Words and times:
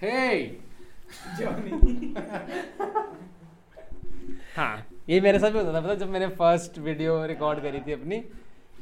Hey! 0.00 0.50
हाँ। 4.56 4.86
ये 5.08 5.20
मेरे 5.20 5.38
साथ 5.38 5.50
भी 5.50 5.58
होता 5.58 5.72
था 5.72 5.80
पता 5.80 5.94
जब 5.94 6.08
मैंने 6.10 6.26
फ़र्स्ट 6.36 6.78
वीडियो 6.78 7.24
रिकॉर्ड 7.26 7.60
करी 7.62 7.80
थी 7.86 7.92
अपनी। 7.92 8.16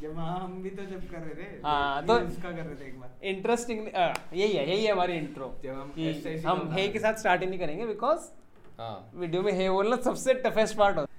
जब 0.03 0.17
हाँ 0.19 0.39
हम 0.41 0.53
भी 0.63 0.71
तो 0.71 0.83
जब 0.83 1.09
कर 1.11 1.19
रहे 1.19 1.35
थे 1.35 1.61
हाँ, 1.65 2.03
तो- 2.07 2.21
उसका 2.23 2.51
कर 2.51 2.57
रहे 2.57 2.75
थे 2.75 2.87
एक 2.89 2.99
बार। 3.01 3.11
इंटरेस्टिंग 3.27 3.79
यही 3.87 4.53
है 4.53 4.69
यही 4.71 4.85
है 4.85 4.93
हमारी 4.93 5.13
इंट्रो 5.13 5.55
जब 5.65 5.71
हम 5.71 5.93
कि 5.99 6.41
हम 6.47 6.69
हे 6.73 6.89
के 6.89 6.99
साथ 6.99 7.15
स्टार्ट 7.21 7.41
ही 7.43 7.47
नहीं 7.47 7.59
करेंगे 7.59 7.87
बिकॉज़ 7.87 8.21
हाँ। 8.81 9.11
वीडियो 9.15 9.43
में 9.43 9.53
हे 9.53 9.69
बोलना 9.71 9.97
सबसे 10.05 10.35
टफेस्ट 10.47 10.77
पार्ट 10.77 10.97
होता 10.97 11.13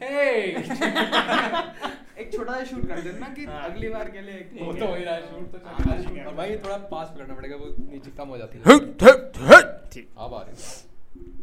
Hey! 0.00 0.56
एक 2.18 2.32
छोटा 2.32 2.52
सा 2.52 2.64
शूट 2.64 2.86
कर 2.88 3.00
देना 3.02 3.28
कि 3.34 3.44
हाँ। 3.44 3.62
अगली 3.70 3.88
बार 3.88 4.10
के 4.10 4.20
लिए 4.26 4.34
एक 4.34 4.50
वो 4.60 4.72
तो 4.72 4.86
हो 4.86 4.94
ही 4.94 5.04
रहा 5.04 5.14
है 5.14 5.30
शूट 5.30 5.50
तो 5.52 5.58
चल 5.58 5.84
रहा 5.84 5.94
है 6.10 6.24
और 6.26 6.34
भाई 6.34 6.56
थोड़ा 6.64 6.76
पास 6.92 7.10
पकड़ना 7.14 7.34
पड़ेगा 7.34 7.56
वो 7.56 7.74
नीचे 7.90 8.10
कम 8.18 8.28
हो 8.28 8.38
जाती 8.38 8.58
है। 8.58 8.62
ठीक। 9.92 10.08
अब 10.18 10.34
आ 10.34 10.42
रही 10.42 10.50
है। 10.50 10.84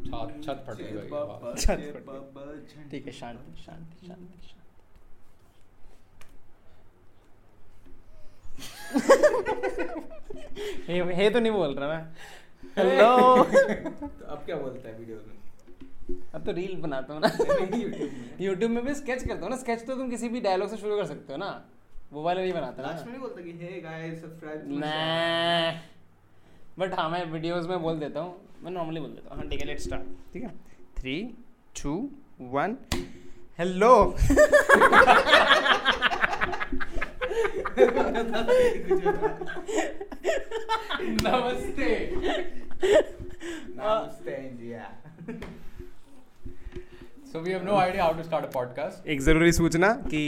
छत 0.06 0.42
छत 0.46 0.64
फट 0.68 0.82
गई 0.82 0.92
भाई 1.12 1.54
छत 1.62 1.80
फट 1.94 2.10
गई। 2.10 2.90
ठीक 2.92 3.06
है 3.06 3.12
शांति 3.20 3.62
शांति 3.64 4.08
शांति 4.08 4.48
शांति। 4.48 4.62
हे 10.88 11.02
हे 11.22 11.30
तो 11.30 11.40
नहीं 11.40 11.52
बोल 11.52 11.76
रहा 11.76 11.88
मैं। 11.90 12.04
हेलो 12.78 13.44
तो 13.44 14.26
अब 14.26 14.44
क्या 14.46 14.56
बोलता 14.56 14.90
है 14.90 14.98
वीडियो 15.00 15.18
में? 15.18 15.38
अब 16.36 16.44
तो 16.46 16.52
रील 16.52 16.76
बनाता 16.82 17.14
हूँ 17.14 17.22
ना। 17.22 17.28
YouTube 17.38 18.00
में। 18.00 18.38
यूट्यूब 18.42 18.72
में 18.72 18.84
भी 18.86 18.94
स्केच 18.96 19.24
करता 19.28 19.42
हूँ 19.42 19.50
ना। 19.50 19.56
स्केच 19.58 19.86
तो 19.88 19.96
तुम 19.96 20.10
किसी 20.10 20.30
भी 20.30 20.40
डायलॉग 20.42 20.70
से 20.70 20.78
शुरू 20.78 20.98
कर 20.98 21.06
सकते 21.06 21.34
हो 21.34 21.38
ना। 21.40 21.50
वो 22.14 22.24
वाले 22.24 22.42
नहीं 22.42 22.54
बनाता 22.54 22.82
ना। 22.84 22.92
नहीं 23.10 23.20
बोलता 23.20 23.42
कि 23.42 23.52
हे 23.62 23.80
गाइस 23.82 24.22
सब्सक्राइब 24.22 24.68
मैं 24.82 25.82
बट 26.80 26.94
हाँ 27.00 27.10
मैं 27.10 27.24
वीडियोस 27.32 27.68
में 27.68 27.82
बोल 27.82 28.00
देता 28.00 28.20
हूँ। 28.20 28.36
मैं 28.64 28.72
नॉर्मली 28.72 29.00
बोल 29.00 29.10
देता 29.10 29.30
हूँ। 29.30 29.38
हाँ 29.42 29.50
ठीक 29.50 29.60
है 29.62 29.66
लेट 29.68 29.80
स्टार्ट 29.80 30.04
ठीक 30.34 30.44
है? 30.44 30.50
थ्री 31.00 31.16
टू 31.82 31.96
वन 32.54 32.78
हेलो 33.60 33.94
नमस्ते 41.26 41.88
नमस्ते 43.78 44.36
India 44.48 44.84
so 47.34 47.40
we 47.42 47.52
have 47.52 47.64
no 47.66 47.76
idea 47.76 48.04
how 48.04 48.14
to 48.14 48.24
start 48.24 48.46
a 48.46 48.50
podcast 48.54 49.08
एक 49.10 49.22
ज़रूरी 49.22 49.52
सूचना 49.52 49.88
कि 50.10 50.20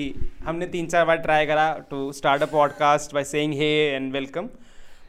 हमने 0.44 0.68
तीन 0.68 0.88
चार 0.88 1.06
बार 1.06 1.18
ट्राई 1.26 1.46
करा 1.46 1.66
to 1.90 2.12
start 2.12 2.42
a 2.42 2.46
podcast 2.52 3.14
by 3.14 3.24
saying 3.24 3.54
hey 3.54 3.68
and 3.96 4.12
welcome 4.14 4.48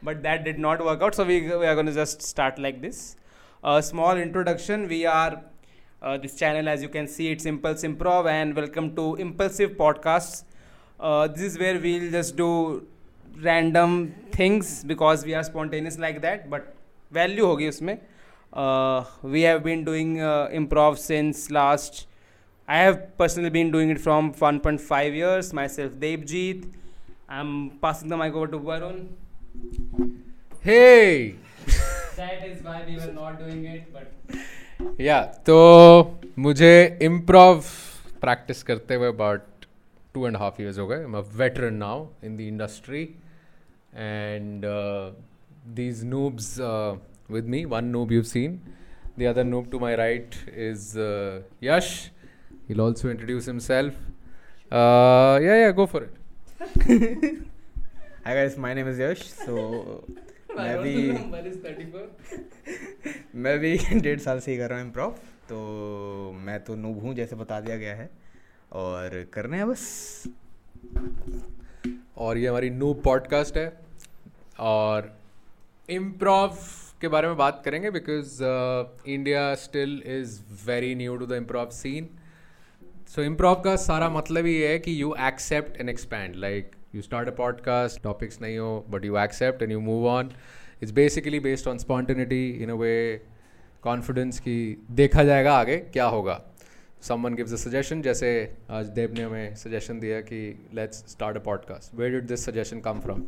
but 0.05 0.17
that 0.23 0.41
did 0.43 0.59
not 0.59 0.81
work 0.87 1.03
out 1.03 1.15
so 1.15 1.23
we 1.25 1.39
we 1.39 1.65
are 1.67 1.75
gonna 1.75 1.91
just 1.91 2.21
start 2.21 2.59
like 2.59 2.79
this 2.81 2.99
small 3.87 4.21
introduction 4.21 4.85
we 4.85 5.03
are 5.13 5.37
this 6.25 6.37
channel 6.39 6.67
as 6.67 6.83
you 6.83 6.89
can 6.89 7.07
see 7.15 7.31
it's 7.31 7.47
impulse 7.47 7.87
improv 7.89 8.27
and 8.27 8.53
welcome 8.59 8.89
to 8.99 9.07
impulsive 9.25 9.75
podcast 9.77 10.45
this 11.01 11.51
is 11.51 11.59
where 11.63 11.81
we'll 11.87 12.07
just 12.17 12.37
do 12.43 12.51
random 13.49 13.97
things 14.37 14.75
because 14.93 15.25
we 15.29 15.39
are 15.39 15.43
spontaneous 15.43 15.99
like 16.05 16.21
that, 16.27 16.47
but 16.53 16.69
value 17.11 17.45
होगी 17.45 17.69
उसमें। 17.69 17.97
uh, 18.56 19.04
we 19.22 19.42
have 19.42 19.62
been 19.62 19.84
doing 19.84 20.20
uh, 20.20 20.48
improv 20.52 20.98
since 20.98 21.50
last 21.50 22.06
I 22.68 22.78
have 22.78 23.16
personally 23.18 23.50
been 23.50 23.70
doing 23.70 23.90
it 23.90 24.00
from 24.00 24.32
1.5 24.32 25.14
years 25.14 25.52
myself 25.52 25.92
Devjit 25.92 26.72
I'm 27.28 27.70
passing 27.82 28.08
the 28.08 28.16
mic 28.16 28.34
over 28.34 28.46
to 28.48 28.58
Varun 28.58 29.08
hey 30.64 31.36
that 32.16 32.44
is 32.48 32.62
why 32.62 32.82
we 32.88 32.96
were 32.96 33.12
not 33.12 33.38
doing 33.44 33.64
it 33.74 33.92
but 33.92 34.38
या 35.00 35.20
तो 35.46 35.56
मुझे 36.38 36.98
improv 37.02 37.60
practice 38.20 38.62
करते 38.62 38.94
हुए 38.94 39.08
about 39.08 39.66
two 40.14 40.26
and 40.26 40.36
half 40.36 40.60
years 40.60 40.78
हो 40.78 40.86
गए 40.86 40.96
I 40.96 41.02
am 41.02 41.16
veteran 41.36 41.74
now 41.74 42.06
in 42.24 42.36
the 42.36 42.40
industry 42.40 43.02
and 43.94 44.64
these 45.76 46.04
noobs 46.04 46.56
with 47.31 47.45
me 47.45 47.65
one 47.65 47.85
noob 47.85 48.11
you've 48.11 48.27
seen. 48.27 48.59
The 49.17 49.27
other 49.27 49.43
noob 49.43 49.71
to 49.71 49.79
my 49.79 49.95
right 49.95 50.35
is 50.55 50.95
uh, 50.97 51.41
Yash. 51.61 52.11
He'll 52.67 52.81
also 52.81 53.09
introduce 53.09 53.45
himself. 53.45 53.93
Uh, 54.71 55.39
yeah 55.41 55.57
yeah 55.61 55.71
go 55.71 55.87
for 55.87 56.03
it. 56.03 56.13
Hi 58.25 58.35
guys 58.35 58.59
my 58.59 58.73
name 58.75 58.89
is 58.89 59.01
Yash 59.01 59.17
so 59.17 59.55
मैं 60.57 60.77
भी 60.81 60.93
is 61.49 61.57
34 61.65 63.35
मैं 63.35 63.59
भी 63.59 63.77
डेढ़ 63.99 64.19
साल 64.19 64.39
से 64.39 64.51
ही 64.51 64.57
कर 64.57 64.69
रहा 64.69 64.79
हूँ 64.79 64.87
इम्प्रोव 64.87 65.11
तो 65.49 65.57
मैं 66.45 66.63
तो 66.63 66.75
नूब 66.75 66.99
हूँ 66.99 67.13
जैसे 67.15 67.35
बता 67.35 67.59
दिया 67.61 67.77
गया 67.77 67.95
है। 67.95 68.09
और 68.71 69.25
करने 69.33 69.57
हैं 69.57 69.67
बस। 69.67 70.23
और 72.17 72.37
ये 72.37 72.47
हमारी 72.47 72.69
नूब 72.69 73.01
पॉडकास्ट 73.01 73.57
है। 73.57 73.79
और 74.59 75.17
इम्प्रोव 75.89 76.57
के 77.01 77.07
बारे 77.07 77.27
में 77.27 77.37
बात 77.37 77.61
करेंगे 77.65 77.91
because 77.91 78.39
India 79.09 79.55
still 79.55 80.03
is 80.05 80.41
very 80.67 80.95
new 80.95 81.17
to 81.17 81.25
the 81.25 81.31
improv 81.31 81.69
scene 81.69 82.09
so 83.07 83.21
improv 83.21 83.55
का 83.55 83.75
सारा 83.75 84.09
मतलब 84.09 84.45
ही 84.45 84.61
है 84.61 84.79
कि 84.79 85.01
you 85.01 85.15
accept 85.19 85.77
and 85.77 85.89
expand 85.89 86.35
like 86.35 86.71
you 86.95 87.01
start 87.01 87.27
a 87.27 87.31
podcast 87.31 88.03
topics 88.03 88.41
नहीं 88.41 88.57
हो 88.57 88.85
but 88.89 89.05
you 89.05 89.17
accept 89.17 89.61
and 89.61 89.71
you 89.71 89.79
move 89.79 90.07
on 90.07 90.31
it's 90.83 90.91
basically 90.91 91.39
based 91.39 91.67
on 91.67 91.77
spontaneity 91.77 92.49
in 92.49 92.69
a 92.69 92.73
way 92.73 93.21
confidence 93.81 94.39
की 94.39 94.85
देखा 94.91 95.23
जाएगा 95.23 95.53
आगे 95.53 95.77
क्या 95.77 96.05
होगा। 96.05 96.41
समवन 97.01 97.35
गिव्स 97.35 97.53
अ 97.53 97.69
सजेशन 97.69 98.01
जैसे 98.01 98.55
आज 98.69 98.85
देव 98.85 99.13
ने 99.13 99.21
हमें 99.21 99.55
सजेशन 99.55 99.99
दिया 99.99 100.21
कि 100.21 100.69
let's 100.73 100.97
start 100.97 101.37
a 101.37 101.39
podcast 101.39 101.95
where 101.95 102.11
did 102.11 102.27
this 102.27 102.45
suggestion 102.45 102.79
come 102.79 102.99
from 102.99 103.23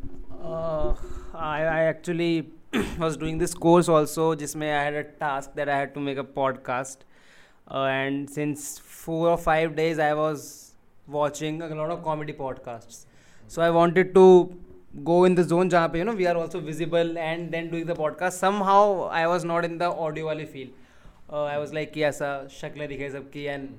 I 1.41 1.94
actually 1.94 2.59
was 3.00 3.18
doing 3.18 3.38
this 3.38 3.53
course 3.53 3.90
also 3.90 4.35
जिसमें 4.35 4.68
I 4.69 4.84
had 4.84 4.94
a 4.94 5.03
task 5.03 5.53
that 5.56 5.69
I 5.69 5.78
had 5.78 5.94
to 5.96 6.00
make 6.00 6.18
a 6.18 6.24
podcast 6.24 6.97
uh, 7.72 7.84
and 7.84 8.30
since 8.30 8.78
four 8.78 9.30
or 9.30 9.38
five 9.38 9.75
days 9.75 10.00
I 10.00 10.13
was 10.13 10.75
watching 11.08 11.62
a 11.62 11.69
lot 11.74 11.90
of 11.90 12.03
comedy 12.03 12.34
podcasts 12.34 13.06
so 13.47 13.62
I 13.62 13.72
wanted 13.72 14.13
to 14.16 14.25
go 15.03 15.24
in 15.25 15.35
the 15.35 15.44
zone 15.44 15.69
जहाँ 15.69 15.88
पे 15.94 16.00
you 16.00 16.06
know 16.06 16.16
we 16.22 16.28
are 16.28 16.38
also 16.38 16.59
visible 16.59 17.18
and 17.18 17.52
then 17.52 17.69
doing 17.72 17.85
the 17.88 17.96
podcast 17.96 18.34
somehow 18.47 19.09
I 19.24 19.25
was 19.28 19.44
not 19.44 19.66
in 19.66 19.78
the 19.79 19.91
audio 20.08 20.25
वाली 20.25 20.47
feel 20.53 20.69
uh, 21.34 21.44
I 21.44 21.58
was 21.58 21.74
like 21.74 21.94
कि 21.94 22.03
ऐसा 22.12 22.31
शक्लें 22.62 22.88
दिखे 22.90 23.09
सबकी 23.18 23.47
and 23.56 23.78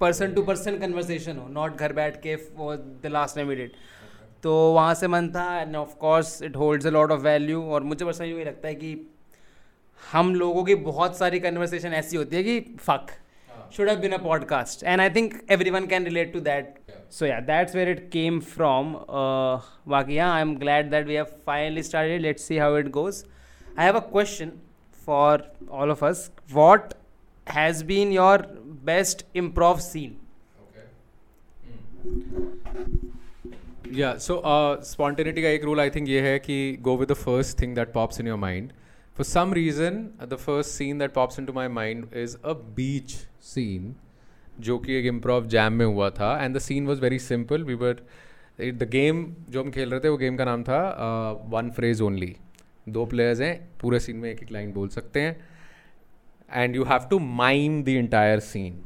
person 0.00 0.32
to 0.34 0.42
person 0.42 0.78
conversation 0.78 1.36
हो 1.38 1.48
not 1.48 1.76
घर 1.76 1.92
बैठ 1.98 2.16
के 2.26 2.36
द 3.02 3.10
लास्ट 3.12 3.36
टाइम 3.36 3.50
डिड 3.54 3.72
तो 4.44 4.52
वहाँ 4.72 4.94
से 4.94 5.08
मन 5.08 5.28
था 5.34 5.44
and 5.60 5.76
of 5.76 5.94
course 5.98 6.30
it 6.42 6.56
holds 6.56 6.86
a 6.86 6.90
lot 6.90 7.10
of 7.10 7.20
value 7.20 7.62
और 7.64 7.82
मुझे 7.82 8.04
बस 8.04 8.20
यही 8.20 8.44
लगता 8.44 8.68
है 8.68 8.74
कि 8.74 8.96
हम 10.02 10.34
लोगों 10.34 10.64
की 10.64 10.74
बहुत 10.88 11.16
सारी 11.18 11.38
कन्वर्सेशन 11.40 11.92
ऐसी 11.94 12.16
होती 12.16 12.36
है 12.36 12.42
कि 12.42 12.76
fuck 12.78 13.10
should 13.76 13.88
have 13.88 13.98
been 14.00 14.12
a 14.12 14.18
podcast 14.22 14.82
and 14.84 15.00
I 15.00 15.10
think 15.10 15.34
everyone 15.70 15.86
can 15.86 16.04
relate 16.04 16.32
to 16.32 16.40
that 16.40 16.74
so 17.12 17.26
yeah 17.26 17.38
that's 17.46 17.76
where 17.76 17.88
it 17.88 18.08
came 18.10 18.40
from 18.50 18.92
बाकी 19.88 20.18
हाँ 20.18 20.32
I 20.34 20.42
am 20.42 20.54
glad 20.56 20.90
that 20.90 21.06
we 21.06 21.14
have 21.14 21.32
finally 21.46 21.82
started 21.82 22.20
let 22.22 22.38
see 22.40 22.58
how 22.58 22.76
it 22.78 22.90
goes 22.98 23.24
I 23.78 23.84
have 23.84 23.96
a 23.96 24.06
question 24.10 24.52
for 25.06 25.48
all 25.70 25.90
of 25.90 26.04
us 26.04 26.30
what 26.52 26.94
has 27.46 27.84
been 27.84 28.12
your 28.12 28.46
best 28.84 29.26
improv 29.36 29.78
scene 29.80 30.16
या 33.92 34.16
so 34.18 34.42
spontaneity 34.84 35.42
का 35.42 35.48
एक 35.48 35.64
rule 35.64 35.80
I 35.80 35.90
think 35.90 36.08
ये 36.08 36.20
है 36.20 36.38
कि 36.38 36.76
go 36.82 36.96
with 36.96 37.10
the 37.10 37.14
first 37.14 37.60
thing 37.60 37.74
that 37.74 37.92
pops 37.92 38.20
in 38.20 38.26
your 38.26 38.38
mind 38.38 38.70
for 39.16 39.24
some 39.24 39.52
reason 39.54 40.08
the 40.22 40.36
first 40.36 40.70
scene 40.70 40.98
that 40.98 41.12
pops 41.12 41.38
into 41.46 41.52
my 41.52 41.68
mind 41.68 42.06
is 42.16 42.36
a 42.36 42.52
beach 42.76 43.10
scene 43.44 43.94
जो 44.60 44.78
कि 44.78 44.94
एक 44.94 45.06
improv 45.06 45.46
jam 45.46 45.72
में 45.72 45.84
हुआ 45.86 46.08
था. 46.10 46.44
And 46.44 46.56
the 46.56 46.58
scene 46.58 46.86
was 46.86 47.00
very 47.00 47.18
simple 47.18 47.64
we 47.64 47.74
were 47.74 48.02
the 48.60 48.88
game 48.92 49.24
जो 49.50 49.62
हम 49.62 49.70
खेल 49.70 49.90
रहे 49.90 50.00
थे, 50.00 50.08
वो 50.08 50.16
गेम 50.16 50.36
का 50.36 50.44
नाम 50.44 50.62
था 50.62 50.80
वन 51.50 51.70
फ्रेज 51.70 52.00
ओनली 52.02 52.34
दो 52.88 53.04
प्लेयर्स 53.06 53.40
हैं, 53.40 53.68
पूरे 53.80 54.00
सीन 54.00 54.16
में 54.16 54.30
एक 54.30 54.42
एक 54.42 54.52
लाइन 54.52 54.72
बोल 54.72 54.88
सकते 54.88 55.20
हैं. 55.20 55.36
And 56.50 56.76
you 56.76 56.84
have 56.84 57.06
to 57.10 57.18
mime 57.18 57.82
the 57.84 57.88
entire 57.88 58.40
scene 58.40 58.82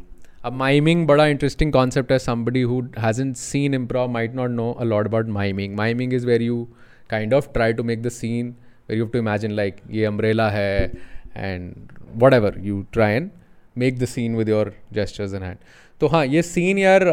अब 0.49 0.55
माइमिंग 0.55 1.07
बड़ा 1.07 1.27
इंटरेस्टिंग 1.27 1.73
कॉन्सेप्ट 1.73 2.13
है। 2.13 2.19
Somebody 2.19 2.61
who 2.63 2.81
hasn't 2.99 3.33
seen 3.33 3.75
improv 3.75 4.11
might 4.11 4.35
not 4.35 4.51
know 4.51 4.71
a 4.73 4.85
lot 4.85 5.07
about 5.07 5.27
miming 5.29 5.75
miming 5.77 6.15
is 6.15 6.27
where 6.27 6.43
you 6.43 6.67
kind 7.11 7.35
of 7.35 7.53
try 7.53 7.73
to 7.73 7.83
make 7.85 8.03
the 8.03 8.09
scene 8.09 8.55
where 8.89 8.99
you 8.99 9.07
to 9.07 9.19
imagine 9.19 9.53
like 9.53 9.77
ये 9.91 10.05
umbrella 10.05 10.49
है 10.51 10.93
and 11.37 11.75
whatever 12.35 12.59
you 12.61 12.83
try 12.93 13.13
and 13.13 13.31
make 13.79 13.99
the 13.99 14.05
scene 14.05 14.37
with 14.37 14.49
your 14.49 14.75
gestures 14.93 15.35
in 15.35 15.43
hand 15.43 15.59
तो 16.01 16.07
हाँ 16.07 16.27
ये 16.27 16.43
scene 16.43 16.79
यार 16.79 17.05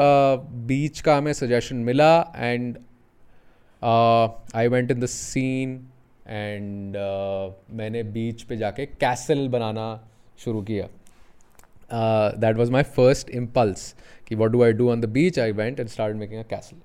बीच 0.68 1.02
का 1.02 1.18
हमें 1.18 1.34
suggestion 1.34 1.76
मिला 1.76 2.34
and 2.36 2.78
I 4.56 4.68
went 4.68 4.92
in 4.92 5.00
Deen 5.00 5.80
and 6.28 6.98
मैंने 7.78 8.04
बीच 8.04 8.42
पे 8.42 8.58
जाके 8.58 8.86
कैसल 8.86 9.48
बनाना 9.48 10.10
शुरू 10.40 10.62
किया। 10.62 10.88
That 11.94 12.58
was 12.58 12.72
my 12.72 12.84
first 12.84 13.30
impulse 13.30 13.96
कि 14.28 14.36
what 14.36 14.52
do 14.52 14.64
I 14.64 14.74
do 14.74 14.90
on 14.92 15.02
the 15.02 15.06
beach 15.06 15.40
I 15.40 15.52
went 15.52 15.80
and 15.80 15.90
start 15.90 16.16
making 16.16 16.40
a 16.40 16.48
castle 16.50 16.78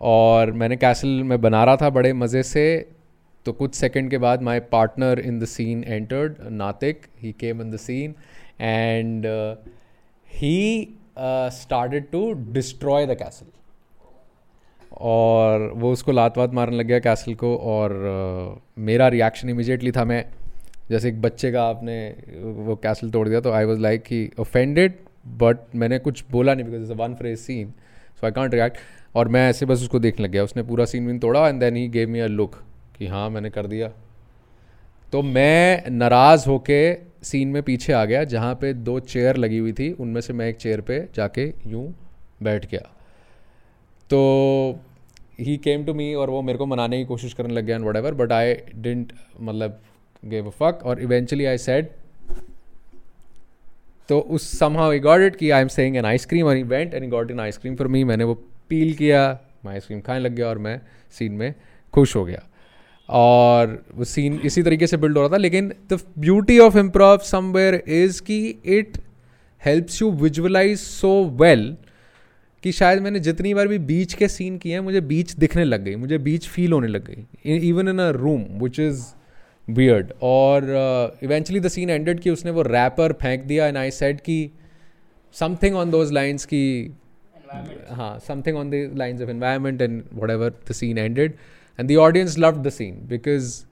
और 0.00 0.52
मैंने 0.52 0.76
कैसल 0.76 1.08
में 1.08 1.40
बना 1.40 1.64
रहा 1.64 1.76
था 1.76 1.90
बड़े 1.90 2.12
मज़े 2.12 2.42
से। 2.42 2.64
तो 3.46 3.52
कुछ 3.52 3.74
सेकंड 3.74 4.10
के 4.10 4.18
बाद 4.18 4.42
my 4.42 4.60
partner 4.60 5.18
in 5.18 5.38
the 5.38 5.44
scene 5.44 5.84
entered 5.84 6.36
Natik 6.50 7.06
he 7.20 7.32
came 7.32 7.60
in 7.60 7.70
the 7.70 7.76
scene 7.76 8.14
and 8.60 9.26
he 10.28 10.88
started 11.18 12.10
to 12.10 12.32
destroy 12.32 13.06
the 13.06 13.14
castle 13.14 13.46
और 14.96 15.72
वो 15.74 15.92
उसको 15.92 16.12
लात 16.12 16.38
वात 16.38 16.54
मारने 16.54 16.76
लग 16.76 16.86
गया 16.86 16.98
कैसल 16.98 17.34
को 17.34 17.56
और 17.56 17.90
uh, 18.56 18.78
मेरा 18.78 19.08
रिएक्शन 19.08 19.48
इमिजिएटली 19.48 19.92
था 19.92 20.04
मैं 20.04 20.24
जैसे 20.92 21.08
एक 21.08 21.20
बच्चे 21.22 21.52
का 21.52 21.62
आपने 21.64 21.96
वो 22.66 22.76
कैसल 22.82 23.10
तोड़ 23.10 23.28
दिया 23.28 23.40
तो 23.40 23.52
आई 23.52 23.64
वॉज़ 23.64 23.80
लाइक 23.80 24.02
कि 24.02 24.28
ऑफेंडेड 24.40 24.98
बट 25.38 25.74
मैंने 25.74 25.98
कुछ 25.98 26.24
बोला 26.30 26.54
नहीं 26.54 26.66
because 26.66 26.82
is 26.82 26.92
one 26.92 27.14
phrase 27.14 27.38
scene 27.38 27.70
so 28.20 28.26
I 28.26 28.32
can't 28.32 28.54
react 28.54 28.78
और 29.16 29.28
मैं 29.28 29.48
ऐसे 29.50 29.66
बस 29.66 29.82
उसको 29.82 29.98
देखने 29.98 30.24
लग 30.24 30.30
गया, 30.30 30.44
उसने 30.44 30.62
पूरा 30.62 30.84
सीन 30.84 31.06
विन 31.06 31.18
तोड़ा 31.18 31.48
and 31.48 31.60
then 31.60 31.76
he 31.76 31.88
gave 31.88 32.08
me 32.08 32.20
a 32.20 32.26
look 32.26 32.54
कि 32.98 33.06
हाँ 33.06 33.28
मैंने 33.30 33.50
कर 33.50 33.66
दिया। 33.66 33.88
तो 35.12 35.22
मैं 35.22 35.90
नाराज़ 35.90 36.48
होके 36.48 36.94
सीन 37.22 37.48
में 37.48 37.62
पीछे 37.62 37.92
आ 37.92 38.04
गया, 38.04 38.22
जहाँ 38.24 38.54
पे 38.54 38.72
दो 38.74 38.98
चेयर 39.00 39.36
लगी 39.36 39.58
हुई 39.58 39.72
थी, 39.72 39.90
उनमें 39.92 40.20
से 40.20 40.32
मैं 40.32 40.48
एक 40.48 40.56
चेयर 40.56 40.80
पे 40.80 40.98
जाके 41.14 41.46
यूँ 41.66 41.86
बैठ 42.42 42.70
गया। 42.70 42.88
तो 44.10 44.80
ही 45.40 45.56
केम 45.56 45.84
टू 45.84 45.94
मी 45.94 46.12
और 46.14 46.30
वो 46.30 46.42
मेरे 46.42 46.58
को 46.58 46.66
मनाने 46.66 46.98
की 46.98 47.04
कोशिश 47.04 47.32
करने 47.32 47.54
लग 47.54 47.64
गया 47.64 47.76
and 47.76 47.84
whatever 47.96 48.14
but 48.14 48.32
I 48.32 48.54
didn't 48.76 49.12
मतलब 49.40 49.80
गेव 50.24 50.46
अ 50.46 50.50
फक 50.60 50.84
और 50.84 51.00
इवेंचुअली 51.02 51.44
आई 51.44 51.58
सेड 51.58 51.86
तो 54.08 54.18
उस 54.20 54.50
समहाउ 54.58 54.90
आई 54.90 54.98
गॉट 55.00 55.20
इट 55.20 55.36
कि 55.36 55.50
I 55.50 55.62
am 55.62 55.68
saying 55.68 55.96
an 55.96 56.04
ice cream 56.04 56.46
और 56.46 56.56
event 56.56 56.94
and 56.94 57.10
got 57.10 57.30
in 57.30 57.40
ice cream 57.40 57.76
for 57.76 57.88
me 57.88 58.04
मैंने 58.04 58.24
वो 58.24 58.34
पील 58.68 58.94
किया 58.94 59.38
मैं 59.64 59.72
आइसक्रीम 59.72 60.00
खाने 60.00 60.20
लग 60.20 60.34
गया, 60.34 60.46
और 60.46 60.58
मैं 60.58 60.80
सीन 61.18 61.32
में 61.32 61.54
खुश 61.94 62.14
हो 62.16 62.24
गया। 62.24 62.42
और 63.08 63.82
वो 63.94 64.04
सीन 64.04 64.40
इसी 64.44 64.62
तरीके 64.62 64.86
से 64.86 64.96
बिल्ड 64.96 65.16
हो 65.16 65.22
रहा 65.22 65.32
था, 65.32 65.36
लेकिन 65.36 65.72
the 65.92 65.98
beauty 66.18 66.58
of 66.58 66.78
improv 66.78 67.18
somewhere 67.30 67.74
is 67.74 68.22
कि 68.22 68.38
it 68.66 68.98
helps 69.62 70.00
you 70.02 70.10
visualise 70.12 70.78
so 70.78 71.12
well 71.40 71.76
कि 72.62 72.72
शायद 72.72 73.02
मैंने 73.02 73.20
जितनी 73.20 73.54
बार 73.54 73.68
भी 73.68 73.78
बीच 73.80 74.14
के 74.14 74.28
सीन 74.28 74.58
किए 74.58 74.72
हैं, 74.72 74.80
मुझे 74.80 75.00
बीच 75.02 75.32
दिखने 75.34 75.64
लग 75.64 75.84
गई, 75.84 75.94
मुझे 75.96 76.18
बीच 76.18 76.48
फील 76.48 76.72
होने 76.72 76.88
लग 76.88 77.06
गई 77.06 77.56
even 77.68 77.88
in 77.88 77.98
a 77.98 78.10
room 78.10 78.44
which 78.62 78.78
is 78.80 79.02
beard 79.70 80.12
और 80.22 80.64
इवेंचुअली 81.22 81.60
द 81.60 81.68
सीन 81.68 81.90
एंडेड 81.90 82.20
कि 82.20 82.30
उसने 82.30 82.50
वो 82.50 82.62
रैपर 82.62 83.12
फेंक 83.12 83.44
दिया 83.44 83.66
एंड 83.66 83.76
आई 83.76 83.90
सेड 83.90 84.20
कि 84.20 84.50
समथिंग 85.34 85.76
ऑन 85.76 85.90
दोज 85.90 86.12
लाइन्स 86.12 86.44
की 86.44 86.64
हाँ 87.90 88.18
something 88.18 88.56
on 88.56 88.70
the 88.70 88.90
lines 88.96 89.22
of 89.22 89.30
environment 89.30 89.82
and 89.82 90.02
whatever 90.30 90.54
the 90.68 90.72
scene 90.72 90.98
ended 90.98 91.34
and 91.78 91.88
the 91.88 91.96
audience 91.96 92.38
love 92.38 92.62
the 92.62 92.68
scene 92.68 92.94
because 93.08 93.64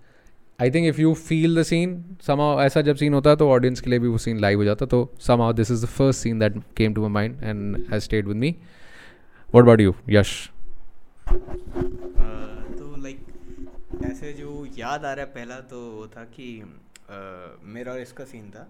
I 0.62 0.70
think 0.70 0.86
if 0.86 1.00
you 1.00 1.14
feel 1.14 1.60
the 1.60 1.62
scene 1.62 2.04
somehow 2.26 2.60
ऐसा 2.60 2.80
जब 2.80 2.96
scene 2.96 3.14
होता 3.14 3.30
है 3.30 3.36
तो 3.36 3.48
audience 3.50 3.80
के 3.80 3.90
लिए 3.90 3.98
भी 3.98 4.08
वो 4.08 4.18
सीन 4.18 4.40
लाइव 4.40 4.58
हो 4.58 4.64
जाता. 4.64 4.86
तो 4.86 5.10
somehow 5.20 5.52
this 5.52 5.70
is 5.70 5.84
the 5.84 5.88
first 5.88 6.20
scene 6.20 6.38
that 6.38 6.60
came 6.76 6.94
to 6.94 7.08
my 7.08 7.28
mind 7.28 7.44
and 7.44 7.84
has 7.92 8.02
stayed 8.02 8.26
with 8.26 8.36
me 8.36 8.54
what 9.54 9.62
about 9.62 9.80
you 9.80 9.94
Yash 10.08 10.50
ऐसे 14.04 14.32
जो 14.32 14.66
याद 14.78 15.04
आ 15.04 15.12
रहा 15.12 15.24
है 15.24 15.30
पहला 15.32 15.58
तो 15.70 15.80
वो 15.90 16.06
था 16.06 16.24
कि 16.24 16.46
uh, 16.62 17.64
मेरा 17.74 17.92
और 17.92 18.00
इसका 18.00 18.24
सीन 18.24 18.50
था 18.50 18.68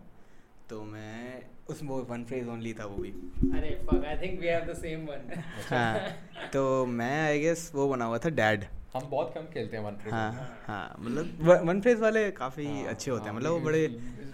तो 0.71 0.82
मैं 0.85 1.43
उस 1.69 1.82
वो 1.85 1.99
वन 2.11 2.25
फ्रेज 2.25 2.49
ओनली 2.49 2.73
था 2.75 2.85
वो 2.85 2.97
भी। 2.97 3.11
अरे 3.59 3.71
fuck 3.87 4.05
I 4.05 4.17
think 4.17 4.41
we 4.41 4.47
have 4.47 4.65
the 4.65 4.77
same 4.77 5.06
one 5.06 5.43
हाँ 5.71 6.49
तो 6.53 6.87
मैं 6.87 7.27
आई 7.27 7.41
गेस 7.41 7.71
वो 7.75 7.88
बना 7.88 8.05
हुआ 8.05 8.19
था 8.19 8.31
डैड 8.31 8.65
हम 8.94 9.09
बहुत 9.11 9.32
कम 9.35 9.43
खेलते 9.55 9.77
हैं 9.77 9.85
वन 9.85 9.97
फ्रेज 9.97 10.15
हाँ 10.15 10.62
हाँ 10.67 10.97
मतलब 10.99 11.67
वन 11.69 11.81
फ्रेज 11.81 12.00
वाले 12.00 12.31
काफ़ी 12.31 12.67
हाँ, 12.67 12.85
अच्छे 12.85 13.11
होते 13.11 13.25
हैं 13.25 13.31
हाँ, 13.31 13.38
मतलब 13.41 13.53
वो 13.53 13.61
बड़े 13.61 13.87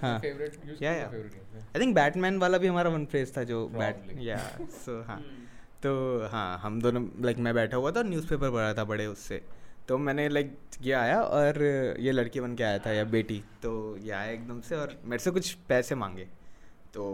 हाँ। 0.02 0.20
Yeah 0.82 0.92
yeah. 0.92 1.06
I 1.06 1.80
think 1.80 1.94
Batman 1.94 2.38
वाला 2.38 2.58
भी 2.58 2.66
हमारा 2.66 2.90
वन 2.90 3.04
फ्रेज 3.06 3.36
था 3.36 3.42
जो 3.44 3.66
बैट 3.68 4.08
या 4.20 4.38
सो 4.84 5.02
हाँ। 5.02 5.20
तो 5.82 5.92
हाँ 6.26 6.58
हम 6.58 6.80
दोनों 6.82 7.06
लाइक 7.20 7.38
मैं 7.38 7.54
बैठा 7.54 7.76
हुआ 7.76 7.90
था 7.92 8.00
और 8.00 8.06
न्यूज़पेपर 8.06 8.50
पढ़ 8.50 8.60
रहा 8.60 8.74
था 8.74 8.84
बड़े 8.84 9.06
उससे। 9.06 9.42
तो 9.88 9.98
मैंने 9.98 10.28
लाइक 10.28 10.56
ये 10.82 10.92
आया 10.92 11.20
और 11.20 11.62
ये 12.00 12.12
लड़की 12.12 12.40
बन 12.40 12.54
के 12.54 12.64
आया 12.64 12.78
था 12.78 12.92
या 12.92 13.04
बेटी 13.04 13.42
तो 13.62 13.74
ये 14.04 14.10
आया 14.12 14.30
एकदम 14.32 14.60
से 14.60 14.76
और 14.76 14.96
मेरे 15.04 15.22
से 15.24 15.30
कुछ 15.30 15.52
पैसे 15.68 15.94
मांगे। 15.94 16.26
तो 16.94 17.04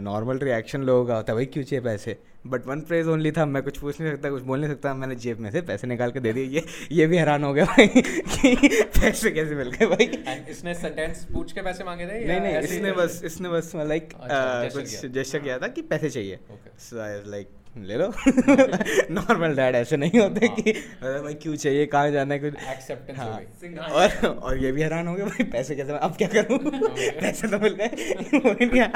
नॉर्मल 0.00 0.38
रिएक्शन 0.38 0.82
लोगों 0.82 1.06
का 1.06 1.16
होता 1.16 1.32
है 1.32 1.36
भाई 1.36 1.46
क्यों 1.46 1.64
चाहिए 1.64 1.82
पैसे? 1.84 2.16
बट 2.46 2.66
वन 2.66 2.80
फ्रेज 2.80 3.06
ओनली 3.08 3.30
था 3.32 3.44
मैं 3.46 3.62
कुछ 3.62 3.78
पूछ 3.78 4.00
नहीं 4.00 4.10
सकता 4.12 4.30
कुछ 4.30 4.42
बोल 4.42 4.60
नहीं 4.60 4.70
सकता 4.70 4.94
मैंने 4.94 5.14
जेब 5.16 5.38
में 5.40 5.50
से 5.50 5.60
पैसे 5.62 5.86
निकाल 5.86 6.10
के 6.10 6.20
दे 6.20 6.32
दिए। 6.32 6.44
ये 6.44 6.64
ये 6.92 7.06
भी 7.06 7.16
हैरान 7.16 7.44
हो 7.44 7.52
गया 7.54 7.64
भाई 7.64 7.86
कि 7.86 8.68
पैसे 8.98 9.30
कैसे 9.30 9.54
मिल 9.54 9.70
गए 9.70 9.86
भाई। 9.86 10.06
And 10.06 10.50
इसने 10.50 10.74
सेंटेंस 10.74 11.24
पूछ 11.32 11.52
के 11.52 11.62
पैसे 11.62 11.84
मांगे 11.84 12.06
थे 12.06 12.24
नहीं 12.26 12.40
नहीं 12.40 12.58
इसने 12.58 12.92
बस 12.92 13.20
इसने 13.24 13.48
बस 13.48 13.72
लाइक 13.76 14.12
अच्छा, 14.12 14.68
कुछ 14.74 14.94
किया। 14.96 15.38
किया 15.38 15.58
था 15.58 15.68
कि 15.68 15.82
पैसे 15.82 16.10
चाहिए। 16.10 16.38
सो 16.78 17.00
आई 17.00 17.20
लाइक 17.26 17.48
ले 17.76 17.96
लो। 17.96 18.06
नॉर्मल 19.10 19.54
डैड 19.56 19.74
ऐसे 19.74 19.96
नहीं 19.96 20.20
होते 20.20 20.46
हाँ। 20.46 20.56
कि 20.56 20.72
अरे 20.72 21.20
भाई 21.22 21.34
क्यों 21.34 21.54
चाहिए 21.56 21.86
कहाँ 21.86 22.10
जाना 22.10 22.34
है 22.34 22.40
कुछ। 22.40 22.54
Acceptance 22.72 23.18
हो 23.18 23.24
हाँ। 23.24 23.90
और 23.90 24.26
और 24.26 24.58
ये 24.58 24.72
भी 24.72 24.82
हैरान 24.82 25.06
हो 25.08 25.14
गया 25.14 25.26
भाई 25.26 25.44
पैसे 25.52 25.76
कैसे 25.76 25.92
अब 25.98 26.16
क्या 26.16 26.28
करूँ? 26.28 26.58
पैसे 27.20 27.48
तो 27.48 27.58
मिल 27.58 27.74
गए। 27.74 28.86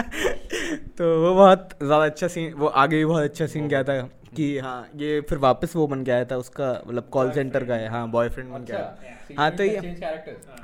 तो 0.98 1.04
वो 1.22 1.34
बहुत 1.34 1.68
ज़्यादा 1.82 2.04
अच्छा 2.04 2.28
सीन 2.28 2.52
वो 2.54 2.66
आगे 2.66 2.96
भी 2.96 3.04
बहुत 3.04 3.22
अच्छा 3.24 3.46
सीन 3.46 3.68
गया 3.68 3.82
था 3.84 4.00
कि 4.36 4.58
हाँ 4.58 4.88
ये 4.96 5.20
फिर 5.28 5.38
वापस 5.38 5.76
वो 5.76 5.86
बन 5.86 6.04
के 6.04 6.10
आया 6.10 6.24
था 6.24 6.36
उसका 6.36 6.70
मतलब 6.86 7.08
कॉल 7.12 7.30
सेंटर 7.32 7.64
का 7.64 7.74
है। 7.74 7.88
हाँ 7.88 8.08
बॉयफ्रेंड 8.10 8.50
बन 8.50 8.64
के 8.64 8.72
आया 8.72 8.82
अच्छा, 8.82 9.34
हाँ 9.38 9.50
तो 9.56 9.64
ये? 9.64 9.94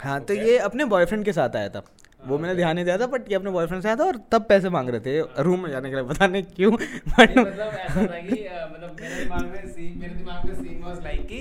हाँ 0.03 0.21
तो 0.21 0.35
ये 0.35 0.59
अपने 0.59 0.85
बॉयफ्रेंड 0.85 1.25
के 1.25 1.33
साथ 1.33 1.57
आया 1.57 1.69
था। 1.69 1.83
वो 2.25 2.39
मैंने 2.39 2.55
ध्यान 2.55 2.75
नहीं 2.75 2.85
दिया 2.85 2.97
था 2.99 3.07
बट 3.09 3.31
ये 3.31 3.35
अपने 3.35 3.51
बॉयफ्रेंड 3.51 3.83
से 3.83 3.89
आया 3.89 3.97
था 3.97 4.05
और 4.05 4.17
तब 4.33 4.45
पैसे 4.49 4.71
मांग 4.71 4.89
रहे 4.89 5.01
थे 5.01 5.43
रूम 5.43 5.61
में 5.61 5.71
जाने 5.71 5.91
के 5.91 5.97
लिए 5.97 6.05
पता 6.07 6.27
नहीं 6.27 6.43
क्यों 6.57 6.73
बट 6.73 7.39
मतलब 7.39 7.59
ऐसा 7.59 8.07
था 8.07 8.21
कि 8.21 8.37
मतलब 8.73 8.97
मेरे 9.01 9.15
दिमाग 9.15 9.47
में 9.47 9.67
सीन 9.69 9.99
मेरे 9.99 10.15
दिमाग 10.15 10.45
में 10.47 10.55
सीन 10.55 10.83
वाज 10.85 11.03
लाइक 11.05 11.27
कि 11.27 11.41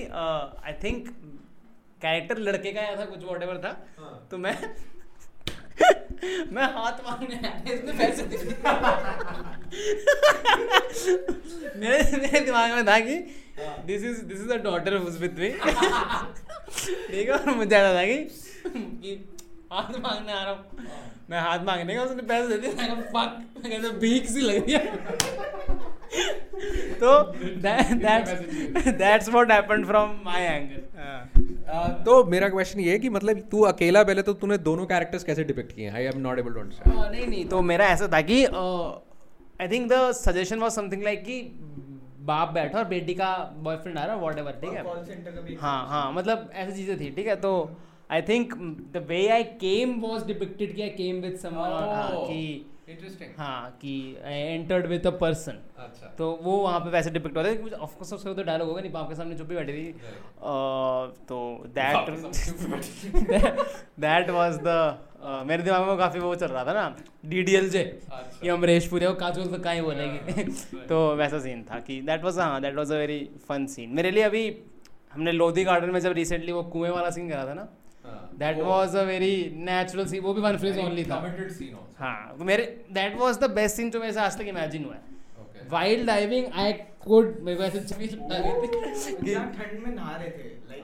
आई 0.65 0.73
थिंक 0.83 1.09
कैरेक्टर 2.01 2.37
लड़के 2.39 2.71
का 2.71 2.81
आया 2.81 2.95
था 2.95 3.05
कुछ 3.05 3.23
व्हाटएवर 3.23 3.57
था 3.57 3.71
तो 4.31 4.37
मैं 4.37 4.55
मैं 6.51 6.63
हाथ 6.73 6.97
मांगने 7.05 7.35
आया 7.37 7.73
इसने 7.73 7.93
पैसे 7.93 8.23
दे 8.23 8.37
मेरे 11.79 12.17
मेरे 12.17 12.39
दिमाग 12.39 12.71
में 12.71 12.85
था 12.85 12.99
कि 13.01 13.15
this 13.87 14.03
is 14.03 14.21
this 14.23 14.39
is 14.39 14.51
a 14.51 14.57
daughter 14.63 14.97
who's 14.97 15.19
with 15.21 15.39
me 15.39 15.49
ठीक 15.51 17.27
है 17.27 17.31
और 17.31 17.55
मुझे 17.55 17.75
ऐसा 17.75 17.93
था 17.95 18.05
कि 18.05 19.15
हाथ 19.71 19.99
मांगने 19.99 20.33
आ 20.33 20.43
रहा 20.43 20.51
हूँ। 20.51 20.85
मैं 21.29 21.39
हाथ 21.41 21.59
मांगने 21.65 21.95
का 21.95 22.03
उसने 22.03 22.23
पैसे 22.29 22.47
दे 22.47 22.57
दिए। 22.57 22.71
मैं 22.77 23.01
फक 23.11 23.37
मैं 23.57 23.71
कहता 23.71 23.89
भीख 23.99 24.25
सी 24.29 24.41
लग 24.41 24.55
रही 24.65 24.73
है। 24.73 24.79
तो 27.01 27.11
that's 27.65 28.31
that's 28.97 29.29
what 29.29 29.51
happened 29.51 29.85
from 29.85 30.09
my 30.25 30.43
angle 30.45 30.81
तो 32.05 32.23
मेरा 32.25 32.49
क्वेश्चन 32.49 32.79
ये 32.79 32.91
है 32.91 32.99
कि 32.99 33.09
मतलब 33.09 33.39
तू 33.51 33.61
अकेला 33.65 34.03
पहले 34.03 34.21
तो 34.21 34.33
तूने 34.41 34.57
दोनों 34.65 34.85
कैरेक्टर्स 34.85 35.23
कैसे 35.23 35.43
डिपिक्ट 35.43 35.71
किए 35.75 35.89
I 35.89 36.03
am 36.03 36.19
not 36.21 36.39
able 36.39 36.53
to 36.53 36.59
understand 36.59 36.95
नहीं 37.11 37.27
नहीं 37.27 37.45
तो 37.45 37.61
मेरा 37.61 37.85
ऐसा 37.87 38.07
था 38.13 38.21
कि 38.31 38.43
I 38.45 39.67
think 39.67 39.91
the 39.91 40.11
suggestion 40.17 40.59
was 40.59 40.71
something 40.71 41.03
like 41.03 41.23
कि 41.25 41.41
बाप 42.31 42.51
बैठा 42.53 42.77
और 42.79 42.85
बेटी 42.87 43.13
का 43.13 43.29
बॉयफ्रेंड 43.59 43.97
आ 43.97 44.03
रहा 44.05 44.15
है? 44.15 44.21
व्हाटएवर 44.21 44.51
ठीक 44.61 44.73
है 44.73 45.55
हाँ 45.61 45.87
हाँ 45.87 46.11
मतलब 46.13 46.49
ऐसी 46.53 46.75
चीज़ें 46.75 46.99
थी 46.99 47.09
ठीक 47.15 47.27
है? 47.27 47.35
तो 47.35 47.51
I 48.11 48.21
think 48.27 48.53
the 48.93 49.05
way 49.09 49.27
I 49.29 49.43
came 49.63 49.99
was 50.01 50.25
depicted 50.27 50.75
कि 50.75 50.81
आई 50.81 50.89
केम 50.97 51.21
विद 51.21 51.35
समवन 51.41 52.25
कि 52.27 52.41
इंटरेस्टिंग 52.89 53.29
हाँ 53.37 53.69
कि 53.81 53.93
एंटर्ड 54.21 54.85
विद 54.87 55.05
अ 55.07 55.09
पर्सन 55.19 55.59
अच्छा। 55.79 56.07
तो 56.17 56.31
वो 56.43 56.55
वहाँ 56.57 56.79
पे 56.79 56.89
वैसे 56.89 57.09
डिपिक्ट 57.09 57.37
होता 57.37 57.49
है 57.49 57.69
ऑफ़ 57.77 57.93
कोर्स 57.97 58.13
उसका 58.13 58.33
तो 58.33 58.43
डायलॉग 58.43 58.67
होगा 58.69 58.81
नहीं 58.81 58.91
बाप 58.91 59.09
के 59.09 59.15
सामने 59.15 59.37
चुप्पी 59.37 59.55
बैठी 59.55 59.73
थी। 59.73 59.91
तो 61.29 61.37
दैट 61.77 62.09
दैट 63.99 64.29
वाज 64.29 64.59
द 64.63 65.45
मेरे 65.47 65.63
दिमाग 65.63 65.87
में 65.87 65.97
काफ़ी 65.97 66.19
वो 66.19 66.35
चल 66.35 66.47
रहा 66.47 66.65
था 66.65 66.73
ना 66.73 66.95
डी 67.25 67.43
डी 67.43 67.55
एल 67.55 67.69
जे। 67.69 67.83
ये 68.43 68.49
अमरीश 68.49 68.87
पुरी 68.87 69.05
वो 69.05 69.13
काजोल 69.15 69.47
तो 69.47 69.57
कहाँ 69.59 69.75
ही 69.75 69.81
बोलेंगे 69.81 70.43
तो 70.89 71.03
वैसा 71.15 71.39
सीन 71.39 71.63
था 71.63 71.79
कि 71.79 72.01
दैट 72.01 72.23
वाज 72.23 72.39
हाँ 72.39 72.61
that 72.61 72.75
was 72.75 72.91
a 72.91 72.97
very 72.97 73.19
fun 73.49 73.65
scene 73.75 73.89
मेरे 73.95 74.11
लिए 74.11 74.23
अभी 74.23 74.43
हमने 75.13 75.31
लोधी 75.31 75.63
गार्डन 75.63 75.89
में 75.89 75.99
जब 75.99 76.11
रिसेंटली 76.13 76.51
वो 76.51 76.63
कुएँ 76.73 76.89
वाला 76.89 77.09
सीन 77.09 77.29
करा 77.29 77.45
था 77.45 77.53
ना 77.53 77.67
that 78.39 78.59
was 78.61 78.95
a 78.95 79.03
very 79.05 79.35
natural 79.65 80.05
scene 80.07 80.21
वो 80.23 80.33
भी 80.33 80.41
वन 80.41 80.57
फ्रेज 80.57 80.77
ओनली 80.79 81.03
था. 81.05 81.19
कमिटेड 81.21 81.51
सीन 81.51 81.73
आल्सो 81.75 81.95
हाँ 81.99 82.37
तो 82.37 82.43
मेरे 82.45 82.63
that 82.91 83.17
was 83.17 83.37
the 83.39 83.49
best 83.51 83.75
scene 83.75 83.91
जो 83.91 83.99
मेरे 83.99 84.13
से 84.13 84.19
आज 84.19 84.37
तक 84.37 84.47
इमेजिन 84.47 84.85
हुआ 84.85 84.95
है. 84.95 85.01
वाइल्ड 85.71 86.07
डाइविंग 86.07 86.45
आई 86.53 86.73
कुड 87.01 87.35
मेरे 87.41 87.57
को 87.57 87.63
ऐसे 87.63 87.79
आ 87.79 87.97
गई 87.97 88.07
थी. 88.07 88.67
कि 89.15 89.35
ठंड 89.35 89.83
में 89.83 89.95
नहा 89.95 90.15
रहे 90.15 90.29
थे 90.29 90.43
लाइक 90.69 90.83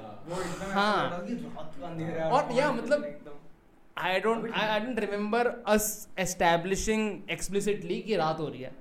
हाँ. 0.74 1.02
और 2.32 2.52
या 2.54 2.72
मतलब 2.72 3.06
I 3.98 4.20
don't 4.20 4.52
I 4.52 4.68
I 4.68 4.80
don't 4.80 5.00
remember 5.00 5.48
us 5.68 5.86
establishing 6.20 7.32
explicitly 7.32 8.00
कि 8.02 8.16
रात 8.16 8.40
हो 8.40 8.48
रही 8.50 8.62
है. 8.62 8.72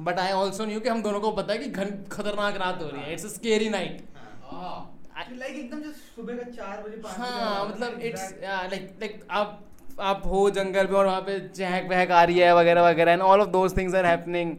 बट 0.00 0.18
आई 0.18 0.32
ऑल्सो 0.32 0.64
न्यू 0.64 0.80
कि 0.80 0.88
हम 0.88 1.02
दोनों 1.02 1.20
को 1.20 1.30
पता 1.32 1.52
है 1.52 1.58
कि 1.58 1.68
घन 1.68 1.88
खतरनाक 2.12 2.56
रात 2.56 2.82
हो 2.82 2.88
रही 2.88 3.02
है. 3.02 3.12
It's 3.12 3.24
a 3.24 3.28
scary 3.28 3.68
night. 3.70 4.02
Like 5.18 5.56
एकदम 5.56 5.80
जो 5.80 5.90
सुबह 5.92 6.36
का 6.36 6.50
चार 6.50 6.82
बजे 6.82 7.00
हाँ 7.18 7.68
मतलब 7.68 8.00
इट्स 8.00 8.32
लाइक 8.42 8.96
लाइक 9.00 9.20
आप 9.30 9.64
आप 10.10 10.22
हो 10.26 10.48
जंगल 10.50 10.86
में 10.86 10.96
और 10.98 11.06
वहाँ 11.06 11.20
पे 11.20 11.38
चहक 11.48 11.88
वहक 11.90 12.10
आ 12.10 12.22
रही 12.24 12.38
है 12.38 12.54
वगैरह 12.56 12.88
वगैरह 12.88 13.12
and 13.12 13.22
all 13.22 13.40
of 13.40 13.48
those 13.50 13.76
things 13.76 13.94
are 13.94 14.06
happening 14.06 14.56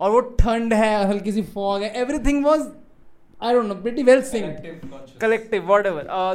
और 0.00 0.10
वो 0.10 0.20
ठंड 0.40 0.74
है 0.74 0.92
हल्की 1.08 1.32
सी 1.32 1.42
फॉग 1.54 1.82
है 1.82 1.90
everything 2.00 2.44
was 2.44 2.60
I 3.42 3.54
don't 3.54 3.66
know 3.66 3.74
pretty 3.74 4.02
well 4.02 4.22
consciousness. 4.22 5.20
Collective 5.20 5.66
what 5.66 5.86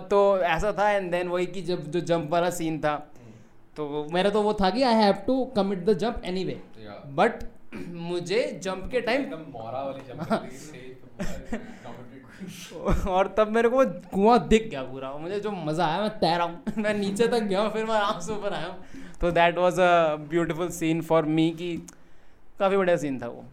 तो 0.10 0.20
ऐसा 0.50 0.72
था 0.79 0.89
एंड 0.91 1.12
देन 1.12 1.27
वही 1.27 1.46
कि 1.48 1.62
जब 1.62 1.89
जो 1.91 2.00
जंप 2.12 2.29
वाला 2.32 2.50
सीन 2.60 2.79
था 2.79 2.96
तो 3.77 4.08
मेरा 4.13 4.29
तो 4.29 4.41
वो 4.41 4.53
था 4.53 4.70
कि 4.70 4.84
I 4.84 4.96
have 4.96 5.13
to 5.27 5.43
commit 5.55 5.86
the 5.86 5.98
jump 5.98 6.22
anyway 6.43 6.60
but 7.15 7.43
मुझे 8.08 8.41
जंप 8.63 8.89
के 8.91 9.01
टाइम 9.01 9.22
और 13.08 13.34
तब 13.38 13.50
मेरे 13.56 13.70
को 13.70 13.86
कुआँ 13.86 14.38
दिख 14.48 14.70
गया 14.70 14.84
पूरा। 14.84 15.12
मुझे 15.18 15.40
जो 15.40 15.52
मज़ा 15.52 15.86
आया 15.86 16.02
मैं 16.02 16.10
तैरा 16.20 16.44
हूँ। 16.44 16.62
मैं 16.84 16.94
नीचे 16.94 17.28
तक 17.28 17.44
गया 17.44 17.68
फिर 17.70 17.86
मैं 17.86 17.96
आराम 17.96 18.20
से 18.20 18.32
ऊपर 18.34 18.54
आया 18.54 18.68
हूँ। 18.68 18.78
तो 19.22 19.32
that 19.32 19.58
was 19.58 19.82
a 19.82 20.16
beautiful 20.30 20.70
scene 20.72 21.02
for 21.02 21.25
me 21.25 21.50
कि 21.52 21.75
काफ़ी 22.60 22.78
बढ़िया 22.78 22.98
सीन 22.98 23.20
था 23.22 23.28
वो. 23.28 23.46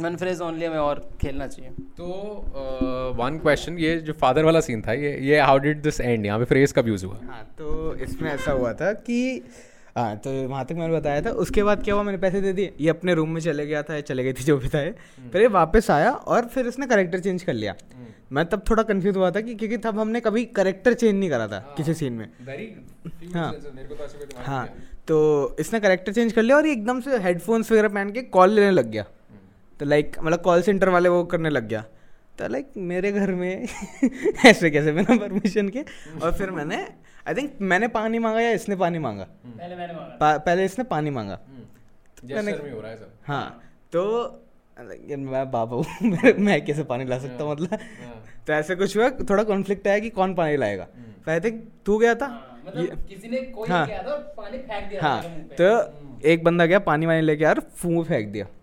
वन 0.00 0.16
फ्रेज 0.16 0.40
ओनली 0.40 0.64
हमें 0.64 0.78
और 0.78 0.98
खेलना 1.20 1.46
चाहिए। 1.46 1.70
तो 1.96 3.14
वन 3.18 3.38
क्वेश्चन 3.38 3.78
ये 3.78 3.96
जो 4.00 4.12
फादर 4.20 4.44
वाला 4.44 4.60
सीन 4.60 4.82
था 4.82 4.92
ये 4.92 5.16
ये 5.28 5.40
हाउ 5.40 5.58
डिड 5.58 5.82
दिस 5.82 6.00
एंड 6.00 6.26
यहाँ 6.26 6.38
पे 6.38 6.44
फ्रेज 6.44 6.72
कब 6.72 6.88
यूज़ 6.88 7.04
हुआ। 7.06 7.16
हाँ 7.26 7.42
तो 7.58 7.94
इसमें 7.96 8.30
ऐसा 8.30 8.52
हुआ 8.52 8.72
था 8.72 8.92
कि 8.92 9.18
हाँ 9.96 10.16
तो 10.16 10.30
वहाँ 10.48 10.64
तक 10.64 10.74
मैंने 10.74 10.94
बताया 10.94 11.22
था। 11.22 11.30
उसके 11.42 11.62
बाद 11.62 11.82
क्या 11.84 11.94
हुआ 11.94 12.02
मैंने 12.02 12.18
पैसे 12.18 12.40
दे 12.40 12.52
दिए। 12.52 12.72
ये 12.80 12.88
अपने 12.90 13.14
रूम 13.14 13.30
में 13.30 13.40
चले 13.40 13.66
गया 13.66 13.82
था 13.82 13.94
या 13.94 14.00
चले 14.00 14.24
गई 14.24 14.32
थी 14.32 14.44
जो 14.44 14.56
भी 14.56 14.68
था 14.68 14.82
फिर 15.32 15.42
ये 15.42 15.48
वापस 15.48 15.90
आया 15.90 16.10
और 16.10 16.46
फिर 16.46 16.66
उसने 16.66 16.86
करेक्टर 16.86 17.20
चेंज 17.20 17.42
कर 17.42 17.52
लिया। 17.52 17.74
मैं 18.32 18.44
तब 18.46 18.62
थोड़ा 18.70 18.82
कंफ्यूज 18.82 19.16
हुआ 19.16 19.30
था 19.30 19.40
कि 19.40 19.54
क्योंकि 19.54 19.76
तब 19.78 19.98
हमने 19.98 20.20
कभी 20.20 20.44
करेक्टर 20.56 20.94
चेंज 20.94 21.14
नहीं 21.18 21.30
करा 21.30 21.46
था 21.48 21.58
किसी 21.76 21.94
सीन 21.94 22.12
में। 22.12 22.28
हाँ। 23.34 23.52
तो 23.52 24.42
हाँ। 24.42 24.66
तो 25.08 25.56
इसने 25.60 25.80
करेक्टर 25.80 26.12
चेंज 26.12 26.32
कर 26.32 26.42
लिया 26.42 26.56
और 26.56 26.66
ये 26.66 26.72
एकदम 26.72 27.00
से 27.00 27.18
हेडफोन्स 27.18 27.70
वगैरह 27.72 27.88
पहन 27.88 28.10
के 28.12 28.22
कॉल 28.22 28.50
लेने 28.50 28.70
लग 28.70 28.90
गया। 28.90 29.04
तो 29.80 29.86
लाइक 29.86 30.16
मतलब 30.22 30.40
कॉल 30.40 30.62
सेंटर 30.62 30.88
वाले 30.88 31.08
वो 31.08 31.22
करने 31.24 31.50
लग 31.50 31.68
गया। 31.68 31.84
तो 32.38 32.48
लाइक 32.48 32.68
मेरे 32.76 33.12
घर 33.12 33.30
में 33.30 33.68
ऐसे 34.46 34.70
कैसे 34.70 34.92
बिना 34.92 35.16
परमिशन 35.16 35.68
के? 35.68 35.80
और 36.22 36.32
फिर 36.32 36.50
मैंने 36.50 36.76
आई 37.28 37.34
थिंक 37.34 37.52
मैंने 37.60 37.88
पानी 37.88 38.18
मांगा 38.18 38.40
या 38.40 38.50
इसने 38.50 38.76
पानी 38.76 38.98
मांगा? 38.98 39.24
पहले 39.24 39.76
मैंने 39.76 39.92
मांगा। 39.92 40.16
पा- 40.20 40.40
पहले 40.46 40.64
इसने 40.64 40.84
पानी 40.84 41.10
मांगा। 41.10 41.40
हम्म। 41.48 42.34
मैंने- 42.34 42.72
हो 42.72 42.80
रहा 42.80 42.90
है 42.90 42.98
हाँ 43.24 43.62
तो 43.92 44.28
मैं 45.16 45.50
बाबा 45.50 45.76
हूँ 45.76 45.84
मैं- 46.38 46.66
कैसे 46.66 46.84
पानी 46.84 47.04
ला 47.04 47.18
सकता 47.18 47.44
हूँ 47.44 47.52
मतलब? 47.52 47.74
हाँ। 47.74 48.24
तो 48.46 48.52
ऐसे 48.52 48.74
कुछ 48.76 48.96
हुआ 48.96 49.10
थोड़ा 49.10 49.42
कॉन्फ्लिक्ट 49.42 49.88
आया 49.88 49.98
कि 49.98 50.10
कौन 50.10 50.34
पानी 50.34 50.56
लाएगा? 50.56 50.84
तो 51.24 51.30
आई 51.30 51.40
थिंक 51.40 51.68
तू 51.86 51.98
गया 51.98 52.14
था? 52.14 52.26
हाँ, 52.26 52.62
मतलब 52.66 53.02
किसी 53.08 53.28
ने 53.28 53.36
कोई 53.38 53.68
हाँ। 53.68 53.86
किया 53.86 54.02
था 54.02 54.06
और 54.06 54.34
पानी 54.36 54.58
फेंक 54.58 54.90
दिया 54.90 55.00
हाँ 55.02 55.22
था 55.22 55.28
मेरे 55.28 55.42
मुँह 55.42 55.48
पे। 55.48 55.54
तो 55.54 56.28
एक 56.28 56.44
बंदा 56.44 56.66
गया 56.66 56.78
पानी 56.78 57.06
वानी 57.06 57.20
लेके 57.20 57.44
यार 57.44 57.60
फूह 57.60 58.04
फेंक 58.04 58.28
दिया। 58.28 58.44
हम्म। 58.44 58.57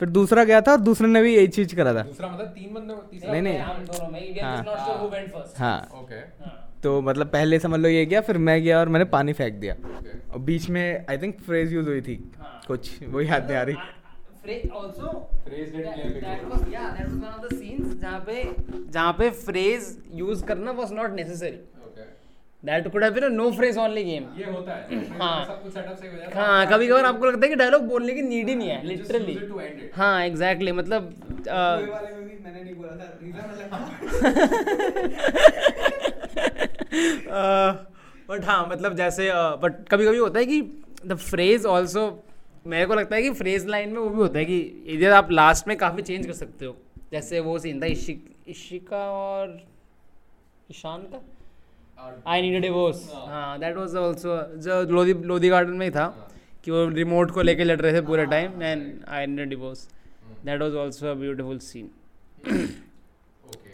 फिर 0.00 0.08
दूसरा 0.08 0.44
गया 0.44 0.60
था 0.60 0.72
और 0.72 0.80
दूसरे 0.80 1.08
ने 1.08 1.22
भी 1.22 1.34
यही 1.36 1.46
चीज़ 1.48 1.74
करा 1.76 1.92
था। 1.94 2.02
नहीं 3.42 3.42
हाँ। 4.42 4.62
हाँ। 5.58 5.88
तो 6.82 7.00
मतलब 7.02 7.26
पहले 7.26 7.58
समझ 7.58 7.80
लो 7.80 7.88
ये 7.88 8.04
गया 8.06 8.20
फिर 8.20 8.38
मैं 8.38 8.62
गया 8.62 8.80
और 8.80 8.88
मैंने 8.88 9.04
पानी 9.04 9.32
फेंक 9.32 9.54
दिया। 9.54 9.74
और 10.32 10.38
बीच 10.38 10.68
में 10.70 11.06
आई 11.10 11.18
थिंक 11.18 11.40
फ्रेज 11.40 11.72
यूज़ 11.72 11.88
हुई 11.88 12.00
थी। 12.00 12.14
कुछ 12.66 12.90
वो 13.08 13.20
याद 13.20 13.46
नहीं 13.46 13.56
आ 13.56 13.62
रही। 13.62 13.76
जहाँ 18.00 18.20
पे 18.20 18.42
जहाँ 18.92 19.12
पे 19.12 19.30
फ्रेज 19.30 19.96
यूज़ 20.14 20.44
करना 20.44 20.70
was 20.70 20.92
not 20.94 21.14
necessary 21.14 21.58
could 22.64 23.02
have 23.02 23.14
been 23.14 23.24
a 23.24 23.28
no 23.30 23.52
phrase 23.52 23.76
only 23.76 24.04
ये 24.04 24.18
होता 24.18 24.74
है। 24.74 25.16
हाँ। 25.20 25.44
सब 25.46 25.62
कुछ 25.62 25.72
सेटअप 25.72 25.96
सही 25.96 26.08
हो 26.08 26.16
जाता 26.16 26.40
है। 26.40 26.46
हाँ 26.46 26.66
कभी 26.66 26.88
कभार 26.88 27.04
आपको 27.04 27.26
लगता 27.26 27.40
है 27.46 27.48
कि 27.48 27.54
डायलॉग 27.56 27.82
बोलने 27.82 28.14
की 28.14 28.22
नीड 28.22 28.48
ही 28.48 28.54
नहीं 28.54 28.68
है 28.68 28.82
लिटरली 28.86 29.42
हाँ 29.94 30.24
एग्जैक्टली 30.24 30.72
मतलब 30.72 31.10
uh, 31.42 32.06
मैंने 32.44 32.62
नहीं 32.62 32.74
बोला 32.74 32.96
था 32.96 33.06
बट 38.28 38.44
हाँ 38.44 38.66
मतलब 38.68 38.94
जैसे 38.96 39.30
बट 39.34 39.88
कभी 39.88 40.06
कभी 40.06 40.18
होता 40.18 40.38
है 40.38 40.46
कि 40.46 40.60
द 41.06 41.14
फ्रेज 41.14 41.66
ऑल्सो 41.66 42.24
मेरे 42.66 42.86
को 42.86 42.94
लगता 42.94 43.16
है 43.16 43.22
कि 43.22 43.30
फ्रेज 43.30 43.66
लाइन 43.66 43.88
में 43.88 43.98
वो 43.98 44.08
भी 44.08 44.16
होता 44.16 44.38
है 44.38 44.44
कि 44.44 44.58
इधर 44.86 45.10
आप 45.12 45.30
लास्ट 45.30 45.68
में 45.68 45.76
काफ़ी 45.76 46.02
चेंज 46.02 46.26
कर 46.26 46.32
सकते 46.32 46.66
हो। 46.66 46.76
जैसे 47.12 47.40
वो 47.40 47.58
सीन 47.58 47.82
था 47.82 47.86
इशिक 47.86 48.34
इशिका 48.48 49.10
और 49.10 49.60
ईशान 50.70 51.02
का? 51.02 51.22
आई 51.98 52.42
नीड 52.42 52.60
डिवोर्स 52.62 53.02
हाँ। 53.26 53.34
हाँ 53.46 53.58
दैट 53.60 53.76
वाज 53.76 53.96
आल्सो 53.96 54.36
जो 54.62 54.82
लोधी 54.94 55.12
लोधी 55.32 55.48
गार्डन 55.48 55.72
में 55.76 55.86
ही 55.86 55.90
था 55.92 56.02
हाँ। 56.02 56.28
कि 56.64 56.70
वो 56.70 56.84
रिमोट 56.94 57.30
को 57.30 57.42
लेके 57.42 57.64
लड़ 57.64 57.80
रहे 57.80 57.92
थे 57.92 58.00
पूरे 58.06 58.26
time 58.26 58.62
and 58.62 59.04
I 59.08 59.26
need 59.26 59.48
divorce 59.48 59.88
that 60.44 60.60
was 60.62 60.76
also 60.84 61.06
a 61.10 61.14
beautiful 61.20 61.58
scene 61.68 61.90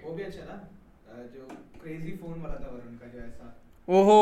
वो 0.05 0.13
भी 0.15 0.23
अच्छा 0.23 0.43
था 0.43 1.23
जो 1.35 1.47
क्रेजी 1.83 2.13
फ़ोन 2.17 2.41
वाला 2.43 2.55
था 2.55 2.69
वरुण 2.71 2.97
का 2.97 3.07
जो 3.15 3.19
ऐसा। 3.21 3.49
ओहो 3.89 4.17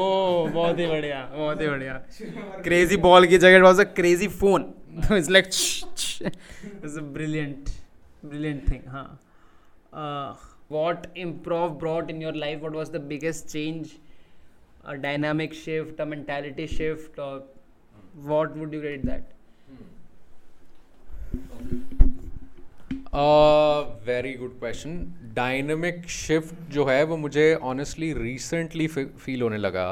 ओ 0.00 0.46
बहुत 0.48 0.78
ही 0.78 0.86
बढ़िया 0.86 1.24
बहुत 1.34 1.60
ही 1.60 1.68
बढ़िया। 1.74 1.94
क्रेजी 2.64 2.96
बॉल 3.06 3.26
की। 3.26 3.38
जगह 3.38 3.62
was 3.62 3.80
a 3.80 3.84
crazy 3.96 4.28
phone 4.42 4.72
it's 5.12 5.30
like 5.30 5.46
it's 5.46 6.96
a 6.98 7.02
brilliant 7.16 7.70
brilliant 8.24 8.70
thing 8.70 8.86
हाँ। 8.88 9.06
what 10.69 11.13
improv 11.15 11.77
brought 11.79 12.09
in 12.09 12.21
your 12.21 12.33
life 12.33 12.61
what 12.61 12.73
was 12.73 12.89
the 12.89 13.03
biggest 13.13 13.51
change 13.51 13.97
a 14.85 14.97
dynamic 14.97 15.53
shift 15.53 15.99
a 15.99 16.05
mentality 16.05 16.67
shift 16.67 17.19
or 17.19 17.43
what 18.23 18.55
would 18.57 18.73
you 18.73 18.81
rate 18.81 19.05
that 19.05 19.31
very 24.05 24.33
good 24.37 24.57
question 24.59 24.95
dynamic 25.35 26.07
shift 26.09 26.71
जो 26.73 26.85
है 26.85 27.03
वो 27.03 27.17
मुझे 27.17 27.53
honestly 27.63 28.11
recently 28.13 28.87
feel 28.87 29.41
होने 29.41 29.57
लगा 29.57 29.87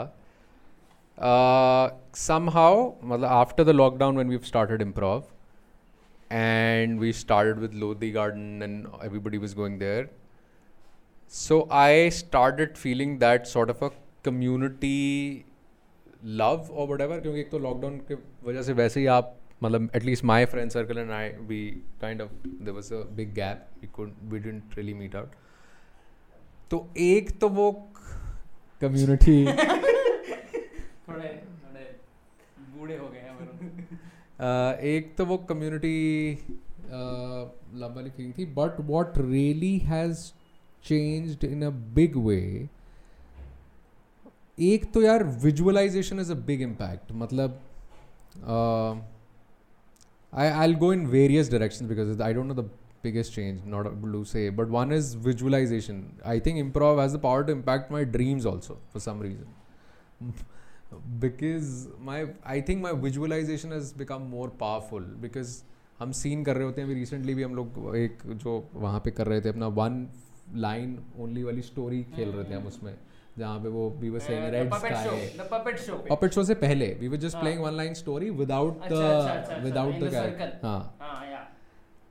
some 2.16 2.50
how 2.54 2.82
मतलब 3.04 3.28
after 3.28 3.64
the 3.64 3.76
lockdown 3.76 4.18
when 4.18 4.30
we 4.30 4.38
started 4.48 4.82
improv 4.82 5.24
and 6.32 7.00
we 7.00 7.14
started 7.14 7.60
with 7.60 7.74
Lodhi 7.84 8.12
Garden 8.12 8.62
and 8.64 8.86
everybody 9.06 9.38
was 9.38 9.54
going 9.56 9.80
there 9.80 10.10
so 11.33 11.67
I 11.73 12.11
started 12.11 12.77
feeling 12.77 13.19
that 13.19 13.47
sort 13.47 13.71
of 13.71 13.85
a 13.85 13.89
community 14.25 15.45
love 16.25 16.69
और 16.73 16.89
what 16.89 17.01
ever 17.01 17.21
क्योंकि 17.21 17.41
एक 17.41 17.51
तो 17.51 17.59
lockdown 17.59 17.99
के 18.09 18.15
वजह 18.45 18.63
से 18.63 18.73
वैसे 18.73 19.01
ही 19.01 19.07
आप 19.17 19.35
मतलब 19.63 19.91
at least 19.97 20.25
my 20.25 20.45
friend 20.45 20.71
circle 20.71 20.99
and 20.99 21.11
I 21.11 21.29
we 21.49 21.61
kind 22.01 22.23
of 22.23 22.31
there 22.47 22.75
was 22.75 22.93
a 22.95 23.03
big 23.17 23.35
gap 23.35 23.67
we 23.81 23.89
could 23.89 24.15
we 24.25 24.39
didn't 24.39 24.79
really 24.79 24.95
meet 24.95 25.17
out 25.17 25.35
तो 26.71 26.87
एक 26.99 27.39
तो 27.41 27.49
वो 27.51 27.71
कम्युनिटी 28.83 29.45
थोड़े 29.47 31.29
थोड़े 31.29 31.85
बूढ़े 32.75 32.97
हो 32.97 33.09
गए 33.09 33.19
हैं 33.19 34.79
एक 34.89 35.15
तो 35.19 35.25
वो 35.27 35.37
कम्युनिटी 35.49 35.99
लव 36.91 37.95
वाली 37.95 38.11
फीलिंग 38.11 38.33
थी 38.39 38.47
but 38.55 38.81
what 38.87 39.19
really 39.19 39.77
has 39.79 40.31
change 40.89 41.45
in 41.45 41.63
a 41.63 41.71
big 41.95 42.17
way 42.17 42.69
एक 44.59 44.85
तो 44.93 45.03
यार 45.03 45.25
visualization 45.43 46.21
is 46.21 46.33
a 46.33 46.35
big 46.47 46.63
impact 46.63 47.13
मतलब 47.13 47.61
I 50.33 50.49
I 50.49 50.75
go 50.75 50.93
in 50.93 51.07
various 51.07 51.51
direction 51.51 51.89
because 51.89 52.23
I 52.23 52.35
don't 52.35 52.47
know 52.47 52.55
the 52.55 52.71
biggest 53.03 53.35
change 53.35 53.61
not 53.67 53.87
to 54.03 54.25
say 54.25 54.51
but 54.51 54.69
one 54.69 54.93
is 54.93 55.17
visualization 55.17 56.03
I 56.27 56.41
think 56.41 56.59
improv 56.59 57.03
has 57.03 57.15
the 57.15 57.21
power 57.21 57.45
to 57.45 57.53
impact 57.53 57.93
my 57.93 58.05
dreams 58.17 58.47
also 58.47 58.75
for 58.93 59.03
some 59.03 59.23
reason 59.23 60.33
because 61.21 61.89
my 62.01 62.27
I 62.47 62.63
think 62.63 62.83
my 62.83 62.93
visualization 62.93 63.73
has 63.73 63.95
become 63.99 64.23
more 64.31 64.57
powerful 64.61 65.05
because 65.23 65.63
हम 65.99 66.13
scene 66.13 66.45
कर 66.45 66.57
रहे 66.57 66.65
होते 66.65 66.81
हैं। 66.81 66.89
अभी 66.89 66.99
recently 66.99 67.35
भी 67.35 67.43
हम 67.43 67.55
लोग 67.55 67.97
एक 67.97 68.19
जो 68.27 68.69
वहाँ 68.75 69.01
पे 69.05 69.11
कर 69.11 69.27
रहे 69.27 69.41
थे 69.41 69.49
अपना 69.49 69.67
वन 69.67 70.07
लाइन 70.57 70.99
ओनली 71.21 71.43
वाली 71.43 71.63
स्टोरी 71.63 72.03
खेल 72.17 72.31
रहे 72.31 72.51
थे 72.51 72.55
हम 72.55 72.67
उसमें 72.67 72.95
जहाँ 73.39 73.59
पे 73.61 73.69
वो 73.69 73.89
we 74.01 74.11
were 74.11 74.19
saying 74.19 74.45
red 74.55 74.75
sky 74.75 75.29
the 75.39 75.45
puppet 75.53 75.81
show 75.87 75.99
puppet 76.11 76.33
show 76.33 76.45
से 76.45 76.55
पहले 76.55 76.87
we 77.01 77.09
were 77.09 77.17
just. 77.17 77.37
Playing 77.37 77.63
one 77.63 77.77
line 77.77 77.95
story 77.95 78.31
without 78.31 78.81
the 78.93 79.61
without 79.65 79.95
the 79.95 80.11
circle. 80.11 80.65
हाँ। 80.65 80.99
हाँ 81.01 81.17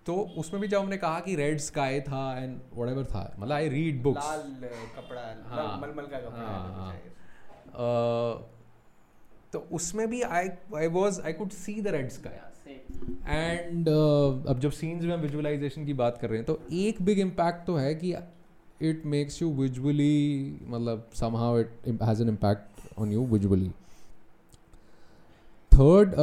तो 0.06 0.16
उसमें 0.38 0.62
भी 0.62 0.68
जब 0.68 0.80
हमने 0.80 0.98
कहा 0.98 1.20
कि 1.20 1.36
रेड 1.36 1.58
स्काई 1.60 2.02
था 2.02 2.38
एंड 2.38 2.60
वट 2.74 3.06
था 3.06 3.36
मतलब 3.40 3.52
आई 3.52 3.70
रीड 3.70 4.02
बुक्स 4.04 4.26
लाल 4.26 4.70
कपड़ा 4.98 5.22
हाँ, 5.48 5.82
मलमल 5.82 6.04
का 6.04 6.20
कपड़ा 6.20 6.44
हाँ, 6.44 6.74
हाँ। 6.76 6.94
तो 9.54 9.60
उसमें 9.72 10.08
भी 10.10 10.22
I 10.22 10.50
I 10.76 10.88
was 10.88 11.22
I 11.22 11.34
could 11.34 11.50
see 11.50 11.82
the 11.82 11.88
red 11.88 12.10
sky. 12.10 12.38
And 13.28 13.88
uh, 13.88 14.50
अब 14.50 14.60
जब 14.60 14.72
सीन्स 14.72 15.04
में 15.04 15.14
हम 15.14 15.22
विजुअलाइजेशन 15.22 15.86
की 15.86 15.94
बात 15.94 16.18
कर 16.18 16.30
रहे 16.30 16.38
हैं 16.38 16.46
तो 16.46 16.60
एक 16.74 17.02
बिग 17.02 17.20
इम्पैक्ट 17.20 17.66
तो 17.68 17.76
है 17.76 17.94
कि 17.96 18.14
इट 18.82 19.06
मेक्स 19.06 19.42
यू 19.42 19.52
विजुअली 19.54 20.60
मतलब 20.68 21.10
somehow 21.14 21.60
it 21.60 22.02
has 22.04 22.22
an 22.22 22.30
impact 22.30 22.98
on 23.00 23.12
you 23.12 23.26
visually 23.26 23.70
third 25.72 26.14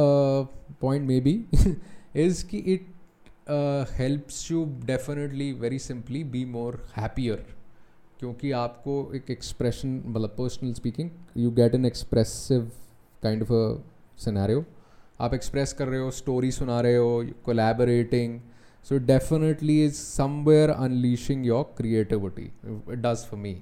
point 0.81 1.07
maybe 1.21 1.33
is 2.25 2.45
कि 2.45 2.57
it 2.73 2.87
helps 3.99 4.51
you 4.51 4.63
definitely 4.85 5.51
very 5.53 5.79
simply 5.79 6.23
be 6.23 6.45
more 6.45 6.81
happier 6.95 7.45
क्योंकि 8.19 8.51
आपको 8.51 8.93
एक 9.15 9.29
एक्सप्रेशन 9.31 10.01
मतलब 10.05 10.35
personal 10.37 10.73
speaking 10.73 11.09
you 11.37 11.51
get 11.51 11.75
an 11.75 11.85
expressive 11.85 12.71
kind 13.23 13.43
of 13.43 13.53
a 13.53 13.65
scenario 14.17 14.65
आप 15.19 15.33
express 15.33 15.73
कर 15.73 15.87
रहे 15.87 15.99
हो 15.99 16.09
story 16.11 16.51
सुना 16.51 16.79
रहे 16.81 16.95
हो 16.95 17.23
collaborating 17.45 18.39
so 18.87 18.97
definitely 19.05 19.83
is 19.85 19.93
somewhere 19.95 20.69
unleashing 20.69 21.45
your 21.45 21.63
creativity 21.77 22.43
it 22.43 22.97
does 22.97 23.25
for 23.29 23.39
me 23.39 23.55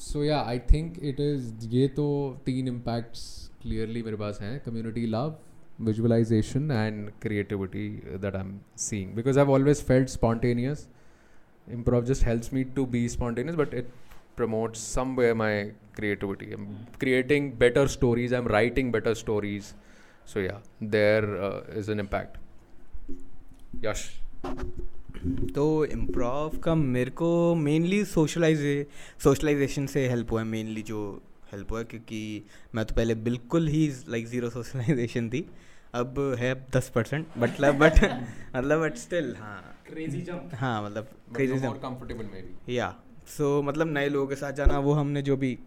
so 0.00 0.24
या 0.24 0.40
आई 0.40 0.58
थिंक 0.72 0.98
इट 1.02 1.20
इज़ 1.20 1.66
ये 1.68 1.88
तो 1.96 2.06
तीन 2.46 2.68
इम्पैक्ट्स 2.68 3.24
क्लियरली 3.62 4.02
मेरे 4.02 4.16
पास 4.16 4.38
हैं 4.40 4.58
community 4.60 5.06
love 5.06 5.36
visualization 5.80 6.70
and 6.70 7.10
creativity 7.22 7.88
that 7.88 8.34
I 8.34 8.40
am 8.40 8.58
seeing 8.78 9.14
because 9.14 9.38
I 9.38 9.44
have 9.44 9.52
always 9.54 9.82
felt 9.84 10.08
spontaneous 10.08 10.88
improv 11.66 12.04
just 12.04 12.24
help 12.26 12.54
me 12.54 12.64
to 12.76 12.84
be 12.86 13.08
spontaneous 13.08 13.56
but 13.56 13.74
it 13.74 13.88
promotes 14.36 14.80
somewhere 14.80 15.34
my 15.34 15.72
creativity. 15.96 16.52
I'm 16.52 16.86
creating 16.98 17.52
better 17.52 17.88
stories, 17.88 18.32
I'm 18.32 18.46
writing 18.46 18.90
better 18.90 19.14
stories. 19.14 19.74
So, 20.24 20.40
yeah, 20.40 20.58
there 20.80 21.42
uh, 21.42 21.60
is 21.68 21.88
an 21.88 22.00
impact. 22.00 22.36
Yash. 23.82 24.20
तो 25.54 25.84
improv 25.84 26.58
का 26.58 26.74
मेरे 26.74 27.10
को 27.10 27.54
mainly 27.54 28.04
socialise 28.04 28.86
socialisation 29.22 29.86
से 29.86 30.08
help 30.08 30.32
हुआ 30.32 30.44
mainly 30.44 30.82
जो 30.82 31.22
help 31.52 31.70
हुआ 31.70 31.78
है 31.78 31.84
क्योंकि 31.84 32.20
मैं 32.74 32.84
तो 32.84 32.94
पहले 32.94 33.14
बिल्कुल 33.14 33.68
ही 33.68 33.88
लाइक 34.08 34.26
ज़ीरो 34.26 34.50
सोशलाइजेशन 34.50 35.28
थी 35.30 35.46
अब 35.94 36.36
है 36.38 36.54
दस 36.76 36.88
परसेंट 36.94 37.26
बट 37.38 37.40
बट 37.40 37.60
मतलब 37.60 37.78
बट 37.78 38.04
मतलब, 38.56 38.94
स्टिल 38.94 39.34
हाँ 39.36 39.82
क्रेजी 39.88 40.20
जम्प 40.20 40.50
हाँ 40.54 40.84
मतलब 40.84 41.08
क्रेजी 41.34 41.58
जम्प 41.58 41.76
कंफर्टेबल 41.82 42.24
मेरी 42.24 42.76
या 42.76 42.94
सो 43.26 43.58
so, 43.58 43.66
मतलब 43.66 43.92
नए 43.92 44.08
लोगों 44.08 44.26
के 44.26 44.36
साथ 44.36 44.52
जाना 44.52 44.78
वो 44.78 44.92
हमने 44.92 45.22
जो 45.22 45.36
भी 45.36 45.58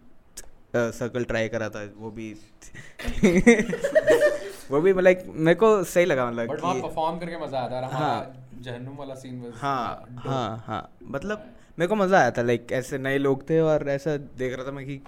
सर्कल 0.76 1.24
ट्राई 1.24 1.48
करा 1.48 1.68
था 1.68 1.92
वो 1.96 2.10
भी 2.10 2.32
वो 4.70 4.80
भी 4.80 5.02
लाइक 5.02 5.24
मेरे 5.28 5.54
को 5.54 5.84
सही 5.84 6.04
लगा 6.04 6.26
मतलब 6.26 6.48
बट 6.48 6.60
वहाँ 6.60 6.76
perform 6.76 7.20
करके 7.20 7.38
मज़ा 7.38 7.58
आता 7.58 7.82
था 7.82 7.88
हाँ 7.88 8.00
हाँ। 8.00 8.46
जहन्नुम 8.60 8.96
वाला 8.96 9.14
सीन 9.14 9.42
वाज 9.42 9.52
हाँ 9.56 10.06
हाँ 10.16 10.24
हाँ 10.26 10.64
हाँ 10.66 10.92
मतलब 11.04 11.54
मेरे 11.78 11.88
को 11.88 11.94
मज़ा 11.94 12.18
आया 12.18 12.30
था 12.30 12.42
लाइक 12.42 12.66
ऐसे 12.72 12.98
नए 12.98 13.18
लोग 13.18 13.50
थे 13.50 13.60
और 13.60 13.88
ऐसा 13.88 14.16
देख 14.38 14.56
रहा 14.56 14.66
था 14.66 14.72
मैं 14.72 14.86
कि 14.86 15.00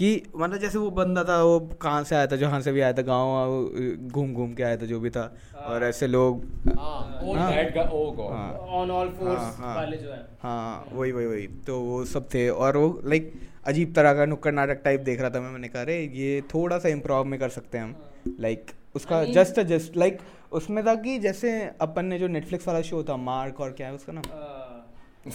कि 0.00 0.22
मतलब 0.36 0.58
जैसे 0.58 0.78
वो 0.78 0.90
बंदा 0.90 1.24
था 1.24 1.42
वो 1.42 1.60
कहाँ 1.82 2.04
से 2.04 2.16
आया 2.16 2.26
था 2.26 2.36
जहाँ 2.36 2.60
से 2.60 2.72
भी 2.72 2.80
आया 2.80 2.92
था 2.92 3.02
गाँव 3.02 3.70
घूम 4.08 4.34
घूम 4.34 4.54
के 4.54 4.62
आया 4.62 4.76
था 4.76 4.86
जो 4.86 5.00
भी 5.00 5.10
था 5.10 5.36
और 5.66 5.84
ऐसे 5.84 6.06
लोग 6.06 6.44
हाँ, 6.44 6.74
हाँ। 6.74 7.22
oh. 7.22 7.36
हाँ 7.36 7.52
हाँ, 7.52 7.64
हाँ। 9.58 9.86
है. 9.86 10.28
हाँ 10.42 10.88
वही 10.92 11.12
वही 11.12 11.26
वही 11.26 11.46
तो 11.66 11.80
वो 11.80 12.04
सब 12.04 12.28
थे 12.34 12.48
और 12.48 12.76
वो 12.76 13.02
लाइक 13.04 13.40
अजीब 13.64 13.94
तरह 13.94 14.14
का 14.14 14.24
नुक्कड़ 14.24 14.52
नाटक 14.52 14.80
टाइप 14.84 15.00
देख 15.00 15.20
रहा 15.20 15.30
था 15.30 15.40
मैं 15.40 15.50
मैंने 15.50 15.68
कहा 15.68 15.82
अरे 15.82 16.10
ये 16.14 16.42
थोड़ा 16.54 16.78
सा 16.78 16.88
इम्प्रोव 16.88 17.24
में 17.24 17.40
कर 17.40 17.48
सकते 17.48 17.78
हैं 17.78 17.84
हम 17.84 17.94
लाइक 18.40 18.66
उसका 18.94 19.24
जस्ट 19.24 19.60
जस्ट 19.60 19.96
लाइक 19.96 20.18
उसमें 20.52 20.86
था 20.86 20.94
कि 20.94 21.18
जैसे 21.18 21.70
अपन 21.80 22.04
ने 22.04 22.18
जो 22.18 22.28
नेटफ्लिक्स 22.28 22.68
वाला 22.68 22.82
शो 22.82 23.04
था 23.04 23.16
मार्क 23.16 23.60
और 23.60 23.72
क्या 23.72 23.86
है 23.86 23.94
उसका 23.94 24.12
नाम 24.12 24.32
हाँ, 24.32 24.38
है? 24.38 24.69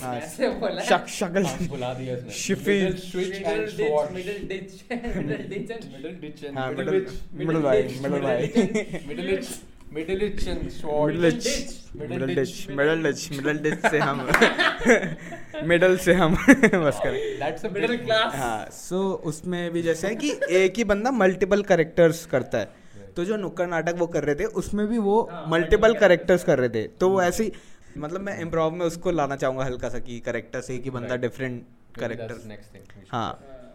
हाँ 18.36 18.70
सो 18.72 19.14
उसमें 19.26 19.72
भी 19.72 19.82
जैसे 19.82 20.08
है 20.08 20.16
कि 20.16 20.40
एक 20.50 20.74
ही 20.78 20.84
बंदा 20.84 21.12
मल्टीपल 21.12 21.62
करेक्टर्स 21.64 22.26
करता 22.26 22.58
है। 22.58 22.70
तो 23.16 23.26
जो 23.26 23.38
नुक्कड़ 23.38 23.68
नाटक 23.68 23.96
वो 23.98 24.08
कर 24.08 24.24
रहे 24.24 24.36
थे 24.36 24.46
उसमें 24.46 24.88
भी 24.88 24.98
वो 24.98 25.30
मल्टीपल 25.48 25.94
करेक्टर्स 25.94 26.44
कर 26.44 26.60
रहे 26.60 26.70
थे। 26.70 26.88
तो 26.88 27.10
वो 27.10 27.22
ऐसी 27.22 27.52
मतलब 27.98 28.22
मैं 28.22 28.40
इम्प्रोव 28.42 28.72
में 28.72 28.86
उसको 28.86 29.12
लाना 29.12 29.36
चाहूँगा 29.36 29.66
हल्का 29.66 29.90
सा 29.90 30.00
कि 30.00 30.20
करेक्टर 30.20 30.62
से 30.62 30.78
कि 30.78 30.90
बंदा 30.90 31.16
different 31.16 31.64
character 32.00 32.42
next 32.46 32.74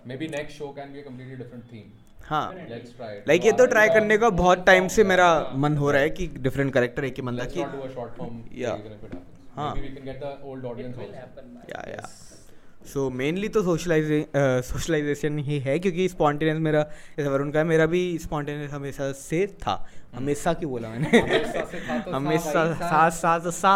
maybe 0.16 0.28
next 0.28 0.59
show 0.59 0.68
can 0.68 0.92
be 0.92 1.00
a 1.00 1.37
different 1.37 1.64
theme 1.72 1.90
हाँ। 2.24 2.52
लाइक 2.54 3.40
हाँ। 3.40 3.46
ये 3.46 3.52
तो 3.52 3.66
ट्राई 3.66 3.88
करने 3.88 4.18
का 4.18 4.28
बहुत 4.30 4.64
टाइम 4.66 4.88
से 4.88 5.04
मेरा 5.04 5.28
मन 5.54 5.76
हो 5.76 5.90
रहा 5.90 6.02
है 6.02 6.11
कि 6.11 6.26
डिफरेंट 6.38 6.72
करेक्टर 6.72 7.04
एक 7.04 7.16
ही 7.16 7.22
बंदा 7.22 7.44
की 7.44 7.61
या। 8.62 8.76
हाँ। 9.54 9.74
या 11.70 11.85
या 11.90 12.09
सो 12.87 13.09
मेनली 13.11 13.49
तो 13.49 13.62
सोशलाइजे 13.62 14.25
सोशलाइजेशन 14.37 15.38
ही 15.38 15.59
है 15.59 15.79
क्योंकि 15.79 16.09
स्पॉन्टेनियस 16.09 16.59
मेरा 16.59 16.83
जैसे 17.19 17.29
वरुण 17.29 17.51
का 17.51 17.59
है 17.59 17.64
मेरा 17.64 17.87
भी 17.87 18.03
स्पॉन्टेनियस 18.19 18.71
हमेशा 18.73 19.11
से 19.12 19.47
था। 19.62 19.75
हमेशा 20.14 20.53
क्यों 20.53 20.71
बोला 20.71 20.88
मैंने? 20.88 21.19
हमेशा 21.19 21.64
से 21.64 21.81
था 21.81 21.99
तो 21.99 22.11
हमेशा 22.11 22.53
था। 22.53 22.64
भाई, 22.64 23.11
साथ 23.11 23.11
साथ 23.11 23.51
सा. 23.51 23.75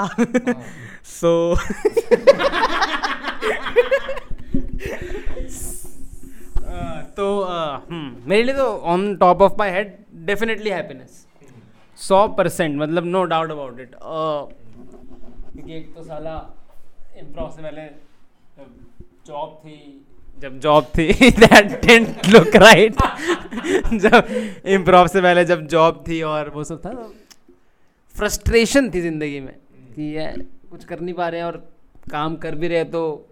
सो 1.04 1.54
तो 7.16 7.26
uh, 7.44 7.80
मेरे 8.26 8.42
लिए 8.42 8.54
तो 8.54 8.66
on 8.92 9.14
top 9.16 9.42
of 9.42 9.52
my 9.58 9.70
head 9.70 9.94
definitely 10.26 10.70
happiness 10.70 11.26
सौ 11.98 12.26
परसेंट 12.38 12.76
मतलब 12.80 13.04
नो 13.06 13.24
डाउट 13.24 13.50
अबाउट 13.50 13.80
इट 13.80 13.94
क्योंकि 13.94 15.76
एक 15.76 15.94
तो 15.94 16.02
साला 16.02 16.34
इम्प्रोव 17.18 17.50
से 17.50 17.62
पहले 17.62 17.82
जॉब 19.26 19.60
थी 19.64 20.06
जब 20.40 20.58
जॉब 20.60 20.84
थी 20.84 21.30
दैट 21.30 21.66
डिडंट 21.66 22.26
लुक 22.26 22.56
राइट 22.56 22.94
जब 23.94 24.26
इम्प्रोव 24.66 25.06
से 25.06 25.20
पहले 25.20 25.44
जब 25.44 25.66
जॉब 25.66 26.04
थी 26.08 26.22
और 26.22 26.48
वो 26.48 26.64
सब 26.64 26.80
था 26.80 26.90
फ्रस्ट्रेशन 28.14 28.90
थी 28.90 29.00
ज़िंदगी 29.00 29.40
में 29.40 29.54
कि 29.96 30.02
ये 30.16 30.26
कुछ 30.70 30.84
कर 30.84 31.00
नहीं 31.00 31.14
पा 31.14 31.28
रहे 31.28 31.40
हैं 31.40 31.46
और 31.46 31.56
काम 32.10 32.36
कर 32.36 32.54
भी 32.54 32.68
रहे 32.68 32.84
तो 32.84 33.28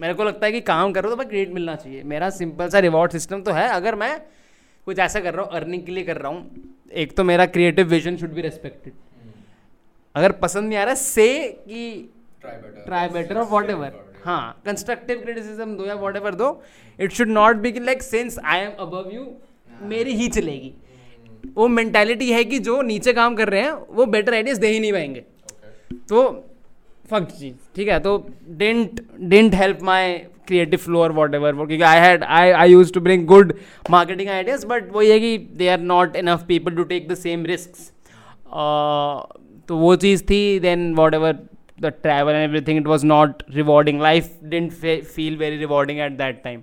मेरे 0.00 0.14
को 0.14 0.24
लगता 0.24 0.46
है 0.46 0.52
कि 0.52 0.60
काम 0.60 0.92
करो 0.92 1.10
तो 1.10 1.16
भाई 1.16 1.26
क्रेडिट 1.26 1.54
मिलना 1.54 1.74
चाहिए। 1.74 2.02
मेरा 2.02 2.30
सिंपल 2.30 2.68
सा 2.68 2.78
रिवॉर्ड 2.78 3.12
सिस्टम 3.12 3.42
तो 3.42 3.52
है 3.52 3.68
अगर 3.68 3.94
मैं 3.94 4.20
कुछ 4.84 4.98
ऐसा 4.98 5.20
कर 5.20 5.34
रहा 5.34 5.44
हूँ 5.44 5.52
अर्निंग 5.52 5.82
के 5.86 5.92
लिए 5.92 6.04
कर 6.04 6.16
रहा 6.16 6.32
हूँ 6.32 6.72
एक 6.92 7.16
तो 7.16 7.24
मेरा 7.24 7.46
creative 7.46 7.86
vision 7.86 8.16
should 8.16 8.32
be 8.32 8.40
respected 8.40 8.92
अगर 10.14 10.32
पसंद 10.32 10.68
नहीं 10.68 10.78
आ 10.78 10.84
रहा 10.84 10.94
से 10.94 11.48
कि 11.48 12.12
ट्राई 12.42 13.08
बेटर 13.08 13.38
और 13.38 13.44
वॉट 13.44 13.70
एवर 13.70 14.11
हाँ 14.24 14.62
कंस्ट्रक्टिव 14.66 15.20
क्रिटिसिज्म 15.22 15.74
दो 15.76 15.86
या 15.86 15.94
वॉट 15.96 16.16
एवर 16.16 16.34
दो 16.34 16.48
it 16.98 17.12
should 17.12 17.28
not 17.30 17.56
be 17.56 17.72
like 17.80 18.02
since 18.02 18.38
I 18.44 18.60
am 18.60 18.72
above 18.80 19.10
you 19.14 19.26
मेरी 19.88 20.14
ही 20.16 20.28
चलेगी। 20.28 20.72
वो 21.56 21.68
मेंटालिटी 21.68 22.30
है 22.32 22.44
कि 22.44 22.58
जो 22.60 22.80
नीचे 22.82 23.12
काम 23.12 23.34
कर 23.36 23.48
रहे 23.48 23.60
हैं 23.62 23.72
वो 23.90 24.06
बेटर 24.06 24.34
आइडियाज़ 24.34 24.60
दे 24.60 24.68
ही 24.68 24.80
नहीं 24.80 24.92
पाएँगे। 24.92 25.20
Okay. 25.20 26.08
तो 26.08 26.30
फक 27.10 27.30
चीज़ 27.30 27.54
ठीक 27.76 27.88
है 27.88 27.98
तो 28.00 28.16
didn't 28.58 29.00
didn't 29.20 29.54
help 29.54 29.82
my 29.82 30.12
creative 30.46 30.78
flow 30.78 31.00
और 31.02 31.12
वॉट 31.12 31.34
एवर 31.34 31.54
क्योंकि 31.54 31.80
I 31.82 31.98
had 32.00 32.24
I 32.24 32.50
I 32.50 32.70
use 32.70 32.92
to 32.92 33.00
bring 33.00 33.26
good 33.26 33.54
marketing 33.90 34.28
ideas 34.30 34.66
but 34.66 34.92
वो 34.92 35.02
ये 35.02 35.18
कि 35.20 35.36
they 35.56 35.68
are 35.68 35.80
not 35.80 36.16
enough 36.16 36.44
people 36.48 36.76
to 36.76 36.84
take 36.84 37.08
the 37.08 37.14
same 37.14 37.44
risk 37.46 37.90
तो 39.68 39.76
वो 39.76 39.94
चीज़ 39.96 40.22
थी 40.24 40.58
then 40.60 40.94
whatever 41.14 41.38
the 41.78 41.86
travel 42.02 42.32
and 42.32 42.42
everything 42.42 42.78
it 42.78 42.86
was 42.86 43.06
not 43.06 43.42
rewarding 43.50 44.00
life 44.02 44.38
didn't 44.44 44.72
feel 45.04 45.36
very 45.36 45.56
rewarding 45.56 45.98
at 46.00 46.12
that 46.18 46.42
time 46.44 46.62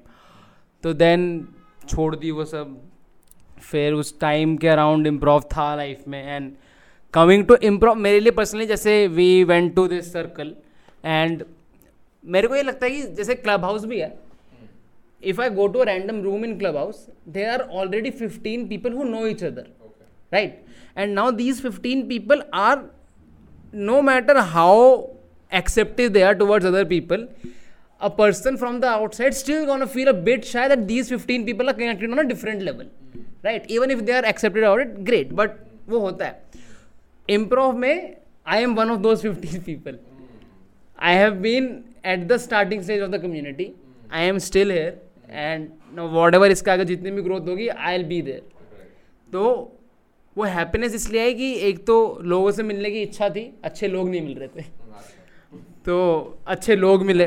तो 0.83 0.93
then 0.93 1.25
छोड़ 1.87 2.15
दी 2.15 2.31
वो 2.31 2.45
सब। 2.45 2.77
फिर 3.61 3.93
उस 3.93 4.19
टाइम 4.19 4.55
के 4.57 4.67
अराउंड 4.67 5.07
इम्प्रोव 5.07 5.41
था 5.53 5.75
लाइफ 5.75 6.07
में 6.07 6.23
एंड 6.25 6.51
कमिंग 7.13 7.45
टू 7.45 7.55
इम्प्रोव 7.63 7.95
मेरे 7.95 8.19
लिए 8.19 8.31
पर्सनली 8.31 8.65
जैसे 8.65 9.07
we 9.07 9.43
went 9.43 9.73
to 9.75 9.87
this 9.87 10.11
circle 10.13 10.55
and 11.05 11.43
मेरे 12.23 12.47
को 12.47 12.55
ये 12.55 12.63
लगता 12.63 12.85
है 12.85 12.91
कि 12.91 13.01
जैसे 13.15 13.35
क्लब 13.35 13.65
हाउस 13.65 13.85
भी 13.85 13.99
है। 13.99 14.13
If 15.23 15.41
I 15.41 15.49
go 15.49 15.67
to 15.67 15.79
a 15.79 15.85
random 15.85 16.21
room 16.21 16.45
in 16.45 16.57
Clubhouse 16.77 17.05
they 17.27 17.45
are 17.45 17.61
already 17.61 18.11
fifteen 18.21 18.67
people 18.67 18.93
who 18.93 19.03
know 19.03 19.25
each 19.27 19.43
other 19.43 19.67
right? 20.33 20.57
And 20.95 21.15
now 21.17 21.31
these 21.31 21.59
15 21.61 22.01
people 22.09 22.41
are 22.63 22.79
no 23.73 24.01
matter 24.01 24.37
how 24.47 25.01
accepted 25.51 26.11
they 26.11 26.21
are 26.21 26.33
towards 26.33 26.67
other 26.67 26.85
people 26.85 27.27
a 28.01 28.07
person 28.07 28.55
from 28.55 28.79
the 28.79 28.85
outside 28.85 29.33
still 29.33 29.65
gonna 29.81 29.85
feel 29.85 30.07
a 30.07 30.11
bit 30.23 30.43
शायद 30.43 30.71
that 30.71 30.85
these 30.87 31.09
fifteen 31.09 31.45
people 31.45 31.67
are 31.67 31.73
connected 31.73 32.11
on 32.11 32.17
a 32.17 32.21
different 32.21 32.61
level 32.61 32.87
right 33.45 33.71
even 33.71 33.91
if 33.91 34.01
they 34.01 34.11
are 34.11 34.25
accepted 34.25 34.63
our 34.63 34.81
it 34.81 34.95
great 34.99 35.33
but 35.33 35.51
वो 35.89 35.99
होता 35.99 36.25
है। 36.25 36.41
Improv 37.29 37.77
में 37.77 38.15
I 38.47 38.63
am 38.63 38.75
one 38.75 38.89
of 38.89 38.99
those 38.99 39.21
fifteen 39.21 39.61
people 39.61 39.97
I 40.99 41.15
have 41.15 41.33
been 41.41 41.65
at 42.05 42.27
the 42.27 42.37
starting 42.37 42.81
stage 42.81 43.01
of 43.01 43.11
the 43.11 43.21
community 43.21 43.71
I 44.13 44.27
am 44.27 44.37
still 44.37 44.71
here 44.71 45.01
and 45.29 45.69
whatever 46.35 46.51
इसका 46.51 46.73
अगर 46.73 46.83
जितनी 46.83 47.11
भी 47.11 47.21
growth 47.21 47.47
होगी 47.47 47.67
I 47.67 47.95
L 47.95 48.03
be 48.03 48.21
there 48.21 48.41
तो 49.33 49.75
वो 50.35 50.43
हैप्पीनेस 50.45 50.93
इसलिए 50.95 51.21
है 51.21 51.33
कि 51.33 51.53
एक 51.67 51.85
तो 51.85 51.95
लोगों 52.23 52.51
से 52.51 52.63
मिलने 52.63 52.91
की 52.91 53.01
इच्छा 53.01 53.29
थी 53.29 53.43
अच्छे 53.63 53.87
लोग 53.87 54.09
नहीं 54.09 54.21
मिल 54.21 54.37
रहे 54.37 54.47
थे। 54.47 54.65
तो 55.85 55.97
अच्छे 56.47 56.75
लोग 56.75 57.03
मिले। 57.05 57.25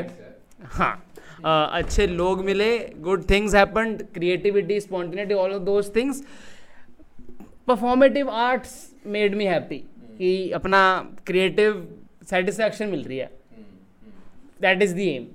हाँ 0.63 0.95
uh, 1.37 1.67
अच्छे 1.73 2.07
लोग 2.07 2.43
मिले 2.45 2.77
good 3.01 3.29
things 3.29 3.55
happened 3.55 4.03
creativity 4.13 4.79
spontaneity 4.79 5.33
all 5.33 5.51
of 5.51 5.63
those 5.63 5.95
things 5.95 6.23
performative 7.67 8.29
arts 8.29 8.75
made 9.07 9.35
me 9.35 9.45
happy 9.45 9.77
कि 10.17 10.51
अपना 10.51 10.81
क्रिएटिव 11.27 11.87
सेटिस्फैक्शन 12.29 12.89
मिल 12.89 13.03
रही 13.03 13.17
है। 13.17 13.29
दैट 14.61 14.81
इज़ 14.83 14.93
दी 14.95 15.07
एम 15.09 15.25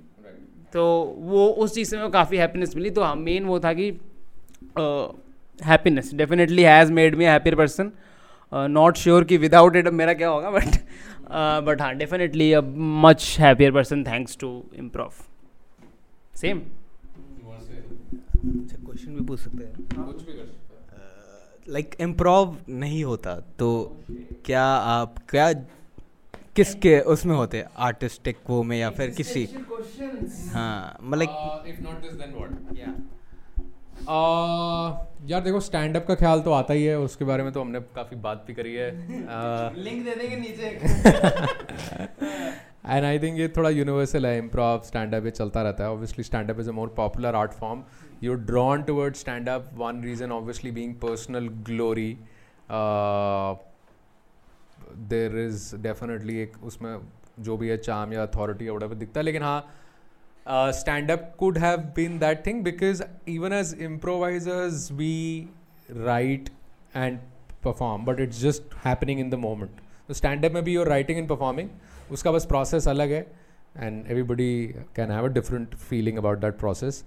तो 0.72 0.84
वो 1.18 1.46
उस 1.48 1.74
चीज़ 1.74 1.90
से 1.90 2.08
काफ़ी 2.10 2.36
हैप्पीनेस 2.36 2.74
मिली। 2.76 2.90
तो 2.90 3.02
हाँ 3.02 3.14
मेन 3.16 3.44
वो 3.44 3.58
था 3.60 3.72
कि 3.72 3.90
happiness 5.64 6.10
definitely 6.14 6.62
has 6.62 6.92
made 6.92 7.14
me 7.14 7.24
happier 7.24 7.56
person 7.56 7.92
not 8.52 8.96
sure 8.96 9.24
कि 9.24 9.36
विदाउट 9.36 9.76
इट 9.76 9.88
मेरा 9.88 10.12
क्या 10.14 10.28
होगा 10.28 10.50
बट 10.50 10.76
बट 11.64 11.80
हाँ 11.82 11.94
definitely 11.94 12.52
a 12.52 12.60
much 13.04 13.36
happier 13.40 13.72
person 13.72 14.04
thanks 14.04 14.36
to 14.40 14.50
improv 14.74 15.12
same 16.34 16.58
अच्छा 18.38 18.76
क्वेश्चन 18.76 19.14
भी 19.14 19.24
पूछ 19.24 19.40
सकते 19.40 19.64
हैं। 19.64 19.72
लाइक 21.68 21.94
इम्प्रोव 22.00 22.56
नहीं 22.68 23.02
होता 23.04 23.34
तो 23.58 23.70
क्या 24.44 24.64
आप 24.64 25.14
क्या 25.28 25.52
किसके 26.56 26.98
उसमें 27.00 27.34
होते? 27.36 27.64
आर्टिस्टिक 27.78 28.36
वो 28.50 28.62
में 28.62 28.78
या 28.78 28.90
फिर 28.90 29.10
किसी? 29.10 29.48
हाँ 30.52 30.98
मतलब 31.02 31.28
देन 33.98 34.06
व्हाट 34.06 35.30
यार 35.30 35.40
देखो 35.42 35.60
स्टैंड 35.60 35.96
अप 35.96 36.06
का 36.06 36.14
ख्याल 36.14 36.40
तो 36.40 36.52
आता 36.52 36.74
ही 36.74 36.84
है 36.84 36.98
उसके 37.00 37.24
बारे 37.24 37.42
में 37.42 37.52
तो 37.52 37.60
हमने 37.60 37.80
काफ़ी 37.94 38.16
बात 38.16 38.44
भी 38.46 38.54
करी 38.54 38.74
है। 38.74 38.90
लिंक 39.76 40.04
दे 40.04 40.14
देंगे 40.14 40.36
नीचे। 40.36 40.66
एंड 42.86 43.04
आई 43.04 43.18
थिंक 43.18 43.38
ये 43.38 43.48
थोड़ा 43.56 43.70
यूनिवर्सल 43.70 44.26
है 44.26 44.38
इम्प्रोव 44.38 44.82
स्टैंड 44.86 45.14
अप 45.14 45.24
ये 45.24 45.30
चलता 45.30 45.62
रहता 45.62 45.84
है। 45.84 45.90
Obviously 45.90 46.24
stand 46.24 46.50
up 46.50 46.60
is 46.60 46.68
a 46.68 46.72
more 46.72 46.88
popular 46.96 47.34
art 47.34 47.52
form 47.52 47.82
you 48.22 48.34
drawn 48.50 48.82
toward 48.82 49.14
stand 49.16 49.48
up 49.48 49.70
one 49.74 50.02
reason 50.04 50.32
obviously 50.32 50.70
being 50.70 50.94
personal 51.02 51.48
glory 51.68 52.10
there 55.10 55.38
is 55.38 55.76
definitely 55.82 56.38
एक 56.42 56.52
उसमें 56.64 56.96
जो 57.40 57.56
भी 57.56 57.68
है 57.68 57.76
चाम 57.78 58.12
या 58.12 58.22
अथॉरिटी 58.22 58.66
या 58.68 58.72
वडा 58.72 58.86
दिखता 58.86 59.20
है। 59.20 59.24
लेकिन 59.24 59.42
हाँ 59.42 59.60
uh, 60.48 60.72
stand 60.72 61.10
up 61.10 61.36
could 61.36 61.56
have 61.56 61.94
been 61.94 62.18
that 62.18 62.44
thing 62.44 62.62
because 62.62 63.02
even 63.26 63.52
as 63.52 63.72
improvisers 63.88 64.90
we 64.92 65.48
write 66.08 66.50
and 66.94 67.20
perform 67.62 68.04
but 68.04 68.20
it's 68.20 68.40
just 68.40 68.62
happening 68.82 69.18
in 69.18 69.30
the 69.30 69.36
up 70.44 70.52
maybe 70.52 70.72
you're 70.72 70.90
writing 70.92 71.18
and 71.22 71.28
performing 71.28 71.70
uska 72.16 72.32
bas 72.36 72.46
process 72.52 72.86
alag 72.92 73.14
hai 73.16 73.24
and 73.86 74.12
everybody 74.14 74.52
can 74.98 75.10
have 75.16 75.26
a 75.30 75.32
different 75.38 75.74
feeling 75.90 76.22
about 76.22 76.40
that 76.46 76.56
process 76.62 77.02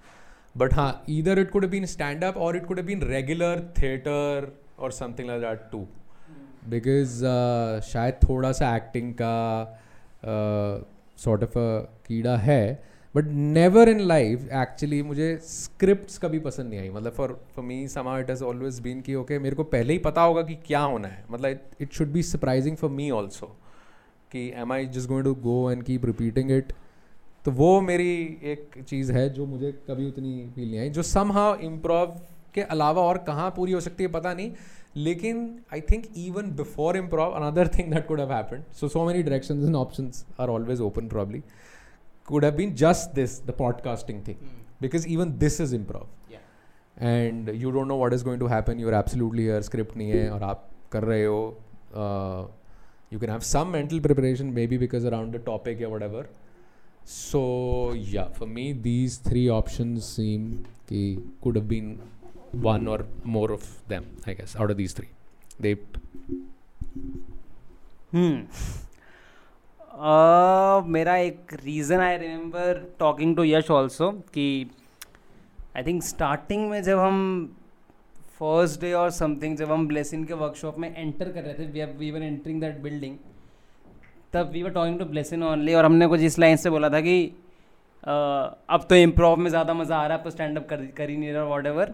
but 0.56 0.74
huh, 0.74 0.92
either 1.08 1.34
it 1.40 1.50
could 1.52 1.64
have 1.64 1.72
been 1.72 1.88
stand 1.88 2.24
up 2.30 2.36
or 2.36 2.56
it 2.56 2.68
could 2.68 2.78
have 2.78 2.90
been 2.94 3.04
regular 3.08 3.54
theater 3.80 4.50
or 4.78 4.92
something 4.92 5.28
like 5.32 5.42
that 5.48 5.72
too 5.72 5.88
because 6.70 7.14
uh, 7.24 7.82
शायद 7.92 8.20
थोड़ा 8.24 8.52
सा 8.58 8.76
acting 8.76 9.14
का 9.22 9.36
sort 11.24 11.44
of 11.44 11.58
कीड़ा 12.08 12.36
है 12.48 12.64
but 13.16 13.26
never 13.28 13.90
in 13.90 14.00
life 14.00 14.48
actually 14.54 15.02
मुझे 15.04 15.36
script 15.44 16.18
कभी 16.22 16.40
पसंद 16.40 16.70
नहीं 16.70 16.80
आई। 16.80 16.90
मतलब 16.90 17.12
for 17.14 17.40
for 17.56 17.66
me 17.66 17.88
somehow 17.88 18.18
it 18.20 18.30
has 18.30 18.44
always 18.44 18.80
been 18.80 19.02
कि 19.02 19.16
ओके 19.16 19.40
मेरे 19.40 19.56
को 19.56 19.64
पहले 19.74 19.94
ही 19.94 20.00
पता 20.00 20.22
होगा 20.22 20.42
कि 20.42 20.56
क्या 20.66 20.80
होना 20.82 21.08
है। 21.08 21.24
मतलब 21.32 21.60
it 21.82 21.94
should 21.94 22.12
be 22.12 22.24
surprising 22.24 22.78
for 22.78 22.90
me 22.90 23.10
also 23.12 23.56
कि 24.32 24.52
am 24.56 24.74
I 24.74 24.86
just 24.88 25.10
going 25.10 25.24
to 25.24 25.34
go 25.44 25.72
and 25.72 25.84
keep 25.84 26.06
repeating 26.06 26.52
it 26.52 26.74
तो 27.46 27.52
वो 27.52 27.80
मेरी 27.82 28.14
एक 28.44 28.84
चीज़ 28.88 29.12
है 29.12 29.30
जो 29.34 29.46
मुझे 29.46 29.72
कभी 29.88 30.08
उतनी 30.08 30.52
फील 30.56 30.70
नहीं 30.70 30.80
आई, 30.80 30.90
जो 30.90 31.04
सम 31.04 31.32
हाउ 31.32 31.56
इम्प्रोव 31.62 32.20
के 32.54 32.62
अलावा 32.64 33.02
और 33.02 33.18
कहाँ 33.28 33.50
पूरी 33.56 33.72
हो 33.72 33.80
सकती 33.80 34.04
है, 34.04 34.10
पता 34.12 34.34
नहीं। 34.34 34.52
लेकिन 34.96 35.38
I 35.74 35.82
think 35.82 36.06
even 36.18 36.52
before 36.56 36.98
improv 36.98 37.32
another 37.34 37.68
thing 37.78 37.92
that 37.94 38.08
could 38.08 38.20
have 38.20 38.32
happened 38.34 38.64
so 38.80 38.88
so 38.88 39.06
many 39.06 39.24
directions 39.24 39.66
and 39.66 39.76
options 39.76 40.26
are 40.40 40.50
always 40.50 40.82
open 40.82 41.08
probably 41.08 41.42
could 42.26 42.44
have 42.44 42.58
been 42.58 42.76
just 42.76 43.14
this 43.16 43.40
the 43.40 43.54
podcasting 43.54 44.24
thing. 44.24 44.38
Mm. 44.38 44.58
because 44.84 45.06
even 45.08 45.38
this 45.38 45.60
is 45.60 45.74
improv. 45.78 46.08
Yeah. 46.30 46.40
and 47.10 47.50
you 47.64 47.72
don't 47.76 47.88
know 47.88 47.96
what 47.96 48.14
is 48.14 48.24
going 48.24 48.40
to 48.40 48.48
happen. 48.48 48.80
You're 48.80 48.96
absolutely 49.00 49.44
here 49.50 49.62
script 49.68 49.98
nahi 50.02 50.16
hai 50.16 50.24
aur 50.38 50.40
aap 50.48 50.64
kar 50.96 51.02
rahe 51.12 51.26
ho. 51.34 51.42
Uh, 52.04 52.42
you 53.14 53.20
can 53.24 53.30
have 53.36 53.46
some 53.52 53.72
mental 53.76 54.02
preparation 54.08 54.54
maybe 54.58 54.78
because 54.86 55.06
around 55.12 55.38
the 55.38 55.42
topic 55.52 55.82
or 55.88 55.90
whatever. 55.96 56.24
So 57.18 57.94
yeah 58.16 58.30
for 58.40 58.48
me 58.58 58.66
these 58.90 59.18
three 59.30 59.48
options 59.60 60.10
seem 60.18 60.48
ki 60.92 61.04
could 61.46 61.56
have 61.62 61.68
been 61.76 61.90
one 62.70 62.88
or 62.94 63.00
more 63.24 63.50
of 63.56 63.66
them 63.92 64.06
i 64.32 64.34
guess 64.40 64.56
out 64.56 64.72
of 64.76 64.78
these 64.84 64.94
three. 65.00 65.10
They 65.60 65.74
hmm 68.12 68.40
Uh, 70.02 70.84
मेरा 70.88 71.16
एक 71.16 71.54
reason 71.56 72.00
I 72.00 72.16
remember 72.18 72.78
talking 73.00 73.36
to 73.36 73.44
Yash 73.44 73.70
also 73.72 74.10
कि 74.34 74.46
I 75.78 75.84
think 75.84 76.02
starting 76.04 76.70
में 76.70 76.82
जब 76.84 77.00
हम 77.00 77.20
first 78.40 78.80
day 78.82 78.94
और 78.94 79.10
something 79.10 79.58
जब 79.58 79.72
हम 79.72 79.88
ब्लेसिन 79.88 80.24
के 80.24 80.34
वर्कशॉप 80.34 80.80
में 80.80 80.88
एंटर 80.90 81.32
कर 81.32 81.44
रहे 81.44 81.54
थे 81.54 81.86
we 81.92 82.10
were 82.12 82.24
entering 82.24 82.62
that 82.62 82.80
building 82.82 83.18
तब 84.34 84.50
we 84.54 84.64
were 84.64 84.70
talking 84.70 84.98
to 85.00 85.06
Blessin 85.06 85.44
only 85.44 85.74
और 85.74 85.86
हमने 85.86 86.08
कुछ 86.08 86.22
इस 86.22 86.40
लाइन 86.40 86.58
से 86.58 86.70
बोला 86.70 86.90
था 86.90 87.02
कि 87.02 87.18
uh, 87.28 88.56
अब 88.70 88.86
तो 88.90 88.96
इम्प्रोव 88.98 89.36
में 89.38 89.50
ज़्यादा 89.50 89.74
मज़ा 89.74 89.98
आ 89.98 90.08
रहा 90.08 90.14
है 90.14 90.20
अब 90.20 90.24
तो 90.24 90.32
स्टैंड 90.32 90.58
अप 90.58 90.68
कर 90.70 90.86
कर 90.98 91.10
ही 91.10 91.18
नहीं 91.18 91.34
रहा 91.34 91.44
वॉट 91.44 91.66
एवर 91.66 91.94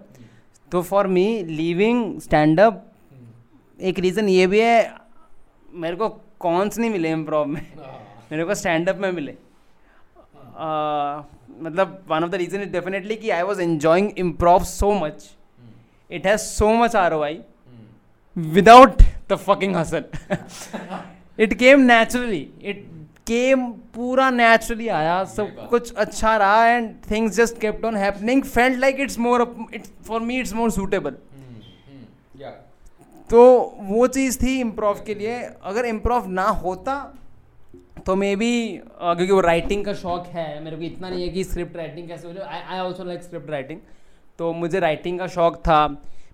तो 0.71 0.81
for 0.83 1.07
me 1.09 1.27
leaving 1.43 2.19
stand 2.21 2.59
up 2.59 2.83
एक 3.79 3.99
रीज़न 3.99 4.29
ये 4.29 4.47
भी 4.47 4.59
है 4.59 4.79
मेरे 5.75 5.95
को 5.95 6.09
कॉन्स 6.39 6.77
नहीं 6.79 6.89
मिले 6.91 7.11
इम्प्रोव 7.11 7.45
में। 7.45 7.61
मेरे 8.31 8.43
को 8.45 8.55
स्टैंड 8.55 8.89
अप 8.89 8.97
में 8.97 9.11
मिले। 9.11 9.33
मतलब 11.61 12.03
one 12.09 12.23
of 12.23 12.29
the 12.31 12.35
reason 12.35 12.61
is 12.61 12.69
definitely 12.69 13.15
कि 13.15 13.29
I 13.29 13.41
was 13.41 13.61
enjoying 13.61 14.09
improv 14.17 14.63
so 14.63 14.91
much 14.99 15.29
it 16.09 16.27
has 16.27 16.41
so 16.41 16.73
much 16.73 16.95
R 16.95 17.13
O 17.13 17.21
I 17.21 17.39
without 18.37 19.01
the 19.29 19.35
fucking 19.37 19.75
hustle 19.75 20.03
it 21.39 21.53
came 21.53 21.81
naturally 21.81 22.47
it 22.61 22.85
came 23.27 23.67
पूरा 23.95 24.29
naturally 24.29 24.87
आया। 24.87 25.23
सब 25.25 25.67
कुछ 25.69 25.93
अच्छा 25.93 26.35
रहा 26.37 26.67
and 26.67 26.93
things 27.11 27.35
just 27.35 27.59
kept 27.61 27.85
on 27.85 27.95
happening 27.97 28.43
felt 28.43 28.77
like 28.79 28.99
it's 28.99 29.19
more 29.19 29.41
it's 29.73 29.91
for 30.07 30.21
me 30.21 30.39
it's 30.39 30.53
more 30.53 30.71
suitable 30.71 31.15
तो 33.29 33.39
वो 33.81 34.07
चीज़ 34.09 34.37
थी 34.43 34.59
इम्प्रोव 34.61 34.99
के 35.05 35.13
लिए। 35.15 35.39
अगर 35.63 35.85
इम्प्रोव 35.85 36.27
ना 36.31 36.47
होता 36.63 36.95
तो 38.05 38.15
मे 38.15 38.35
बी 38.35 38.51
क्योंकि 38.77 39.31
वो 39.31 39.39
राइटिंग 39.41 39.83
का 39.85 39.93
शौक 39.95 40.27
है 40.33 40.63
मेरे 40.63 40.77
को 40.77 40.83
इतना 40.83 41.09
नहीं 41.09 41.23
है 41.23 41.29
कि 41.29 41.43
स्क्रिप्ट 41.43 41.75
राइटिंग 41.77 42.07
कैसे 42.07 42.27
हो। 42.27 42.33
जाए 42.33 42.61
I 42.63 42.79
also 42.79 43.03
like 43.03 43.23
script 43.23 43.49
writing 43.49 43.79
तो 44.39 44.51
मुझे 44.53 44.79
राइटिंग 44.79 45.19
का 45.19 45.27
शौक 45.27 45.55
था। 45.67 45.87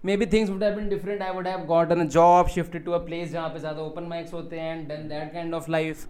Maybe 0.18 0.26
things 0.26 0.50
would 0.50 0.64
have 0.64 0.76
been 0.76 0.90
different 0.90 1.22
I 1.22 1.32
would 1.32 1.48
have 1.48 1.66
got 1.66 1.92
a 1.92 1.96
job 1.96 2.48
shifted 2.56 2.86
to 2.86 2.92
a 2.92 2.98
place 3.06 3.32
जहाँ 3.32 3.50
पे 3.50 3.60
ज़्यादा 3.60 3.82
ओपन 3.82 4.04
माइक्स 4.10 4.34
होते 4.34 4.60
हैं 4.60 4.78
and 4.78 4.88
done 4.90 5.08
that 5.10 5.34
kind 5.34 5.54
of 5.54 5.72
life 5.72 6.08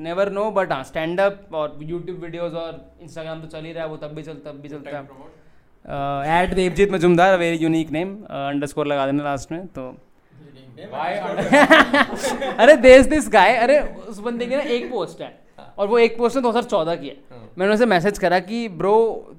never 0.00 0.30
know 0.32 0.50
but 0.50 0.72
हाँ 0.72 0.82
स्टैंड 0.84 1.20
अप 1.20 1.54
और 1.54 1.78
यूट्यूब 1.82 2.18
वीडियोज़ 2.20 2.54
और 2.56 2.80
Instagram 3.02 3.40
तो 3.40 3.48
चल 3.48 3.64
ही 3.64 3.72
रहा 3.72 3.84
है 3.84 3.90
वो 3.90 3.96
तब 3.98 4.14
भी 4.14 4.22
चलता 4.22 4.50
तब 4.50 4.60
भी 4.60 4.68
चलता 4.68 4.96
है। 4.96 5.08
At 5.84 6.54
Devjeet 6.54 6.92
Majumdar 6.92 7.38
very 7.38 7.56
unique 7.56 7.90
name 7.90 8.14
underscore 8.66 8.86
लगा 8.86 9.06
देना 9.06 9.24
लास्ट 9.24 9.52
में 9.52 9.66
तो 9.78 9.88
अरे 12.60 12.74
देश 12.78 13.06
दिस 13.06 13.28
गाय 13.28 13.56
अरे 13.56 13.78
उस 14.08 14.18
बंदे 14.18 14.46
की 14.46 14.56
ना 14.56 14.62
एक 14.74 14.90
पोस्ट 14.90 15.20
है 15.20 15.38
और 15.78 15.88
वो 15.88 15.98
एक 15.98 16.16
पोस्ट 16.18 16.36
ने 16.36 16.42
2014 16.42 16.96
की 17.00 17.08
है। 17.08 17.14
हाँ। 17.30 17.50
मैंने 17.58 17.74
उसे 17.74 17.86
मैसेज 17.86 18.18
करा 18.18 18.38
कि 18.40 18.68
ब्रो 18.78 18.94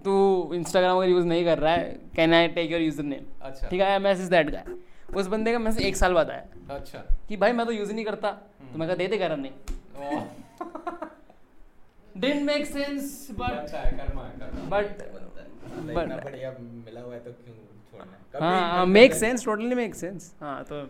तू 0.06 0.14
इंस्टाग्राम 0.54 0.98
अगर 0.98 1.10
यूज़ 1.10 1.26
नहीं 1.26 1.46
कर 1.46 1.58
रहा 1.58 1.74
है 1.74 1.84
can 2.16 2.34
I 2.34 2.48
take 2.48 2.72
your 2.72 2.82
user 2.82 3.04
name 3.04 3.24
ठीक 3.70 3.82
है 3.82 3.98
मैसेज 4.00 4.30
दैट 4.30 4.50
गाय 4.50 4.64
उस 5.16 5.28
बंदे 5.28 5.52
का 5.52 5.60
मैसेज 5.60 5.86
एक 5.86 5.96
साल 5.96 6.14
बाद 6.14 6.30
आया। 6.30 6.76
अच्छा। 6.76 7.00
कि 7.30 7.38
भाई 7.38 7.52
मैं 7.52 7.66
तो 7.66 7.72
यूज़ 7.72 7.94
नहीं 7.94 8.06
करता 8.06 8.32
तो 8.32 8.80
मैं 8.80 8.88
कहा 8.88 8.96
दे 8.96 9.08
दे 9.08 9.18
कर 9.18 9.36
नहीं. 9.38 9.52
डिडंट 12.18 12.42
मेक 12.44 12.66
सेंस 12.66 13.28
बट 13.32 13.74
है 13.74 13.92
कर्मा 13.92 14.24
है 14.24 14.32
कर्मा 14.40 14.80
बट 15.76 16.12
है 16.36 17.20
तो 17.20 17.32
क्यों 17.32 17.56
छोड़ना 17.92 18.78
है? 18.80 18.86
Make 18.88 19.14
sense 19.14 19.46
totally 19.46 19.76
make 19.76 19.96
sense 19.96 20.34
तो 20.72 20.86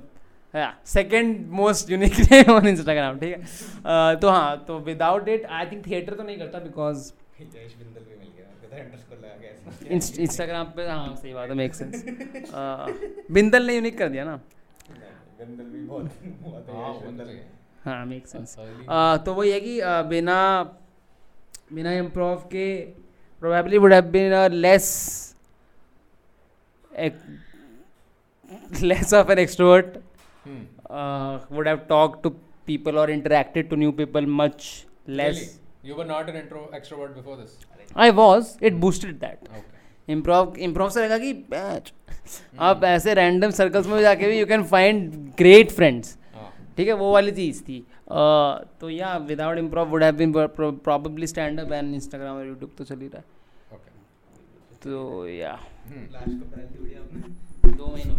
second 0.93 1.45
most 1.51 1.89
unique 1.91 2.19
name 2.31 2.51
on 2.53 2.67
Instagram 2.67 3.19
ठीक 3.19 3.35
है? 3.37 4.15
तो 4.21 4.29
हाँ 4.29 4.63
तो 4.67 4.79
without 4.89 5.27
it 5.27 5.45
I 5.59 5.65
think 5.65 5.85
theatre 5.87 6.13
तो 6.13 6.23
नहीं 6.23 6.37
करता 6.37 6.59
बिकॉज़ 6.59 7.11
जयेश 7.41 7.75
बिंदल 7.77 8.01
भी 8.01 8.15
मिल 8.19 8.31
गया। 8.37 8.45
विद 8.61 8.79
अंडरस्कोर 8.79 9.17
लगा 9.17 9.37
के 9.37 9.47
ऐसे। 9.97 10.21
इंस्टाग्राम 10.23 10.65
पे 10.75 10.87
हाँ 10.87 11.15
सही 11.21 11.33
बात 11.33 11.49
है 11.49 11.55
मेक 11.55 11.75
सेंस 11.75 12.03
बिंदल 13.31 13.65
ने 13.67 13.75
यूनिक 13.75 13.97
कर 13.97 14.09
दिया 14.09 14.23
ना? 14.23 14.35
नहीं, 14.35 15.47
बिंदल 15.47 15.63
भी 15.63 15.85
बहुत 15.87 16.11
बहुत 16.41 16.69
है 16.69 16.81
हाँ 16.81 16.89
वो 16.89 16.99
बिंदल 16.99 17.25
तो 17.25 17.89
हाँ 17.89 18.05
मेक 18.05 18.27
सेंस 18.27 18.55
तो 19.25 19.33
वही 19.33 19.51
है 19.51 19.59
कि 19.61 19.79
बिना 20.09 20.37
बिना 21.73 21.91
इम्प्रोव 21.93 22.35
के 22.53 22.65
probably 23.41 23.77
would 23.83 23.93
have 23.93 24.05
been 24.15 24.31
a 24.33 24.47
less 24.47 24.87
less 28.83 29.13
of 29.13 29.31
an 29.31 29.39
extrovert 29.39 29.97
Hmm. 30.45 30.61
uh, 30.99 31.33
would 31.55 31.67
have 31.69 31.81
talked 31.89 32.21
to 32.25 32.29
people 32.69 32.95
or 33.01 33.03
interacted 33.15 33.67
to 33.73 33.77
new 33.81 33.89
people 33.97 34.29
much 34.37 34.63
less. 35.19 35.35
Really? 35.41 35.89
You 35.89 35.97
were 35.99 36.05
not 36.11 36.31
an 36.31 36.37
intro 36.39 36.61
extrovert 36.77 37.11
before 37.17 37.35
this. 37.41 37.51
I 38.05 38.07
was. 38.19 38.49
It 38.69 38.79
boosted 38.85 39.19
that. 39.25 39.43
Okay. 39.59 40.15
Improv 40.15 40.57
improv 40.69 40.89
से 40.95 41.03
लगा 41.05 41.17
कि 41.25 41.33
"बैच, 41.51 41.91
आप 42.69 42.83
ऐसे 42.93 43.13
random 43.21 43.51
circles 43.59 43.87
में 43.87 43.99
जाके 44.01 44.27
भी 44.31 44.39
you 44.39 44.45
can 44.53 44.63
find 44.73 45.13
great 45.43 45.71
friends 45.81 46.17
हाँ. 46.35 46.51
ठीक 46.77 46.87
है 46.87 46.93
वो 47.03 47.11
वाली 47.13 47.31
चीज़ 47.41 47.61
थी 47.69 47.79
uh, 47.81 47.90
तो 48.81 48.89
या 48.89 49.15
without 49.27 49.57
improv 49.57 49.87
would 49.89 50.03
have 50.03 50.15
been 50.15 50.33
probably 50.37 51.27
stand 51.27 51.59
up 51.59 51.71
and 51.71 51.93
Instagram 51.95 52.37
और 52.37 52.45
यूट्यूब 52.47 52.71
तो 52.77 52.83
चल 52.83 52.99
ही 52.99 53.07
रहा 53.07 53.17
है. 53.17 53.23
तो 54.83 55.27
या 55.27 55.57
Hmm. 55.81 56.03
लास्ट 56.13 56.27
को 56.39 56.45
पहली 56.55 56.83
वीडियो 56.83 57.01
आपने 57.01 57.71
दो 57.77 57.85
महीने 57.93 58.13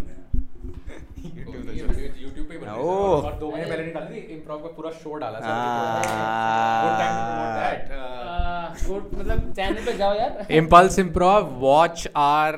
YouTube 1.23 1.67
पे 1.67 1.73
YouTube 1.79 2.17
YouTube 2.23 2.49
पे 2.49 2.55
ही 2.55 2.59
बन 2.59 2.67
रही 2.67 2.75
है 2.75 2.83
ओह। 2.83 3.27
और 3.27 3.35
दो 3.41 3.51
महीने 3.51 3.69
पहले 3.71 3.85
निकाली 3.87 4.15
थी 4.15 4.35
इम्प्रोव 4.35 4.59
का 4.63 4.69
पूरा 4.77 4.91
शो 5.03 5.15
डाला 5.23 5.41
था 5.41 5.53
Ah. 6.03 7.13
Uh, 7.93 8.87
गुड 8.89 9.11
मतलब 9.19 9.53
चैनल 9.57 9.85
पे 9.87 9.93
जाओ 9.99 10.15
यार 10.15 10.47
Impulse 10.61 10.99
Improv, 11.05 11.51
watch 11.65 12.07
our 12.27 12.53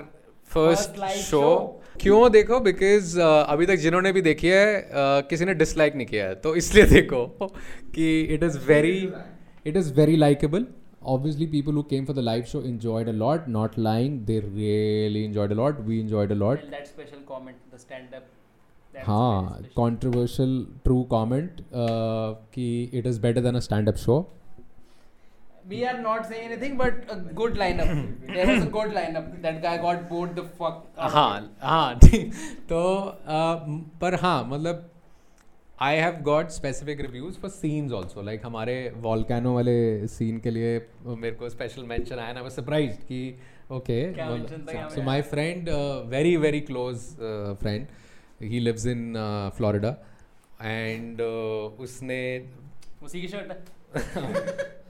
first, 0.51 0.91
First 0.91 0.99
live 1.05 1.23
show. 1.23 1.41
show. 1.41 1.84
क्यों 2.01 2.31
देखो? 2.33 2.59
बिकॉज़ 2.61 3.19
अभी 3.21 3.67
तक 3.67 3.77
जिन्होंने 3.77 4.13
भी 4.13 4.23
देखी 4.23 4.49
है 4.49 4.91
किसी 5.29 5.45
ने 5.45 5.55
डिसलाइक 5.55 5.95
नहीं 5.97 6.07
किया 6.07 6.27
है। 6.27 6.35
तो 6.35 6.55
इसलिए 6.57 6.85
देखो 6.87 7.25
कि 7.95 8.21
it 8.35 8.43
is 8.43 8.59
very 8.67 8.97
it 9.67 9.77
is 9.77 9.93
very 9.95 10.17
likeable 10.17 10.67
obviously 11.15 11.47
people 11.47 11.75
who 11.75 11.83
came 11.91 12.05
for 12.05 12.17
the 12.17 12.21
live 12.21 12.45
show 12.53 12.63
enjoyed 12.63 13.09
a 13.09 13.13
lot 13.13 13.49
not 13.49 13.79
lying 13.79 14.21
they 14.27 14.39
really 14.41 15.25
enjoyed 15.25 15.51
a 15.51 15.55
lot 15.55 15.81
we 15.81 16.01
enjoyed 16.01 16.33
a 16.33 16.35
lot 16.35 16.61
special 16.85 17.25
हाँ 19.07 19.63
controversial 19.77 20.67
true 20.85 21.03
comment 21.11 21.61
कि 21.75 22.67
it 22.95 23.07
is 23.07 23.21
better 23.21 23.41
than 23.41 23.55
a 23.55 23.61
stand 23.61 23.89
up 23.89 23.97
show 23.97 24.21
We 25.67 25.85
are 25.87 25.99
not 25.99 26.27
saying 26.27 26.47
anything, 26.47 26.77
but 26.77 27.07
a 27.09 27.17
good 27.17 27.55
lineup. 27.55 27.91
there 28.27 28.47
was 28.47 28.65
a 28.65 28.71
good 28.71 28.91
lineup. 28.93 29.41
That 29.43 29.63
guy 29.63 29.77
got 29.79 30.09
bored 30.09 30.35
the 30.37 30.45
fuck. 30.59 30.83
हाँ 30.99 31.57
हाँ 31.63 31.99
ठीक 32.03 32.33
तो 32.69 32.81
पर 34.01 34.15
हाँ 34.23 34.43
मतलब 34.49 34.91
I 35.83 35.97
have 35.97 36.21
got 36.25 36.51
specific 36.51 37.01
reviews 37.01 37.39
for 37.41 37.51
scenes 37.51 37.93
also 37.93 38.23
like 38.23 38.45
हमारे 38.47 38.77
volcano 39.03 39.55
वाले 39.55 40.07
scene 40.09 40.39
के 40.41 40.51
लिए 40.51 40.77
मेरे 41.07 41.35
को 41.37 41.49
स्पेशल 41.51 41.83
मेंशन 41.93 42.19
आया 42.19 42.33
ना 42.33 42.43
मैं 42.43 42.51
सरप्राइज़ 42.51 42.97
कि 43.09 43.23
okay 43.73 43.99
so 44.95 45.03
my 45.03 45.23
friend 45.33 45.69
very 46.11 46.37
very 46.37 46.61
close 46.71 47.09
friend 47.63 47.87
he 48.43 48.61
lives 48.61 48.87
in 48.87 49.13
Florida 49.57 49.97
and 50.63 51.21
उसने 51.21 52.23
उसी 53.03 53.21
की 53.21 53.29
शर्ट 53.29 53.53
है 53.53 53.63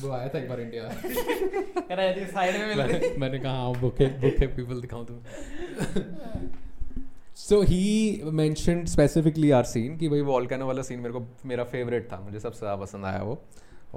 वो 0.00 0.10
आया 0.12 0.28
था 0.28 0.38
एक 0.38 0.48
बार 0.48 0.60
इंडिया 0.60 0.82
कह 0.84 1.94
रहा 1.94 2.06
है 2.06 2.26
साइड 2.32 2.56
में 2.56 2.74
मैंने 2.76 3.14
मैंने 3.18 3.38
कहा 3.38 3.52
हाँ 3.52 3.72
बुके 3.80 4.06
बुके 4.20 4.46
पीपल 4.56 4.80
दिखाऊँ 4.80 5.06
तुम्हें। 5.06 6.50
So 7.36 7.60
he 7.62 8.20
mentioned 8.40 8.86
specifically 8.88 9.50
our 9.58 9.64
scene 9.66 9.96
कि 9.98 10.08
भाई 10.08 10.20
वॉल्केनो 10.30 10.66
वाला 10.66 10.82
सीन 10.82 11.00
मेरे 11.00 11.12
को 11.12 11.26
मेरा 11.48 11.64
फेवरेट 11.72 12.10
था 12.12 12.20
मुझे 12.20 12.40
सबसे 12.40 12.58
ज़्यादा 12.58 12.76
पसंद 12.82 13.04
आया 13.04 13.22
वो। 13.22 13.34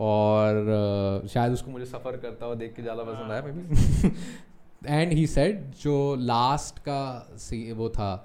और 0.05 0.61
uh, 0.67 1.27
शायद 1.33 1.53
उसको 1.53 1.71
मुझे 1.71 1.85
सफ़र 1.85 2.17
करता 2.17 2.45
हुआ 2.45 2.55
देख 2.55 2.73
के 2.75 2.81
ज़्यादा 2.81 3.03
पसंद 3.03 3.31
आया 3.31 3.41
may 3.41 3.51
be 3.51 3.63
and 4.81 5.13
he 5.13 5.27
said 5.27 5.61
जो 5.81 5.93
लास्ट 6.21 6.79
का 6.87 7.01
सी 7.39 7.71
वो 7.73 7.89
था 7.89 8.15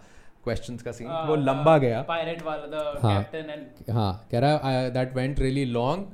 क्वेश्चंस 0.44 0.82
का 0.82 0.92
सीन 0.92 1.08
वो 1.28 1.34
लंबा 1.36 1.76
गया। 1.78 2.00
पायरेट 2.08 2.42
वाला 2.42 2.66
द 2.66 2.98
हाँ। 3.02 3.22
कैप्टन 3.22 3.50
एंड 3.50 3.92
हाँ 3.96 4.12
कह 4.30 4.38
रहा 4.38 4.88
that 4.90 5.14
went 5.16 5.40
really 5.40 5.64
long 5.72 6.06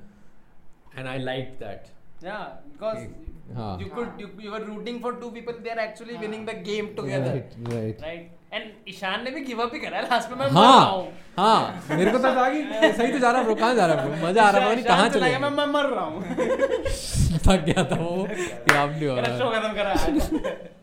and 0.98 1.08
I 1.08 1.20
like 1.32 1.58
that 1.64 1.90
yeah 2.24 2.42
because 2.72 2.98
हाँ 3.58 3.70
you 3.82 3.86
could 3.94 4.20
you, 4.24 4.28
you 4.42 4.50
were 4.56 4.60
rooting 4.66 4.98
for 5.06 5.12
two 5.22 5.30
people 5.38 5.56
they 5.68 5.72
are 5.76 5.80
actually 5.84 6.18
winning 6.24 6.44
the 6.50 6.54
game 6.68 6.90
together 6.98 7.32
right 7.36 7.56
right 7.70 8.04
right 8.08 8.28
and 8.58 8.90
Ishaan 8.90 9.24
ने 9.24 9.32
भी 9.38 9.42
give 9.46 9.62
up 9.62 9.72
ही 9.74 9.80
करा 9.86 9.98
है 9.98 10.04
last 10.10 10.30
में 10.32 10.36
मैं 10.38 10.48
मर 10.48 10.62
रहा 10.62 10.68
हाँ 10.68 10.92
हूँ 10.92 11.08
हाँ 11.38 11.96
मेरे 11.98 12.12
को 12.12 12.18
तो 12.18 12.34
था 12.36 12.44
कि 12.56 12.92
सही 12.98 13.12
तो 13.12 13.20
जा 13.24 13.32
रहा 13.32 13.42
है 13.42 13.56
कहाँ 13.62 13.76
जा 13.76 13.86
रहा 13.92 14.04
है 14.04 14.24
मजा 14.24 14.44
आ 14.44 14.50
रहा 14.52 14.60
है 14.62 14.68
पता 14.68 14.76
नहीं 14.76 14.86
कहाँ 14.86 15.08
ईशान 15.08 15.20
चले 15.20 15.30
गया, 15.30 15.40
मैं 15.40 15.50
मैं 15.50 15.66
मर 15.74 15.90
रहा 15.94 16.06
हूँ 16.06 16.22
थक 17.48 17.66
गया 17.70 17.84
था 17.92 18.00
वो 18.02 18.28
कि 18.30 18.76
आप 18.76 18.90
नहीं 18.90 19.08
हो 19.08 19.16
मेरा 19.16 19.38
शो 19.40 19.50
रहा 19.52 19.62
खत्म 19.62 19.74
करा 19.80 20.70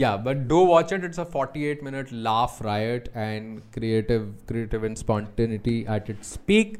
yeah 0.00 0.16
but 0.24 0.40
do 0.48 0.56
watch 0.70 0.90
it 0.94 1.04
it's 1.08 1.20
a 1.22 1.24
48 1.24 1.82
minute 1.84 2.10
laugh 2.28 2.56
riot 2.64 3.06
and 3.26 3.60
creative 3.76 4.24
creative 4.50 4.82
and 4.88 4.98
spontaneity 5.02 5.76
at 5.96 6.10
its 6.14 6.32
peak 6.50 6.74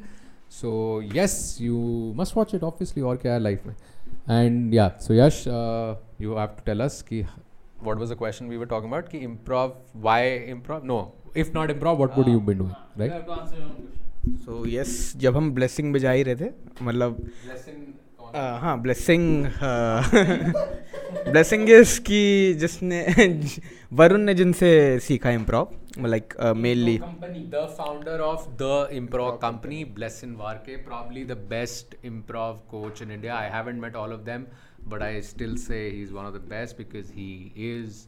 so 0.61 1.01
yes 1.15 1.57
you 1.61 1.77
must 2.15 2.37
watch 2.37 2.53
it 2.55 2.63
obviously 2.63 3.03
और 3.03 3.17
क्या 3.17 3.37
लाइफ 3.37 3.65
में? 3.67 3.75
एंड 4.29 4.73
या 4.73 4.87
so 5.01 5.13
Yash 5.13 5.43
you 5.47 6.35
have 6.35 6.47
to 6.47 6.61
tell 6.65 6.81
us 6.81 7.01
कि 7.01 7.21
what 7.83 7.97
was 7.97 8.13
the 8.13 8.17
question 8.17 8.49
we 8.49 8.57
were 8.57 8.65
talk 8.65 8.83
about 8.83 9.07
कि 9.07 9.17
improv 9.17 9.75
why 10.03 10.35
improv 10.51 10.85
no 10.85 10.99
if 11.37 11.51
not 11.55 11.71
improv 11.71 11.97
what 11.97 12.17
would 12.17 12.27
you 12.29 12.39
be 12.39 12.53
doing 12.53 12.99
right 12.99 14.37
so 14.45 14.63
yes 14.67 15.13
जब 15.17 15.37
हम 15.37 15.51
blessing 15.51 15.93
बजा 15.93 16.11
ही 16.11 16.23
रहे 16.23 16.35
थे 16.35 16.49
मतलब 16.81 17.17
uh, 18.33 18.59
हाँ 18.61 18.81
ब्लेसिंग 18.81 19.45
ब्लेसिंग 21.27 21.69
इज़ 21.69 21.99
कि 22.01 22.53
जिसने 22.53 23.01
वरुण 23.93 24.21
ने 24.21 24.33
जिनसे 24.33 24.99
सीखा 24.99 25.29
improv 25.29 26.05
like 26.05 26.33
mainly 26.55 26.97
the 26.97 27.65
founder 27.77 28.19
of 28.19 28.47
the 28.61 28.87
improv 28.91 29.31
company 29.31 29.83
Blessin 30.23 30.35
Varkey 30.55 30.75
probably 30.75 31.25
the 31.25 31.31
best 31.31 31.95
improv 32.05 32.53
coach 32.69 33.01
in 33.01 33.11
India 33.11 33.35
I 33.35 33.49
haven't 33.49 33.81
met 33.81 33.95
all 33.95 34.13
of 34.13 34.21
them 34.21 34.45
but 34.87 35.01
I 35.01 35.21
still 35.21 35.55
say 35.57 35.79
he 35.79 36.01
is 36.03 36.13
one 36.13 36.25
of 36.25 36.33
the 36.33 36.37
best 36.37 36.77
because 36.77 37.11
he 37.13 37.53
is 37.73 38.01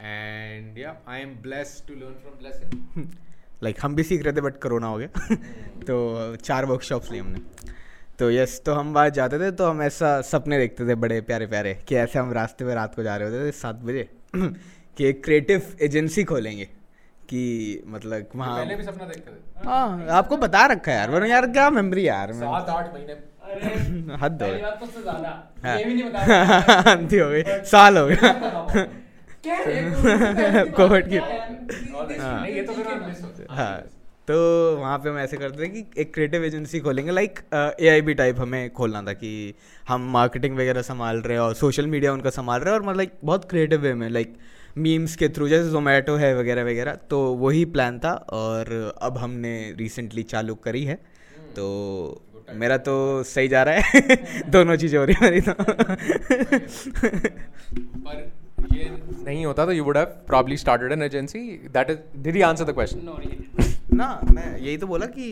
and 0.00 0.78
I 1.08 1.20
am 1.20 1.34
blessed 1.42 1.88
to 1.88 1.94
learn 1.94 2.14
from 2.14 2.38
Blessin 2.38 3.06
like 3.62 3.76
हम 3.82 3.94
भी 3.94 4.02
सीख 4.02 4.24
रहे 4.24 4.32
थे 4.32 4.40
but 4.40 4.60
corona 4.62 4.86
हो 4.86 4.98
गया। 4.98 5.36
तो 5.86 6.36
चार 6.36 6.64
workshops 6.64 7.10
लिए 7.10 7.20
हमने। 7.20 7.40
तो 8.18 8.30
यस 8.30 8.62
तो 8.66 8.74
हम 8.74 8.92
बाहर 8.94 9.10
जाते 9.10 9.38
थे 9.38 9.50
तो 9.50 9.66
हम 9.66 9.82
ऐसा 9.82 10.20
सपने 10.20 10.58
देखते 10.58 10.88
थे 10.88 10.94
बड़े 10.94 11.20
प्यारे 11.20 11.46
प्यारे 11.46 11.74
कि 11.88 11.96
ऐसे 11.96 12.18
हम 12.18 12.32
रास्ते 12.32 12.64
में 12.64 12.74
रात 12.74 12.94
को 12.94 13.02
जा 13.02 13.16
रहे 13.16 13.28
होते 13.28 13.48
थे 13.48 13.52
सात 13.52 13.76
बजे। 13.76 14.08
कि 14.98 15.04
एक 15.06 15.22
क्रिएटिव 15.24 15.62
एजेंसी 15.82 16.24
खोलेंगे 16.24 16.64
कि 17.30 17.42
मतलब 17.86 18.28
वहाँ 18.36 18.56
पहले 18.58 18.76
भी 18.76 18.82
सपना 18.84 19.04
देखते 19.04 19.30
थे। 19.30 19.68
हाँ 19.68 20.06
आपको 20.18 20.36
बता 20.36 20.64
रखा 20.66 20.92
है 20.92 20.96
यार 20.98 21.10
वरुण 21.10 21.28
यार 21.28 21.46
क्या 21.52 21.68
मेमोरी 21.70 22.06
यार 22.08 22.32
मैं 22.32 22.46
सात 22.46 22.68
आठ 22.70 22.94
महीने। 22.94 23.12
हद 24.22 24.42
हो 24.42 24.48
पहली 24.48 24.52
गई। 24.52 24.62
बात 24.62 24.80
तो 24.94 25.00
ज़्यादा 25.02 25.28
हाँ। 25.64 25.76
ये 25.78 25.84
भी 25.84 25.94
नहीं 25.94 26.04
बता 26.04 26.90
हद 26.90 27.14
हो 27.14 27.28
गई 27.30 27.42
साल 27.70 27.98
हो 27.98 28.06
गया। 28.06 28.32
कोविड 30.76 31.08
की 31.10 31.16
हाँ। 31.16 32.46
तो 32.46 32.72
फिर 32.72 32.86
मिस 33.06 33.22
होता 33.22 33.54
हाँ 33.54 33.76
तो 34.28 34.34
वहाँ 34.76 34.98
पे 34.98 35.08
हम 35.08 35.18
ऐसे 35.18 35.36
करते 35.36 35.62
थे 35.62 35.68
कि 35.68 35.84
एक 36.00 36.12
क्रिएटिव 36.14 36.44
एजेंसी 36.44 36.80
खोलेंगे 36.80 37.10
like 37.12 37.38
A 37.80 37.88
I 37.88 38.00
B 38.08 38.14
type 38.14 38.40
हमें 38.40 38.70
खोलना 38.78 39.02
था 39.02 39.12
कि 39.22 39.30
हम 39.88 40.10
मार्केटिंग 40.12 40.56
वगैरह 40.58 40.82
संभाल 40.82 41.20
रहे 41.20 41.36
हैं 41.36 41.42
और 41.42 41.54
सोशल 41.54 41.86
मीडिया 41.86 42.12
उनका 42.12 42.30
संभाल 42.30 42.60
रहे 42.60 42.74
हैं 42.74 42.80
और 42.80 42.86
मतलब 42.86 43.10
बहुत 43.24 43.48
क्रिएटिव 43.50 43.80
वे 43.80 43.94
में 43.94 44.08
लाइक 44.10 44.36
मीम्स 44.78 45.14
के 45.16 45.28
थ्रू 45.28 45.48
जैसे 45.48 45.70
जोमेटो 45.70 46.14
है 46.16 46.30
वगैरह 46.38 46.64
वगैरह 46.64 46.94
तो 47.10 47.18
वही 47.34 47.64
प्लान 47.74 47.98
था 47.98 48.12
और 48.32 48.70
अब 49.02 49.18
हमने 49.18 49.52
रिसेंटली 49.78 50.22
चालू 50.22 50.54
करी 50.64 50.84
है। 50.84 50.94
तो 51.56 51.64
मेरा 52.54 52.76
तो 52.78 52.94
सही 53.22 53.48
जा 53.48 53.62
रहा 53.62 53.74
है। 53.74 54.42
दोनों 54.50 54.76
चीज़ें 54.76 54.98
हो 54.98 55.04
रही 55.04 55.16
मेरी 55.22 55.40
तो। 55.40 55.54
पर 58.04 58.16
ये 58.74 58.84
नहीं 59.24 59.44
होता 59.46 59.66
तो 59.66 59.72
you 59.72 59.84
would 59.84 59.96
have 59.96 60.06
probably 60.26 60.56
started 60.56 60.92
an 60.92 61.02
agency 61.02 61.40
that 61.74 61.90
is 61.90 61.98
did 62.22 62.34
he 62.34 62.42
answer 62.42 62.64
the 62.64 62.74
question. 62.74 62.98
ना 63.94 64.08
मैं 64.32 64.58
यही 64.58 64.76
तो 64.76 64.86
बोला 64.86 65.06
कि 65.06 65.26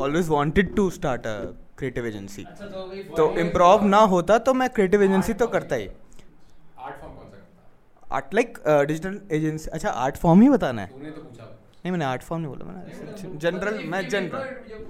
always 0.00 0.28
wanted 0.28 0.74
to 0.76 0.88
start 0.90 1.26
a 1.26 1.34
creative 1.78 2.06
agency 2.06 2.42
तो 2.42 2.86
वही 2.88 3.02
तो 3.16 3.24
इम्प्रोव 3.38 3.84
ना 3.86 3.98
होता 4.12 4.38
तो 4.38 4.54
मैं 4.54 4.68
क्रिएटिव 4.70 5.02
एजेंसी 5.02 5.32
तो 5.34 5.46
करता 5.46 5.76
ही 5.76 5.86
आर्ट 5.86 7.00
फॉर्म 7.00 7.14
कौन 7.14 7.26
सा 7.26 7.36
करता 7.36 7.62
आर्ट 8.12 8.34
लाइक 8.34 8.58
डिजिटल 8.86 9.20
एजेंसी 9.36 9.70
अच्छा 9.70 9.90
आर्ट 9.90 10.16
फॉर्म 10.16 10.40
ही 10.42 10.48
बताना 10.48 10.82
है। 10.82 10.88
तो 10.88 10.96
नहीं 10.96 11.90
मैंने 11.92 12.04
आर्ट 12.04 12.22
फॉर्म 12.22 12.42
नहीं 12.42 12.52
बोला 12.52 12.64
मैंने 12.72 13.38
जनरल 13.38 13.80
मैं 13.84 14.08
general 14.08 14.44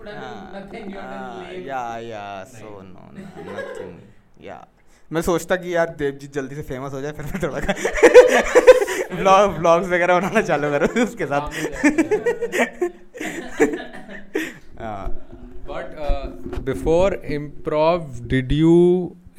done 0.06 0.52
nothing, 0.54 0.84
you 0.90 0.98
have 0.98 1.10
done 1.12 1.24
lame. 1.42 1.66
या 1.68 1.98
yeah 1.98 2.44
so 2.50 2.80
no 2.82 3.10
nothing 3.14 4.44
yeah. 4.44 4.66
मैं 5.12 5.22
सोचता 5.22 5.56
कि 5.56 5.74
यार 5.74 5.88
देवजीत 5.98 6.32
जल्दी 6.34 6.54
से 6.54 6.62
फ़ेमस 6.62 6.92
हो 6.92 7.00
जाए 7.00 7.12
फिर 7.12 7.24
मैं 7.24 7.38
थोड़ा 7.42 7.58
ब्लॉग 9.16 9.56
ब्लॉग्स 9.58 9.88
वगैरह 9.88 10.20
बनाना 10.20 10.40
चालू 10.42 10.70
करूँ 10.70 10.88
उसके 11.04 11.26
साथ। 11.26 11.44
But 15.68 15.86
before 16.64 17.08
uh, 17.14 17.98
did 18.28 18.52
you 18.52 18.74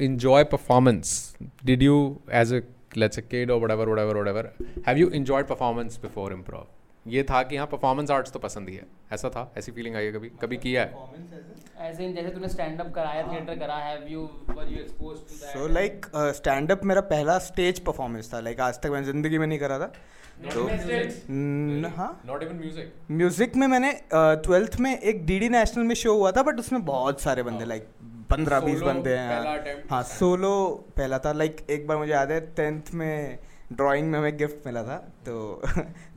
enjoy 0.00 0.40
performance? 0.50 1.12
Did 1.68 1.80
you, 1.82 1.94
as 2.40 2.52
a 2.52 2.58
let's 2.96 3.16
say 3.16 3.22
kid 3.22 3.50
or 3.50 3.60
whatever, 3.60 3.86
whatever, 3.88 4.14
whatever, 4.18 4.42
have 4.86 4.98
you 4.98 5.08
enjoyed 5.18 5.48
performance 5.48 5.96
before 6.04 6.32
improv? 6.32 6.66
ये 7.06 7.22
था 7.22 7.42
कि 7.42 7.56
हाँ 7.56 7.66
परफॉर्मेंस 7.66 8.10
आर्ट्स 8.10 8.32
तो 8.32 8.38
पसंद 8.38 8.68
ही 8.68 8.74
है। 8.74 8.86
ऐसा 9.12 9.28
था? 9.30 9.52
ऐसी 9.58 9.72
फीलिंग 9.72 9.96
आई 9.96 10.04
है 10.04 10.12
कभी? 10.12 10.28
कभी 10.42 10.56
किया 10.56 10.82
है? 10.82 10.92
ऐसे 11.88 12.06
ही 12.06 12.12
जैसे 12.12 12.30
तूने 12.30 12.48
स्टैंड 12.48 12.80
अप 12.80 12.92
कराया 12.94 13.22
थिएटर 13.32 13.58
करा 13.58 13.76
have 13.76 14.06
you 14.08 14.20
were 14.48 14.72
you 14.72 14.78
exposed 14.78 15.28
to 15.28 15.34
that 15.34 15.56
so 15.58 15.66
like 15.74 16.06
stand 16.36 16.72
up 16.72 16.84
मेरा 16.84 17.00
पहला 17.12 17.38
स्टेज 17.46 17.78
परफॉर्मेंस 17.84 18.32
था। 18.34 18.40
लाइक 18.40 18.60
आज 18.60 18.80
तक 18.82 18.90
मैंने 18.92 19.06
ज़िंदगी 19.06 19.38
में 19.38 19.46
नहीं 19.46 19.58
करा 19.58 19.78
था। 19.78 19.92
तो 20.54 20.64
हाँ? 21.96 22.10
नॉट 22.26 22.42
इवन 22.42 22.56
म्यूज़िक 22.56 22.92
म्यूज़िक 23.10 23.56
में 23.56 23.66
मैंने 23.66 23.92
ट्वेल्थ 24.12 24.78
में 24.80 24.98
एक 24.98 25.24
डीडी 25.26 25.48
नेशनल 25.48 25.84
में 25.84 25.94
शो 25.94 26.14
हुआ 26.14 26.30
था 26.32 26.42
बट 26.42 26.58
उसमें 26.60 26.84
बहुत 26.84 27.20
सारे 27.20 27.42
बंदे 27.42 27.64
लाइक 27.64 27.88
पंद्रह 28.30 28.60
बीस 28.60 28.78
Solo 28.78 28.86
बंदे 28.86 29.16
हैं। 29.16 29.82
हाँ 29.90 30.02
सोलो 30.04 30.54
पहला 30.96 31.18
था। 31.18 31.32
लाइक 31.32 31.66
एक 31.70 31.86
बार 31.86 31.96
मुझे 31.96 32.12
याद 32.12 32.30
है 32.30 32.40
टेंथ 32.56 32.94
में 32.94 33.38
ड्राइंग 33.72 34.10
में 34.10 34.18
हमें 34.18 34.36
गिफ्ट 34.38 34.66
मिला 34.66 34.82
था। 34.82 34.96
तो 35.26 35.62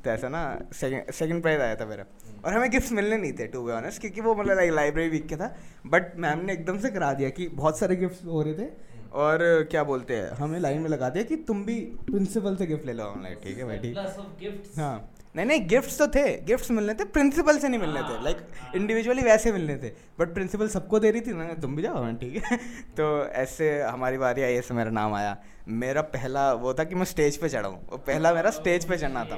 तो 0.03 0.09
ऐसा 0.09 0.29
ना 0.29 0.43
सेकंड 0.73 1.41
प्राइज 1.41 1.61
आया 1.61 1.75
था 1.75 1.85
मेरा। 1.85 2.05
और 2.45 2.53
हमें 2.53 2.69
गिफ्ट 2.71 2.91
मिलने 2.91 3.17
नहीं 3.17 3.33
थे 3.33 3.47
टू 3.47 3.63
बी 3.63 3.71
ऑनेस्ट 3.71 4.01
क्योंकि 4.01 4.21
वो 4.21 4.35
मतलब 4.35 4.55
लाइक 4.57 4.71
लाइब्रेरी 4.71 5.09
वीक 5.09 5.27
के 5.27 5.35
था। 5.35 5.55
बट 5.87 6.15
मैम 6.17 6.45
ने 6.45 6.53
एकदम 6.53 6.79
से 6.79 6.89
करा 6.89 7.13
दिया 7.13 7.29
कि 7.29 7.47
बहुत 7.47 7.79
सारे 7.79 7.95
गिफ्ट 7.95 8.25
हो 8.25 8.41
रहे 8.41 8.53
थे। 8.53 8.69
और 9.13 9.39
क्या 9.71 9.83
बोलते 9.83 10.15
हैं 10.15 10.29
हमें 10.31 10.59
लाइन 10.59 10.81
में 10.81 10.89
लगा 10.89 11.09
दिया 11.09 11.23
कि 11.23 11.35
तुम 11.47 11.63
भी 11.65 11.79
प्रिंसिपल 12.05 12.55
से 12.55 12.65
गिफ्ट 12.65 12.85
ले 12.85 12.93
लो 12.93 13.03
ऑनलाइन 13.03 13.35
ठीक 13.43 13.57
है 13.57 13.65
भाई 13.65 13.77
ठीक। 13.77 13.93
प्लस 13.93 14.17
ऑफ़ 14.19 14.39
गिफ्ट्स 14.39 14.77
हाँ। 14.79 15.10
नहीं 15.35 15.45
नहीं 15.45 15.67
गिफ्ट्स 15.67 15.97
तो 15.97 16.07
थे। 16.07 16.41
गिफ्ट्स 16.41 16.71
मिलने 16.71 16.93
थे 16.93 17.03
प्रिंसिपल 17.03 17.57
से 17.57 17.69
नहीं 17.69 17.79
मिलने 17.79 18.01
थे। 18.01 18.23
लाइक 18.23 18.37
इंडिविजुअली 18.75 19.21
वैसे 19.21 19.51
मिलने 19.51 19.77
थे। 19.77 19.89
बट 20.19 20.33
प्रिंसिपल 20.33 20.67
सबको 20.67 20.99
दे 20.99 21.11
रही 21.11 21.21
थी। 21.21 21.33
ना 21.33 21.53
तुम 21.53 21.75
भी 21.75 21.81
जाओ 21.81 22.11
ठीक 22.13 22.43
है। 22.45 22.57
तो 22.97 23.27
ऐसे 23.27 23.81
हमारी 23.81 24.17
बारी 24.17 24.41
आई, 24.41 24.53
ऐसे 24.53 24.73
मेरा 24.73 24.91
नाम 24.91 25.13
आया। 25.13 25.37
मेरा 25.67 26.01
पहला 26.01 26.53
वो 26.53 26.73
था 26.73 26.83
कि 26.83 26.95
मैं 26.95 27.05
स्टेज 27.05 27.37
पे 27.37 27.49
चढ़ाऊँ 27.49 27.87
वो 27.91 27.97
पहला 27.97 28.33
मेरा 28.33 28.51
स्टेज 28.51 28.85
पे 28.85 28.97
चढ़ना 28.97 29.25
था। 29.25 29.37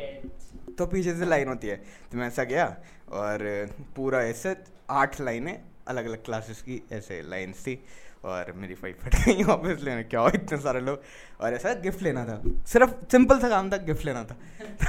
तो 0.77 0.85
पीछे 0.85 1.15
से 1.15 1.25
लाइन 1.25 1.47
होती 1.47 1.67
है। 1.67 1.75
तो 2.11 2.17
मैं 2.17 2.27
ऐसा 2.27 2.43
गया 2.43 2.77
और 3.11 3.69
पूरा 3.95 4.21
ऐसे 4.21 4.55
आठ 4.89 5.21
लाइनें 5.21 5.61
अलग 5.87 6.05
अलग 6.05 6.23
क्लासेस 6.23 6.61
की 6.61 6.83
ऐसे 6.91 7.21
लाइन्स 7.21 7.61
थी। 7.61 7.85
और 8.25 8.53
मेरी 8.55 8.73
फाइट 8.73 8.99
फट 8.99 9.15
गई 9.15 9.43
ऑब्वियसली 9.43 9.89
मैंने 9.89 10.03
क्या 10.03 10.27
इतने 10.27 10.57
सारे 10.57 10.79
लोग। 10.79 11.01
और 11.41 11.53
ऐसा 11.53 11.73
गिफ्ट 11.73 12.01
लेना 12.01 12.25
था। 12.25 12.41
सिर्फ़ 12.67 12.91
सिंपल 13.11 13.39
सा 13.39 13.49
काम 13.49 13.71
था 13.71 13.77
गिफ्ट 13.77 14.05
लेना 14.05 14.23
था। 14.23 14.37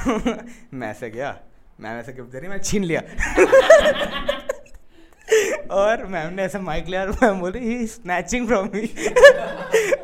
मैं 0.74 0.90
ऐसे 0.90 1.10
गया 1.10 1.38
मैं 1.80 2.00
ऐसे 2.00 2.12
गिफ्ट 2.12 2.30
दे 2.30 2.38
रही 2.38 2.48
मैं 2.48 2.60
छीन 2.60 2.84
लिया। 2.84 3.02
और 5.70 6.04
मैम 6.06 6.32
ने 6.34 6.42
ऐसा 6.42 6.58
माइक 6.60 6.88
लिया 6.88 7.02
और 7.02 7.10
मैम 7.22 7.40
बोली 7.40 7.58
ही 7.58 7.86
स्नैचिंग 7.86 8.46
फ्रॉम 8.48 8.68
मी 8.74 8.88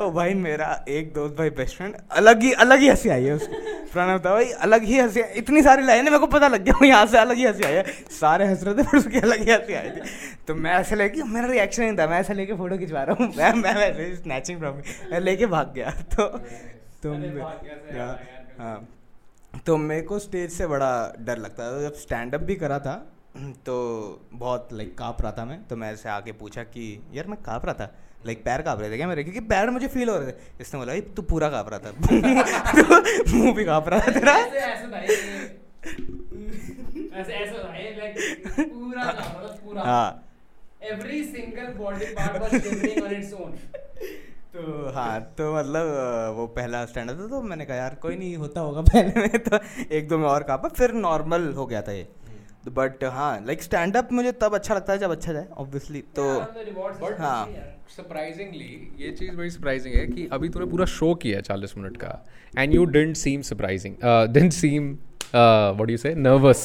ओ 0.00 0.10
भाई 0.10 0.34
मेरा 0.34 0.68
एक 0.88 1.12
दोस्त 1.14 1.34
भाई 1.36 1.50
बेस्ट 1.50 1.76
फ्रेंड 1.76 1.94
अलग 2.10 2.42
ही 2.42 2.52
अलग 2.64 2.80
ही 2.80 2.88
हँसी 2.88 3.08
आई 3.08 3.24
है 3.24 3.32
उसकी। 3.32 3.56
प्रणव 3.92 4.18
था 4.18 4.32
भाई 4.34 4.50
अलग 4.66 4.82
ही 4.84 4.98
हँसी 4.98 5.20
इतनी 5.38 5.62
सारी 5.62 5.82
लाइनें 5.86 6.04
मेरे 6.04 6.18
को 6.18 6.26
पता 6.26 6.48
लग 6.48 6.64
गया 6.64 6.86
यहाँ 6.86 7.06
से 7.06 7.18
अलग 7.18 7.36
ही 7.36 7.44
हँसी 7.44 7.64
आई 7.64 7.74
है। 7.74 7.82
सारे 8.20 8.46
हंस 8.46 8.62
रहे 8.64 8.74
थे 8.74 8.82
पर 8.82 8.98
उसकी 8.98 9.20
अलग 9.20 9.44
ही 9.44 9.52
हँसी 9.52 9.74
आई 9.74 9.90
थी। 9.90 10.00
तो 10.48 10.54
मैं 10.54 10.72
ऐसे 10.72 10.96
लेके 10.96 11.22
मेरा 11.22 11.46
रिएक्शन 11.46 11.82
नहीं 11.82 11.96
था 11.98 12.06
मैं 12.06 12.20
ऐसे 12.20 12.34
लेके 12.34 12.54
फ़ोटो 12.54 12.78
खिंचवा 12.78 13.02
रहा 13.02 13.16
हूँ। 13.20 13.32
मैम 13.38 13.58
मैं 13.58 13.74
वैसे 13.74 14.14
स्नैचिंग 14.16 14.58
फ्रॉम 14.58 14.76
मी 14.76 14.82
मैं 15.12 15.20
लेके 15.20 15.46
भाग 15.46 15.72
गया 15.74 15.90
तो 16.14 16.28
तो 17.02 17.12
हाँ, 17.12 18.18
हाँ। 18.58 18.88
तो 19.66 19.76
मेरे 19.76 20.02
को 20.02 20.18
स्टेज 20.18 20.50
से 20.52 20.66
बड़ा 20.66 20.90
डर 21.18 21.38
लगता 21.38 21.70
था। 21.72 21.80
जब 21.82 21.94
स्टैंड 21.96 22.34
अप 22.34 22.40
भी 22.40 22.54
करा 22.56 22.78
था 22.78 22.94
तो 23.66 23.74
बहुत 24.32 24.68
लाइक 24.72 24.96
काँप 24.98 25.22
रहा 25.22 25.32
था 25.32 25.44
मैं। 25.44 25.62
तो 25.68 25.76
मैं 25.76 25.92
ऐसे 25.92 26.08
आके 26.08 26.32
पूछा 26.32 26.62
कि 26.62 27.02
यार 27.12 27.26
मैं 27.26 27.38
काँप 27.42 27.64
रहा 27.64 27.74
था? 27.74 27.94
लाइक 28.26 28.44
पैर 28.44 28.62
काँप 28.62 28.80
रहे 28.80 28.90
थे 28.90 28.96
क्या 28.96 29.08
मेरे? 29.08 29.22
क्योंकि 29.24 29.40
पैर 29.40 29.70
मुझे 29.70 29.88
फील 29.88 30.08
हो 30.08 30.16
रहे 30.18 30.32
थे। 30.32 30.34
इसने 30.60 30.80
बोला 30.80 30.92
भाई 30.92 31.00
तू 31.00 31.22
पूरा 31.22 31.48
काँप 31.50 31.68
रहा 31.68 31.78
था। 31.78 31.90
तो 31.90 33.36
मुँह 33.36 33.54
भी 33.54 33.64
काँप 33.64 33.88
रहा 33.88 34.00
था 34.00 34.12
तेरा। 34.12 34.32
ऐसे 34.32 34.58
ऐसे 34.58 34.86
भाई। 34.86 35.06
ऐसे 37.20 37.32
ऐसे 37.32 37.58
भाई 37.58 37.82
लाइक 37.98 38.70
पूरा 38.72 39.04
काम 39.04 39.46
पूरा। 39.64 39.82
हाँ। 39.82 40.26
Every 40.82 41.24
single 41.24 41.72
body 41.74 42.06
part 42.14 42.42
was 42.42 42.60
shivering 42.62 43.02
on 43.04 43.12
its 43.12 43.32
own 43.32 43.52
तो 44.54 44.90
हाँ 44.92 45.20
तो 45.38 45.54
मतलब 45.54 45.86
वो 46.36 46.46
पहला 46.46 46.84
स्टैंडर्ड 46.86 47.18
था 47.20 47.26
तो 47.28 47.40
मैंने 47.42 47.64
कहा 47.64 47.76
यार 47.76 47.94
कोई 47.94 48.16
नहीं 48.16 48.36
होता 48.36 48.60
होगा 48.60 48.82
पहले 48.82 49.20
में। 49.20 49.38
तो 49.48 49.58
एक 49.90 50.08
दो 50.08 50.18
में 50.18 50.26
और 50.28 50.42
काँपा 50.42 50.68
फिर 50.68 50.92
नॉर्मल 50.92 51.52
हो 51.52 51.66
गया 51.66 51.82
था 51.82 51.92
ये। 51.92 52.08
बट 52.68 53.04
हाँ 53.12 53.32
लाइक 53.46 53.62
स्टैंड 53.62 53.96
अप 53.96 54.08
मुझे 54.12 54.32
तब 54.40 54.54
अच्छा 54.54 54.74
लगता 54.74 54.92
है 54.92 54.98
जब 54.98 55.10
अच्छा 55.10 55.32
जाए 55.32 55.46
ऑब्वियसली 55.58 56.00
तो 56.16 56.24
हाँ। 57.18 57.46
सरप्राइजिंगली 57.96 58.92
ये 58.98 59.10
चीज़ 59.10 59.36
बड़ी 59.36 59.50
सरप्राइजिंग 59.50 59.94
है 59.94 60.06
कि 60.06 60.28
अभी 60.32 60.48
तूने 60.48 60.66
पूरा 60.66 60.84
शो 60.94 61.14
किया 61.14 61.36
है 61.36 61.42
चालीस 61.42 61.76
मिनट 61.78 61.96
का 61.96 62.18
and 62.58 62.74
you 62.74 62.84
didn't 62.86 63.16
seem 63.16 63.42
surprising 63.42 63.94
didn't 64.04 64.52
seem 64.52 64.92
what 65.34 65.90
you 65.90 65.96
say 65.96 66.14
nervous 66.14 66.62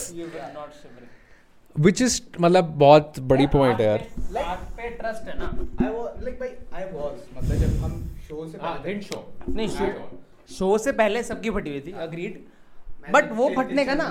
which 1.76 2.02
is 2.02 2.22
मतलब 2.40 2.66
बहुत 2.80 3.20
बड़ी 3.32 3.48
पॉइंट 3.48 3.80
है 3.82 3.88
यार। 3.88 4.06
ट्रस्ट 5.00 5.28
है 5.28 5.38
ना। 5.40 5.46
आई 5.86 5.90
वाज 5.94 6.24
लाइक 6.24 6.40
भाई 6.40 6.50
आई 6.74 6.84
वाज 6.92 7.18
मतलब 7.38 7.56
जब 7.58 7.78
हम 7.84 8.02
शो 8.28 8.46
से 8.48 8.58
हाँ 8.62 8.82
डिडंट 8.84 9.04
शो 9.04 9.26
नहीं 9.50 9.68
शो 9.70 9.88
शो 10.50 10.78
से 10.78 10.92
पहले 10.92 11.24
सबकी 11.24 11.50
फटी 11.50 11.70
हुई 11.70 11.82
थी 11.82 11.92
अग्रीड 12.06 12.44
बट 13.12 13.32
वो 13.32 13.50
फटने 13.56 13.86
का 13.86 13.94
ना। 13.94 14.04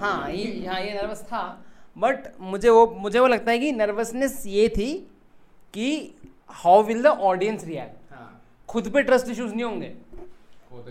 हाँ 0.00 0.30
ये 0.30 0.66
हाँ 0.66 0.80
ये 0.80 0.94
नर्वस 0.94 1.22
था। 1.22 1.64
बट 1.98 2.32
मुझे 2.40 2.68
वो 2.68 2.86
मुझे 2.98 3.18
वो 3.18 3.26
लगता 3.26 3.50
है 3.50 3.58
कि 3.58 3.72
नर्वसनेस 3.72 4.42
ये 4.46 4.68
थी 4.68 4.92
कि 5.74 6.14
how 6.48 6.82
will 6.82 7.02
the 7.02 7.06
audience 7.06 7.64
react 7.64 8.12
हाँ। 8.12 8.42
खुद 8.68 8.88
पे 8.88 9.02
ट्रस्ट 9.02 9.28
इश्यूज़ 9.28 9.54
नहीं 9.54 9.64
होंगे। 9.64 9.88
तो 10.70 10.84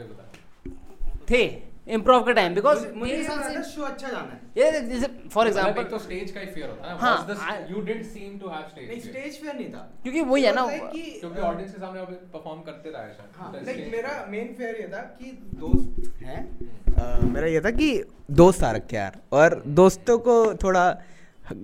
थे। 1.31 1.74
इम्प्रोव 1.87 2.23
का 2.25 2.31
टाइम 2.33 2.53
बिकॉज़ 2.55 2.85
मुझे 2.95 3.23
शो 3.65 3.81
अच्छा 3.83 4.07
जाना 4.07 4.31
है। 4.31 4.39
ये 4.57 4.79
जैसे 4.81 5.07
फॉर 5.29 5.47
एग्जांपल 5.47 5.69
एग्ज़ाम्पल 5.69 5.83
तो 5.89 5.97
स्टेज 6.03 6.31
का 6.31 6.39
ही 6.39 6.47
फियर 6.47 6.69
होता 6.69 6.89
है 6.89 6.97
हाँ 6.97 7.57
you 7.69 7.81
didn't 7.81 8.05
seem 8.05 8.37
to 8.39 8.47
have 8.49 8.63
didn't 8.65 8.71
seem 8.71 8.71
to 8.71 8.71
have 8.71 8.71
stage 8.71 8.87
नहीं 8.89 8.99
स्टेज 9.01 9.39
फियर 9.41 9.55
नहीं 9.55 9.69
था। 9.73 9.81
क्योंकि 10.03 10.21
वही 10.21 10.43
है 10.43 10.53
ना 10.55 10.61
है 10.63 10.79
क्योंकि 10.79 11.41
ऑडियंस 11.41 11.71
के 11.71 11.79
सामने 11.79 11.99
आप 11.99 12.11
परफॉर्म 12.33 12.61
करते 12.61 12.89
रहे 12.89 13.13
शायद। 13.13 13.29
हाँ 13.37 13.51
लाइक 13.55 13.91
मेरा 13.91 14.25
मेन 14.29 14.53
फियर 14.57 14.81
ये 14.81 14.87
था 14.87 15.01
कि 15.19 15.31
दोस्त 15.55 16.23
हैं। 16.23 17.29
मेरा 17.31 17.47
ये 17.47 17.61
था 17.61 17.71
कि 17.71 17.89
दोस्त 18.33 18.63
आ 18.63 18.71
रखे 18.71 18.97
यार 18.97 19.19
और 19.33 19.61
दोस्तों 19.79 20.17
को 20.27 20.37
थोड़ा 20.63 20.85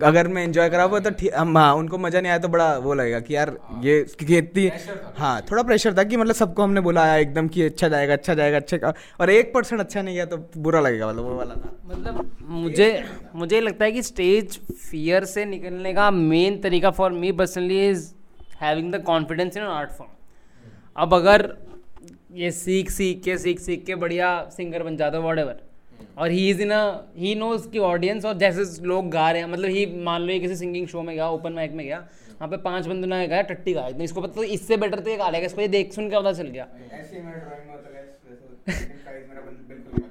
अगर 0.07 0.27
मैं 0.27 0.43
इंजॉय 0.45 0.69
करा 0.69 0.83
हुआ 0.83 0.99
तो 0.99 1.09
ठीक 1.19 1.33
हम- 1.35 1.57
हाँ 1.57 1.73
उनको 1.75 1.97
मज़ा 1.97 2.19
नहीं 2.21 2.29
आया 2.31 2.39
तो 2.39 2.47
बड़ा 2.47 2.67
वो 2.77 2.93
लगेगा 2.93 3.19
कि 3.19 3.35
यार 3.35 3.49
ये 3.83 4.01
क्योंकि 4.17 4.37
इतनी 4.37 4.69
हाँ 5.17 5.41
थोड़ा 5.51 5.63
प्रेशर 5.63 5.93
था 5.97 6.03
कि 6.03 6.17
मतलब 6.17 6.35
सबको 6.35 6.63
हमने 6.63 6.81
बुलाया 6.81 7.15
एकदम 7.17 7.47
कि 7.55 7.61
अच्छा 7.63 7.87
जाएगा 7.87 8.13
अच्छा 8.13 8.33
जाएगा 8.33 8.57
अच्छा 8.57 8.77
का- 8.77 8.93
और 9.21 9.29
एक 9.29 9.53
परसेंट 9.53 9.81
अच्छा 9.81 10.01
नहीं 10.01 10.15
गया 10.15 10.25
तो 10.25 10.37
बुरा 10.57 10.79
लगेगा 10.81 11.07
मतलब 11.11 11.23
वो 11.25 11.35
वाला 11.35 11.55
था। 11.55 11.71
मतलब 11.85 12.29
मुझे 12.61 12.89
मुझे 13.35 13.61
लगता 13.61 13.85
है 13.85 13.91
कि 13.91 14.03
स्टेज 14.03 14.59
फियर 14.89 15.25
से 15.33 15.45
निकलने 15.45 15.93
का 15.93 16.09
मेन 16.11 16.59
तरीका 16.61 16.91
for 16.99 17.11
me 17.11 17.31
personally 17.41 17.87
is 17.89 18.07
having 18.61 18.93
the 18.93 19.01
confidence 19.05 19.57
in 19.57 19.63
art 19.63 19.91
form 19.91 20.11
अब 20.97 21.13
अगर 21.13 21.51
ये 22.35 22.51
सीख 22.51 22.89
सीख 22.91 23.21
के 23.23 23.37
सीख 23.37 23.59
सीख 23.59 23.83
के 23.85 23.95
बढ़िया 24.03 24.27
सिंगर 24.57 24.83
बन 24.83 24.97
जाता 24.97 25.19
वॉट 25.19 25.39
एवर 25.39 25.59
और 26.21 26.31
he 26.31 26.49
is 26.49 26.61
in 26.61 26.71
a 26.71 26.81
he 27.17 27.33
knows 27.35 27.67
की 27.69 27.79
ऑडियंस 27.81 28.25
और 28.25 28.37
जैसे 28.37 28.63
लोग 28.87 29.09
गा 29.11 29.29
रहे 29.31 29.41
हैं 29.41 29.49
मतलब 29.49 29.69
ही 29.69 29.85
मान 30.03 30.21
लो 30.21 30.33
ये 30.33 30.39
किसी 30.39 30.55
सिंगिंग 30.55 30.87
शो 30.87 31.01
में 31.01 31.15
गया 31.15 31.29
ओपन 31.29 31.53
माइक 31.53 31.71
में 31.71 31.85
गया 31.85 31.97
वहाँ 32.31 32.49
पे 32.49 32.57
पाँच 32.59 32.87
बंदों 32.87 33.07
ने 33.07 33.27
गाया 33.27 33.41
टट्टी 33.49 33.73
गाया 33.73 33.91
तो 33.91 34.03
इसको 34.03 34.21
पता 34.21 34.33
तो 34.35 34.43
इससे 34.55 34.77
बेटर 34.77 34.99
तो 34.99 35.09
ये 35.09 35.17
गा 35.17 35.29
लेगा 35.29 35.45
इसको 35.45 35.61
ये 35.61 35.67
देख 35.69 35.93
सुन 35.93 36.09
के 36.09 36.17
पता 36.17 36.33
चल 36.33 36.47
गया। 36.47 36.67
ही 36.73 36.89
है 36.89 37.01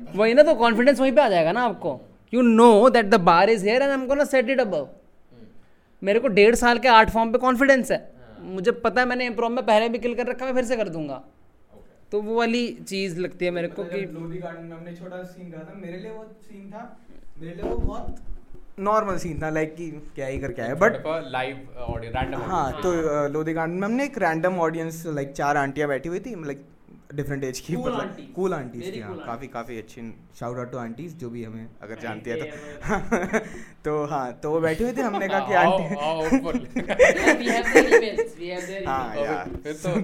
नहीं 0.02 0.18
वही 0.18 0.34
ना 0.34 0.42
तो 0.42 0.54
कॉन्फिडेंस 0.56 1.00
वहीं 1.00 1.12
पे 1.12 1.20
आ 1.20 1.28
जाएगा 1.28 1.52
ना 1.52 1.62
आपको। 1.64 2.00
You 2.32 2.42
know 2.42 2.88
that 2.90 3.06
the 3.06 3.20
bar 3.22 3.50
is 3.50 3.66
here 3.66 3.82
and 3.82 3.90
I 3.90 3.96
am 3.96 4.06
gonna 4.06 4.24
set 4.26 4.50
it 4.50 4.60
above 4.60 4.88
मेरे 6.02 6.20
को 6.20 6.28
डेढ़ 6.30 6.54
साल 6.56 6.78
के 6.78 6.88
आर्ट 6.88 7.10
फॉर्म 7.10 7.32
पे 7.32 7.38
कॉन्फिडेंस 7.38 7.90
है। 7.92 8.08
मुझे 8.40 8.70
पता 8.84 9.00
है 9.00 9.06
मैंने 9.08 9.26
इम्प्रोव 9.26 9.50
में 9.50 9.64
पहले 9.66 9.88
भी 9.88 9.98
किल 9.98 10.14
कर 10.14 10.26
रखा 10.26 10.46
मैं 10.46 10.54
फिर 10.54 10.64
से 10.64 10.76
कर 10.76 10.88
दूँगा। 10.88 11.22
तो 12.12 12.20
वो 12.22 12.36
वाली 12.36 12.66
चीज़ 12.86 13.18
लगती 13.20 13.44
है 13.44 13.50
मेरे 13.50 13.68
को 13.68 13.84
कि 13.84 14.00
लोधी 14.06 14.38
गार्डन 14.38 14.62
में 14.62 14.76
हमने 14.76 14.94
छोटा 14.96 15.22
सीन 15.24 15.50
करा 15.50 15.64
था 15.64 15.74
मेरे 15.76 15.98
लिए 15.98 16.10
वो 16.10 16.24
सीन 16.42 16.70
था 16.70 16.82
मेरे 17.40 17.54
लिए 17.54 17.70
वो 17.70 17.76
बहुत 17.76 18.16
नॉर्मल 18.80 19.16
सीन 19.18 19.40
था 19.42 19.50
लाइक 19.50 19.74
कि 19.76 19.90
क्या 20.14 20.26
ही 20.26 20.38
करके 20.38 20.62
आया 20.62 20.74
बट 20.76 21.02
लाइव 21.06 21.82
ऑडियंस 21.88 22.16
रैंडम 22.16 22.42
हाँ 22.50 22.80
तो 22.82 22.92
लोधी 23.28 23.52
गार्डन 23.52 23.74
में 23.74 23.86
हमने 23.86 24.04
एक 24.04 24.18
रैंडम 24.18 24.58
ऑडियंस 24.60 25.02
लाइक 25.08 25.32
चार 25.32 25.56
आंटियाँ 25.56 25.88
बैठी 25.88 26.08
हुई 26.08 26.20
थी 26.20 26.34
लाइक 26.44 26.64
डिफरेंट 27.14 27.44
एज 27.44 27.60
की 27.60 27.74
Cool 27.74 27.90
aunties. 27.90 28.34
कूल 28.34 28.54
आंटीज 28.54 28.94
थी 28.96 29.00
हाँ 29.00 29.16
काफ़ी 29.26 29.46
काफ़ी 29.46 29.78
अच्छी 29.78 30.02
शाउट 30.40 30.58
आउट 30.58 30.72
टू 30.72 30.78
आंटीज 30.78 31.16
जो 31.16 31.30
भी 31.30 31.44
हमें 31.44 31.68
अगर 31.82 31.98
जानती 32.02 32.30
है 32.30 32.36
तो। 32.36 32.44
तो 33.84 34.04
हाँ 34.06 34.32
तो 34.32 34.50
वो 34.50 34.60
बैठी 34.60 34.84
हुई 34.84 34.92
थी 34.92 35.00
हमने 35.00 35.28
कहा 35.28 35.40
कि 35.40 35.54
आंटी 35.54 35.82
their 38.00 38.86
हाँ 38.86 39.16
यार। 39.16 39.48
तो 39.66 39.94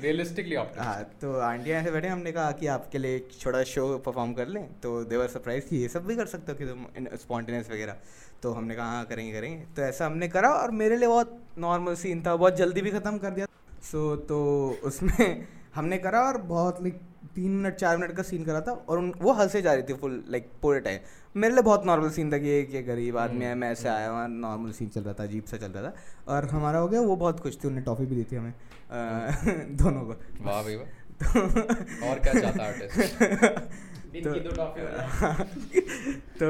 रियलिस्टिकली 0.00 0.54
हाँ 0.54 1.02
तो 1.20 1.38
आंटियाँ 1.40 1.80
ऐसे 1.80 1.90
बैठे 1.90 2.08
हमने 2.08 2.32
कहा 2.32 2.50
कि 2.52 2.66
आपके 2.66 2.98
लिए 2.98 3.16
एक 3.16 3.28
छोटा 3.40 3.62
शो 3.62 3.98
परफॉर्म 3.98 4.32
कर 4.32 4.48
लें 4.48 4.66
तो 4.80 5.04
देवर 5.04 5.26
सरप्राइज़ 5.26 5.64
कि 5.64 5.76
ये 5.76 5.88
सब 5.88 6.06
भी 6.06 6.16
कर 6.16 6.26
सकते 6.26 6.52
हो 6.52 6.58
कि 6.58 6.66
तुम 6.66 7.16
स्पॉन्टेनियस 7.16 7.70
वगैरह। 7.70 7.96
तो 8.42 8.52
हमने 8.52 8.74
कहा 8.74 8.86
हाँ 8.86 9.04
करेंगे 9.04 9.32
करेंगे। 9.32 9.64
तो 9.76 9.82
ऐसा 9.82 10.06
हमने 10.06 10.28
करा 10.28 10.48
और 10.48 10.70
मेरे 10.70 10.96
लिए 10.96 11.08
बहुत 11.08 11.38
नॉर्मल 11.58 11.94
सीन 11.94 12.22
था 12.22 12.36
बहुत 12.36 12.56
जल्दी 12.56 12.80
भी 12.80 12.90
ख़त्म 12.90 13.18
कर 13.18 13.30
दिया। 13.30 13.46
सो 13.82 14.16
तो 14.16 14.38
उसमें 14.84 15.46
हमने 15.74 15.98
करा 15.98 16.20
और 16.20 16.38
बहुत 16.38 16.82
लाइक 16.82 17.00
तीन 17.34 17.50
मिनट 17.50 17.74
चार 17.74 17.96
मिनट 17.96 18.12
का 18.12 18.22
सीन 18.22 18.44
करा 18.44 18.60
था 18.60 18.72
और 18.72 18.98
उन 18.98 19.12
वो 19.22 19.32
हंसे 19.32 19.62
जा 19.62 19.74
रही 19.74 19.82
थी 19.82 19.94
फुल 19.94 20.24
लाइक 20.28 20.50
पूरे 20.62 20.80
टाइम 20.80 20.98
मेरे 21.36 21.54
लिए 21.54 21.62
बहुत 21.62 21.86
नॉर्मल 21.86 22.10
सीन 22.10 22.32
था 22.32 22.38
कि 22.38 22.48
ये 22.48 22.82
गरीब 22.82 23.16
आदमी 23.18 23.44
है 23.44 23.54
मैं 23.54 23.70
ऐसे 23.72 23.88
आया 23.88 24.08
हुआ 24.10 24.26
नॉर्मल 24.26 24.72
सीन 24.72 24.88
चल 24.88 25.00
रहा 25.00 25.14
था 25.14 25.22
अजीब 25.22 25.44
सा 25.44 25.56
चल 25.56 25.72
रहा 25.72 25.90
था। 25.90 25.94
और 26.28 26.44
हमारा 26.44 26.78
हो 26.78 26.88
गया 26.88 27.00
वो 27.00 27.16
बहुत 27.16 27.40
खुश 27.40 27.58
थी 27.64 27.68
उन्हें 27.68 27.84
टॉफ़ी 27.84 28.06
भी 28.06 28.16
दी 28.16 28.24
थी 28.32 28.36
हमें 28.36 28.54
दोनों 29.76 30.00
को। 30.00 30.44
वाह 30.44 30.62
भाई 30.62 30.76
वाह। 30.76 30.86
और 32.10 32.18
क्या 32.18 32.40
चाहता 32.40 32.64
आर्टिस्ट 32.64 33.62
दिन 34.14 34.32
की 34.32 34.40
दो 34.40 34.50
टॉफी 34.56 35.80
तो 36.40 36.48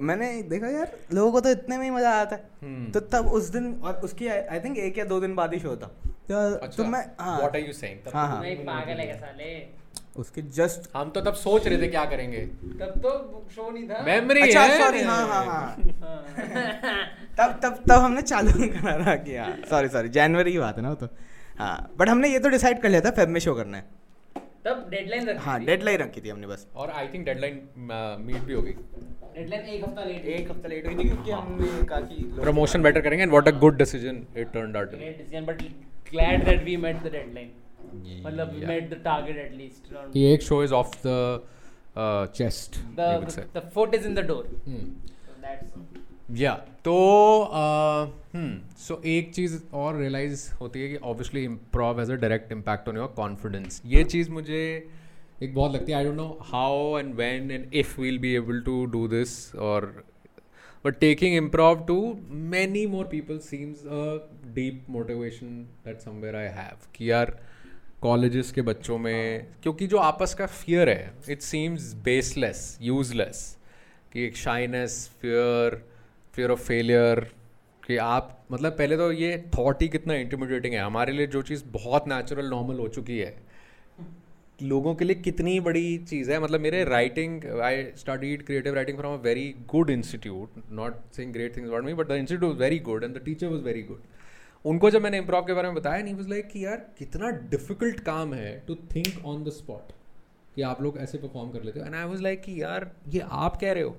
मैंने 0.00 0.30
देखा 0.50 0.68
यार 0.70 0.92
लोगों 1.14 1.30
को 1.32 1.40
तो 1.40 1.50
इतने 1.50 1.78
में 1.78 1.84
ही 1.84 1.90
मज़ा 1.90 2.10
आता 2.20 2.36
है। 2.36 2.42
हम्म। 2.62 2.90
तो 2.92 3.00
तब 3.12 3.30
उस 3.32 3.48
दिन 3.50 3.72
और 3.84 4.00
उसकी 4.04 4.28
आई 4.28 4.60
थिंक 4.60 4.78
एक 4.78 4.98
या 4.98 5.04
दो 5.04 5.20
दिन 5.20 5.34
बाद 5.34 5.54
ही 5.54 5.60
शो 5.60 5.76
था। 5.76 5.86
तो, 6.28 6.34
अच्छा 6.56 6.76
तो 6.76 6.84
मैं 6.84 7.04
हाँ। 7.20 7.38
व्हाट 7.38 7.56
आर 7.56 7.62
यू 7.62 7.72
सेइंग 7.74 8.12
हाँ 8.14 8.28
हाँ। 8.28 8.42
पागल 8.42 9.00
है 9.00 9.16
साले? 9.20 9.54
उसके 10.18 10.42
जस्ट 10.56 10.88
हम 10.96 11.10
तो 11.10 11.20
तब 11.20 11.34
सोच 11.34 11.66
रहे 11.66 11.80
थे 11.82 11.86
क्या 11.88 12.04
करेंगे। 12.04 12.40
तब 12.80 13.00
तो 13.02 13.10
शो 13.54 13.70
नहीं 13.70 13.88
था। 13.88 14.02
मेमोरी 14.04 14.40
अच्छा 14.40 14.60
है। 14.62 14.78
सॉरी 14.78 15.02
हाँ 15.02 15.26
हाँ 15.28 15.44
हाँ। 15.44 15.62
हाँ। 16.02 16.18
तब 17.38 17.58
तब 17.62 17.82
तब 17.88 17.98
हमने 17.98 18.22
चालू 18.22 18.52
करा 18.68 18.98
था 19.06 19.14
कि 19.24 19.36
हाँ 19.36 19.56
सॉरी 19.70 19.88
सॉरी 19.88 20.08
जनवरी 20.18 20.52
की 20.52 20.58
बात 20.58 20.76
है 20.76 20.82
ना 20.82 20.88
वो 20.88 20.94
तो। 20.96 21.08
हाँ 21.58 21.94
बट 21.98 22.08
हमने 22.08 22.28
ये 22.28 22.38
तो 22.38 22.48
डिसाइड 22.48 22.80
कर 22.82 22.88
लिया 22.88 23.00
था 23.00 23.10
फेब 23.18 23.28
में 23.28 23.40
शो 23.40 23.54
करना 23.54 23.76
है। 23.76 23.84
तब 24.64 24.86
डेडलाइन 24.90 25.28
रखी 25.28 25.44
हाँ 25.44 25.58
थी। 25.60 25.64
डेडलाइन 25.66 25.98
रखी 26.00 26.20
थी 26.20 26.28
हमने 26.28 26.46
बस। 26.46 26.66
और 26.76 26.90
आई 26.90 27.08
थिंक 27.14 27.24
डेडलाइन 27.24 27.54
मीट 28.26 28.42
भी 28.42 28.52
होगी 28.54 28.72
डेडलाइन 29.34 29.64
एक 29.64 29.84
हफ़्ता 29.84 30.04
लेट 30.04 30.24
एक 30.36 30.50
हफ़्ता 30.50 30.68
लेट 30.68 30.86
हुई 30.86 30.94
थी 30.94 31.08
क्योंकि 31.08 31.30
हमने 31.30 31.84
कहा 31.88 32.00
कि 32.00 32.22
प्रमोशन 32.40 32.82
बेटर 32.82 33.00
करेंगे 33.00 33.22
and 33.22 33.32
what 33.32 33.48
a 33.48 33.58
good 33.64 33.76
decision 33.78 34.24
it 34.36 34.52
turned 34.52 34.76
out 34.76 34.90
great 34.94 35.18
decision 35.18 35.46
but 35.46 35.62
glad 36.10 36.44
that 36.44 36.64
we 36.64 36.76
met 36.86 37.02
the 37.02 37.12
deadline 37.12 37.50
मतलब. 38.26 38.52
Met 38.68 38.90
the 38.90 39.00
target 39.04 39.36
at 39.46 39.52
least 39.56 40.16
ये 40.16 40.32
एक 40.34 40.42
show 40.42 40.62
is 40.64 40.72
off 40.74 40.94
the 41.06 41.48
chest 42.36 42.76
the 42.96 43.08
the 43.56 43.60
foot 43.74 43.92
is 43.96 44.06
in 44.08 44.14
the 44.18 44.22
door. 44.28 44.44
Hmm. 44.68 44.86
या 46.30 46.54
तो 46.84 46.94
सो 48.78 49.00
एक 49.04 49.34
चीज़ 49.34 49.58
और 49.74 49.96
realise 49.96 50.52
होती 50.60 50.82
है 50.82 50.88
कि 50.88 50.96
obviously 50.96 51.44
improv 51.44 52.00
has 52.00 52.12
a 52.12 52.14
direct 52.14 52.52
impact 52.52 52.88
on 52.88 52.96
your 52.96 53.12
confidence 53.16 53.82
ये 53.86 54.04
चीज़ 54.04 54.30
मुझे 54.30 54.88
एक 55.42 55.54
बहुत 55.54 55.72
लगती 55.72 55.92
है 55.92 55.98
I 55.98 56.04
don't 56.04 56.16
know 56.16 56.38
how 56.42 56.98
and 56.98 57.14
when 57.14 57.50
and 57.50 57.74
if 57.74 58.00
we'll 58.00 58.18
be 58.18 58.34
able 58.34 58.60
to 58.60 58.84
do 58.86 59.08
this 59.08 59.54
और 59.54 60.04
but 60.84 60.98
taking 60.98 61.36
improv 61.36 61.84
to 61.86 62.18
many 62.30 62.86
more 62.86 63.04
people 63.04 63.38
seems 63.38 63.84
a 63.86 64.30
deep 64.54 64.86
motivation 64.90 65.46
that 65.84 66.00
somewhere 66.00 66.36
I 66.36 66.44
have 66.44 66.76
कि 66.94 67.10
यार 67.10 67.38
कॉलेजेस 68.02 68.50
के 68.52 68.62
बच्चों 68.62 68.98
में, 68.98 69.46
क्योंकि 69.62 69.86
जो 69.86 69.96
आपस 69.96 70.34
का 70.34 70.46
फियर 70.46 70.88
है 70.88 71.14
इट 71.30 71.40
सीम्स 71.40 71.94
बेसलेस 71.94 72.78
यूजलेस 72.82 73.58
कि 74.14 74.24
एक 74.24 74.36
shyness 74.36 74.98
fear 75.20 75.82
fear 76.34 76.50
of 76.50 76.60
failure 76.62 77.20
कि 77.82 77.96
आप 77.98 78.28
मतलब 78.52 78.72
पहले 78.72 78.96
तो 78.96 79.10
ये 79.12 79.36
थॉट 79.56 79.82
ही 79.82 79.88
कितना 79.88 80.14
इंटिमिडेटिंग 80.16 80.74
है। 80.74 80.80
हमारे 80.80 81.12
लिए 81.12 81.26
जो 81.26 81.42
चीज़ 81.42 81.64
बहुत 81.72 82.08
नेचुरल 82.08 82.46
नॉर्मल 82.50 82.78
हो 82.78 82.86
चुकी 82.88 83.18
है, 83.18 83.34
लोगों 84.62 84.94
के 84.94 85.04
लिए 85.04 85.16
कितनी 85.16 85.58
बड़ी 85.60 85.96
चीज़ 86.00 86.30
है। 86.32 86.38
मतलब 86.40 86.60
मेरे 86.60 86.84
writing 86.84 87.44
I 87.62 87.84
studied 87.96 88.44
creative 88.46 88.74
writing 88.74 88.98
from 88.98 89.14
a 89.14 89.22
very 89.22 89.54
good 89.70 89.90
institute 89.90 90.62
not 90.72 91.00
saying 91.16 91.32
great 91.32 91.56
things 91.56 91.68
about 91.70 91.84
me 91.84 91.94
but 91.94 92.08
the 92.08 92.20
institute 92.22 92.50
was 92.50 92.60
very 92.60 92.78
good 92.88 93.04
and 93.04 93.16
the 93.16 93.24
teacher 93.24 93.46
was 93.46 93.62
very 93.62 93.82
good 93.82 94.02
उनको 94.64 94.90
जब 94.90 95.02
मैंने 95.02 95.18
इम्प्रॉव 95.18 95.44
के 95.44 95.54
बारे 95.54 95.68
में 95.68 95.76
बताया 95.76 96.02
नहीं 96.02 96.14
वाज 96.14 96.28
लाइक 96.28 96.48
कि 96.48 96.64
यार, 96.64 96.76
कितना 96.98 97.30
डिफ़िकल्ट 97.50 98.00
काम 98.04 98.34
है 98.34 98.62
to 98.66 98.74
think 98.94 99.24
on 99.26 99.44
the 99.44 99.50
spot 99.52 99.92
कि 100.56 100.62
आप 100.62 100.82
लोग 100.82 100.98
ऐसे 100.98 101.18
परफॉर्म 101.18 101.50
कर 101.50 101.62
लेते 101.62 101.80
हो। 101.80 101.86
एंड 101.86 101.94
आई 101.94 102.04
वाज 102.04 102.20
लाइक 102.22 102.42
कि 102.42 102.60
यार, 102.62 102.90
ये 103.08 103.22
आप 103.30 103.56
कह 103.56 103.72
रहे 103.72 103.82
हो। 103.82 103.96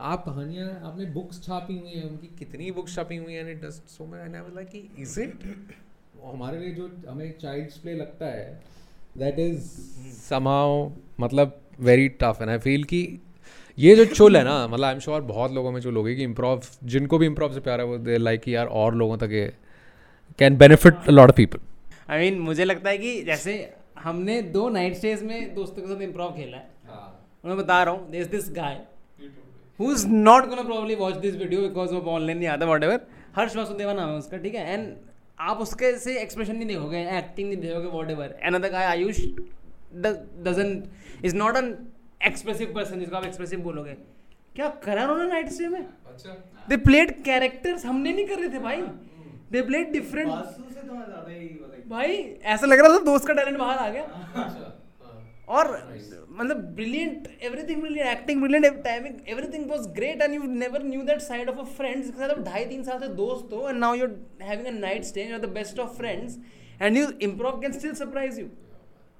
आप 0.00 0.24
कहानियाँ, 0.24 0.68
आपने 0.84 1.04
बुक्स 1.12 1.42
छापी 1.42 1.78
हुई 1.78 1.90
हैं, 1.90 2.02
उनकी 2.04 2.26
कितनी 2.38 2.70
बुक्स 2.70 2.94
छपी 2.96 3.16
हुई 3.16 3.34
हैं 3.34 3.40
and 3.40 3.50
it 3.50 3.70
so 3.70 4.04
and 4.04 4.34
I 4.34 4.40
was 4.40 4.54
like 4.54 4.68
कि 4.68 4.88
इज़ 4.98 5.20
इट 5.20 5.44
हमारे 6.24 6.58
लिए 6.58 6.70
जो 6.74 6.90
हमें 7.08 7.32
चाइल्ड्स 7.40 7.76
प्ले 7.78 7.94
लगता 7.94 8.26
है 8.26 8.60
दैट 9.18 9.38
इज़ 9.38 9.68
समाउ 10.12 10.88
मतलब 11.20 11.60
very 11.80 12.08
tough 12.20 12.38
and 12.40 12.50
I 12.50 12.58
feel 12.58 12.84
कि 12.84 13.00
ये 13.78 13.94
जो 13.96 14.04
चुल 14.04 14.36
है 14.36 14.42
ना 14.44 14.66
मतलब 14.68 14.84
आई 14.84 14.94
एम 14.94 14.98
श्योर 15.00 15.20
बहुत 15.22 15.52
लोगों 15.52 15.72
में 15.72 15.80
चुल 15.80 15.96
होगी 15.96 16.14
कि 16.16 16.22
इम्प्रोव 16.22 16.62
जिनको 16.84 17.18
भी 17.18 17.26
इम्प्रोव 17.26 17.52
से 17.54 17.60
प्यार 17.60 17.80
है, 17.80 17.86
वो 17.86 17.98
दे 17.98 18.18
लाइक 18.18 18.48
यार 18.48 18.66
और 18.66 18.94
लोगों 18.94 19.16
तक 19.18 19.30
ये 19.32 19.52
can 20.38 20.56
benefit 20.56 21.08
lot 21.10 21.28
of 21.28 21.36
people 21.36 21.58
I 22.10 22.18
mean 22.20 22.40
मुझे 22.40 22.64
लगता 22.64 22.90
है 22.90 22.98
कि 22.98 23.22
जैसे 23.22 23.54
हमने 24.02 24.40
दो 24.54 24.68
नाइट 24.70 24.94
स्टेज 24.96 25.22
में 25.22 25.54
दोस्तों 25.54 25.82
के 25.82 25.88
साथ 25.88 26.02
इम्प्रोव 26.02 26.34
खेला 26.36 26.56
है। 26.56 26.70
मैं 27.44 27.56
बता 27.56 27.82
रहा 27.82 27.94
हूँ 27.94 28.10
this 28.10 28.26
this 28.28 28.50
guy 28.52 28.80
who 29.80 29.92
is 29.92 30.06
not 30.08 30.46
gonna 30.48 30.62
probably 30.62 30.94
watch 30.96 31.14
this 31.18 31.36
video 31.36 31.60
because 31.60 31.94
वो 31.94 32.00
ऑनलाइन 32.10 32.38
नहीं 32.38 32.48
आता 32.48 32.66
वॉट 32.66 32.82
एवर 32.84 33.00
हर्ष 33.36 33.56
वासुदेवा 33.56 33.92
नाम 33.92 34.10
है 34.10 34.16
उसका 34.18 34.36
ठीक 34.38 34.54
है? 34.54 34.72
एंड 34.72 34.94
आप 35.40 35.60
उसके 35.60 35.96
से 35.98 36.18
एक्सप्रेशन 36.20 36.56
नहीं 36.56 36.68
देखोगे 36.68 36.98
एक्टिंग 37.18 37.48
नहीं 37.48 37.60
देखोगे 37.60 37.86
whatever 38.10 38.36
another 38.42 38.70
guy 38.70 38.84
Ayush 38.86 39.20
doesn't 39.94 40.82
is 41.24 41.36
not 41.36 41.56
an 41.56 41.76
expressive 42.20 42.72
person 42.74 43.00
जिसको 43.00 43.16
आप 43.16 43.24
एक्सप्रेसिव 43.24 43.60
बोलोगे। 43.60 43.96
क्या 44.54 44.68
करा 44.84 45.02
उन्होंने 45.02 45.28
नाइट 45.28 45.48
स्टे 45.50 45.68
में? 45.68 45.82
दे 46.68 46.76
प्लेड 46.78 47.22
कैरेक्टर्स 47.24 47.84
हमने 47.86 48.12
नहीं 48.12 48.26
कर 48.26 48.38
रहे 48.38 48.48
थे 48.48 48.58
भाई। 48.60 48.82
दे 49.52 49.62
प्लेड 49.62 49.92
डिफरेंट 49.92 50.32
तो 50.32 50.94
मैं 50.94 51.04
ज़्यादा 51.06 51.30
ही 51.30 51.48
like- 51.48 51.88
भाई 51.90 52.16
ऐसा 52.54 52.66
लग 52.66 52.80
रहा 52.80 52.98
था 52.98 53.02
दोस्त 53.04 53.26
का 53.28 53.34
टैलेंट 53.34 53.58
बाहर 53.58 53.78
आ 53.78 53.88
गया। 53.88 54.04
और 55.48 55.70
मतलब 56.30 56.56
brilliant 56.74 57.26
everything 57.42 57.80
brilliant 57.80 58.08
acting 58.10 58.40
brilliant 58.42 58.82
timing 58.84 59.14
everything 59.28 59.70
was 59.70 59.86
great 59.96 60.22
and 60.22 60.34
you 60.34 60.42
never 60.54 60.82
knew 60.84 61.02
that 61.10 61.20
side 61.20 61.48
of 61.48 61.58
a 61.58 61.64
friend 61.76 62.02
जिसके 62.02 62.18
साथ 62.18 62.30
आप 62.30 62.40
ढाई 62.44 62.64
तीन 62.66 62.82
साल 62.84 63.00
से 63.00 63.08
दोस्त 63.20 63.52
हो 63.52 63.68
and 63.68 63.78
now 63.78 63.94
you 63.94 64.06
are 64.06 64.44
having 64.44 64.66
a 64.66 64.78
night 64.78 65.04
stay 65.04 65.24
you 65.24 65.34
are 65.34 65.40
the 65.40 65.48
best 65.58 65.78
of 65.78 65.96
friends 65.96 66.38
and 66.82 66.96
you 66.96 67.06
improv 67.22 67.60
can 67.60 67.72
still 67.72 67.94
surprise 67.94 68.40
you 68.40 68.46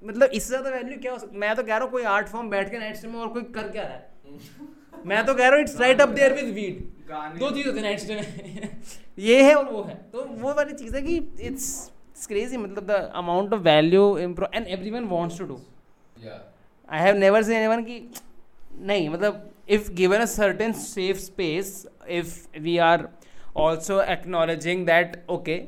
मतलब 0.03 0.29
इससे 0.31 0.47
ज़्यादा 0.49 0.69
वैल्यू 0.69 0.99
क्या 1.01 1.11
हो 1.11 1.19
सकता 1.19 1.37
मैं 1.39 1.55
तो 1.55 1.63
कह 1.63 1.75
रहा 1.75 1.83
हूँ 1.83 1.91
कोई 1.91 2.03
आर्ट 2.13 2.27
फॉर्म 2.27 2.49
बैठ 2.49 2.71
के 2.71 2.79
नाइट 2.79 2.95
स्टे 2.95 3.07
में 3.07 3.19
और 3.19 3.27
कोई 3.33 3.43
कर 3.55 3.67
क्या 3.71 3.83
रहा 3.83 3.93
है? 3.93 4.11
मैं 5.05 5.25
तो 5.25 5.33
कह 5.33 5.47
रहा 5.47 5.53
हूँ 5.53 5.61
it's 5.61 5.79
right 5.79 6.01
up 6.01 6.09
there 6.09 6.33
with 6.33 6.53
weed 6.53 6.81
दो 7.39 7.49
चीज़ 7.51 7.67
होती 7.67 7.79
है 7.79 7.83
नाइट 7.83 8.69
ये 9.19 9.41
है 9.43 9.53
और 9.55 9.71
वो 9.71 9.81
है। 9.83 9.95
तो 10.13 10.23
वो 10.23 10.53
वाली 10.53 10.73
चीज़ 10.73 10.95
है 10.95 11.01
कि 11.01 11.15
इट्स 11.17 11.67
इट्स 12.09 12.25
क्रेजी 12.27 12.57
मतलब 12.57 12.85
the 12.87 13.11
amount 13.15 13.53
of 13.53 13.61
value 13.61 14.17
and 14.17 14.67
everyone 14.67 15.05
wants 15.07 15.37
to 15.39 15.45
do 15.45 15.59
I 16.89 17.01
have 17.01 17.15
never 17.17 17.43
seen 17.43 17.55
anyone 17.55 17.83
कि 17.83 17.99
नहीं 18.81 19.09
मतलब 19.09 19.49
if 19.69 19.91
given 19.93 20.19
a 20.19 20.25
certain 20.27 20.73
safe 20.79 21.17
space 21.19 21.85
if 22.11 22.59
we 22.59 22.77
are 22.87 23.07
also 23.57 24.01
acknowledging 24.01 24.85
that 24.85 25.23
okay 25.29 25.61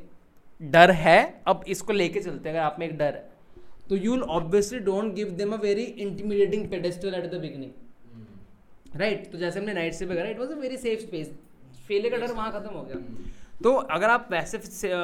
डर 0.62 0.92
है 0.98 1.20
अब 1.48 1.64
इसको 1.68 1.94
लेके 1.94 2.20
चलते 2.20 2.50
हैं 2.50 2.56
अगर 2.56 2.66
आप 2.66 2.76
में 2.80 2.88
एक 2.88 2.98
डर 2.98 3.14
है 3.14 3.30
तो 3.90 3.96
you 3.96 4.12
will 4.12 4.22
obviously 4.38 4.80
don't 4.82 5.14
give 5.16 5.30
them 5.38 5.54
a 5.54 5.58
very 5.62 5.84
intimidating 5.84 6.70
pedestal 6.70 7.16
at 7.16 7.26
the 7.26 7.40
beginning 7.42 7.72
right 8.98 9.32
तो 9.32 9.38
जैसे 9.38 9.60
हमने 9.60 9.74
नाइट 9.74 9.94
से 9.94 10.06
वगैरह 10.06 10.30
it 10.30 10.40
was 10.40 10.52
a 10.52 10.56
very 10.60 10.78
safe 10.78 11.02
space 11.02 11.32
फेले 11.88 12.10
का 12.10 12.18
डर 12.18 12.32
वहाँ 12.32 12.52
खत्म 12.52 12.74
हो 12.76 12.84
गया। 12.84 12.96
तो 13.64 13.74
अगर 13.98 14.10
आप 14.10 14.28
वैसे 14.32 14.58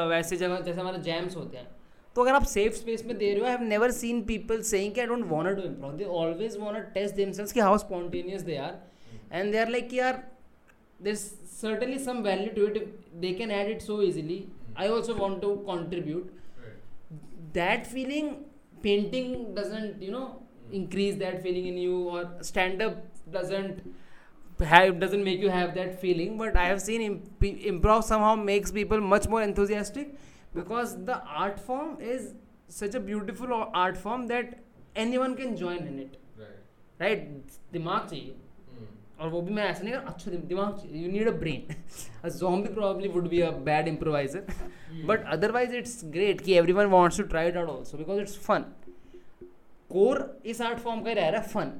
वैसे 0.09 0.37
जगह 0.37 0.59
जैसे 0.59 0.79
हमारे 0.79 1.01
जैम्स 1.03 1.35
होते 1.35 1.57
हैं 1.57 1.67
तो 2.15 2.21
अगर 2.21 2.33
आप 2.33 2.43
सेफ़ 2.53 2.73
स्पेस 2.75 3.05
में 3.05 3.17
दे 3.17 3.31
रहे 3.31 3.39
हो 3.39 3.45
I 3.45 3.51
have 3.51 3.61
never 3.67 3.91
seen 3.91 4.21
people 4.31 4.61
saying 4.69 4.93
कि 4.93 5.01
I 5.01 5.07
don't 5.07 5.25
want 5.29 5.55
to 5.55 5.61
improve 5.61 5.93
they 5.97 6.03
always 6.21 6.57
want 6.57 6.77
to 6.77 6.91
test 6.93 7.15
themselves 7.15 7.53
कि 7.53 7.59
how 7.59 7.77
spontaneous 7.77 8.41
they 8.41 8.55
are 8.57 8.73
and 9.31 9.51
they 9.51 9.57
are 9.57 9.69
like 9.69 9.93
यार 9.93 10.23
there 11.01 11.15
some 12.03 12.23
value 12.23 12.51
to 12.53 12.67
it. 12.67 12.77
If 12.77 12.85
they 13.23 13.31
can 13.39 13.51
add 13.55 13.67
it 13.71 13.83
so 13.87 13.95
easily 14.01 14.37
i 14.83 14.87
also 14.93 15.15
want 15.17 15.41
to 15.41 15.49
contribute. 15.65 16.31
That 17.57 17.85
feeling 17.91 18.29
painting 18.85 19.53
doesn't 19.57 20.01
you 20.01 20.11
know 20.11 20.23
increase 20.79 21.19
that 21.19 21.35
feeling 21.43 21.67
in 21.71 21.77
you 21.77 21.97
or 22.13 22.23
stand 22.49 22.81
up 22.85 22.95
doesn't 23.37 23.81
have 24.71 24.99
doesn't 25.03 25.23
make 25.29 25.39
you 25.45 25.49
have 25.55 25.73
that 25.79 25.93
feeling 26.01 26.37
but 26.41 26.57
i 26.63 26.65
have 26.71 26.81
seen 26.87 27.01
imp- 27.07 27.45
improv 27.73 28.03
somehow 28.09 28.33
makes 28.49 28.71
people 28.79 29.01
much 29.13 29.27
more 29.35 29.41
enthusiastic 29.45 30.11
because 30.59 30.93
the 31.09 31.15
art 31.45 31.59
form 31.69 31.95
is 32.13 32.27
such 32.81 32.95
a 32.99 33.01
beautiful 33.07 33.53
art 33.85 33.97
form 34.05 34.27
that 34.33 34.53
anyone 35.05 35.35
can 35.41 35.55
join 35.63 35.81
in 35.93 35.97
it 36.05 36.17
right 37.05 37.25
दिमाग 37.73 38.07
चाहिए 38.09 38.35
और 39.21 39.29
वो 39.29 39.41
भी 39.47 39.53
मैं 39.53 39.63
ऐसा 39.69 39.83
नहीं 39.83 39.93
कर 39.93 40.05
अच्छा 40.11 40.31
दिम- 40.31 40.45
दिमाग 40.51 40.81
you 41.01 41.11
need 41.11 41.27
a 41.27 41.31
brain 41.41 41.73
a 42.25 42.29
zombie 42.37 42.71
probably 42.77 43.09
would 43.15 43.27
be 43.33 43.41
a 43.47 43.51
bad 43.69 43.89
improviser 43.93 44.41
but 45.11 45.25
otherwise 45.35 45.75
it's 45.81 45.95
great 46.17 46.41
कि 46.47 46.55
everyone 46.61 46.91
wants 46.97 47.19
to 47.21 47.25
try 47.33 47.43
it 47.51 47.59
out 47.63 47.69
also 47.75 47.99
because 48.03 48.21
it's 48.25 48.37
fun 48.47 48.65
core 49.95 50.19
इस 50.53 50.61
art 50.69 50.79
form 50.85 51.03
का 51.03 51.09
ही 51.09 51.15
रह 51.15 51.29
रहा 51.29 51.41
है 51.41 51.51
fun 51.53 51.71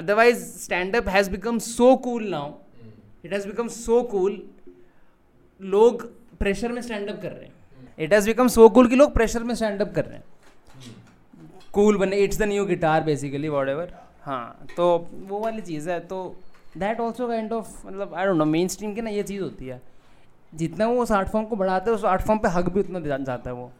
otherwise 0.00 0.40
stand 0.60 0.96
up 0.98 1.08
has 1.16 1.28
become 1.28 1.58
so 1.66 1.88
cool 2.06 2.24
now. 2.36 2.46
It 3.24 3.34
has 3.36 3.46
become 3.50 3.70
so 3.74 4.00
cool. 4.14 4.38
लोग 5.60 6.02
pressure 6.38 6.72
में 6.72 6.80
stand 6.82 7.10
up 7.10 7.20
कर 7.22 7.30
रहे 7.32 7.44
हैं। 7.44 7.52
It 7.98 8.12
has 8.12 8.26
become 8.26 8.48
so 8.48 8.68
cool 8.68 8.88
कि 8.88 8.96
लोग 8.96 9.12
प्रेशर 9.14 9.42
में 9.42 9.54
स्टैंड 9.54 9.82
अप 9.82 9.92
कर 9.94 10.04
रहे 10.04 10.16
हैं। 10.16 10.24
कूल 11.72 11.96
बने 11.98 12.16
it's 12.24 12.38
the 12.38 12.42
new 12.42 12.64
guitar 12.66 13.04
basically 13.04 13.48
whatever 13.68 13.94
हाँ 14.22 14.66
तो 14.76 14.86
वो 15.28 15.40
वाली 15.40 15.62
चीज़ 15.62 15.90
है 15.90 15.98
तो 16.00 16.18
दैट 16.78 17.00
ऑल्सो 17.00 17.28
काइंड 17.28 17.52
ऑफ़ 17.52 17.86
मतलब 17.86 18.14
I 18.14 18.26
don't 18.26 18.38
know 18.38 18.44
main 18.44 18.68
stream 18.68 18.94
की 18.94 19.02
ना 19.02 19.10
ये 19.10 19.22
चीज़ 19.22 19.42
होती 19.42 19.66
है। 19.66 19.80
जितना 20.54 20.86
वो 20.86 21.02
उस 21.02 21.12
आर्ट 21.12 21.28
फॉर्म 21.28 21.46
को 21.46 21.56
बढ़ाते 21.56 21.90
हैं 21.90 21.96
उस 21.98 22.04
आर्ट 22.04 22.22
फॉर्म 22.22 22.40
पे 22.40 22.48
हक 22.48 22.68
भी 22.68 22.80
उतना 22.80 23.18
जाता 23.18 23.50
है 23.50 23.56
वो। 23.56 23.70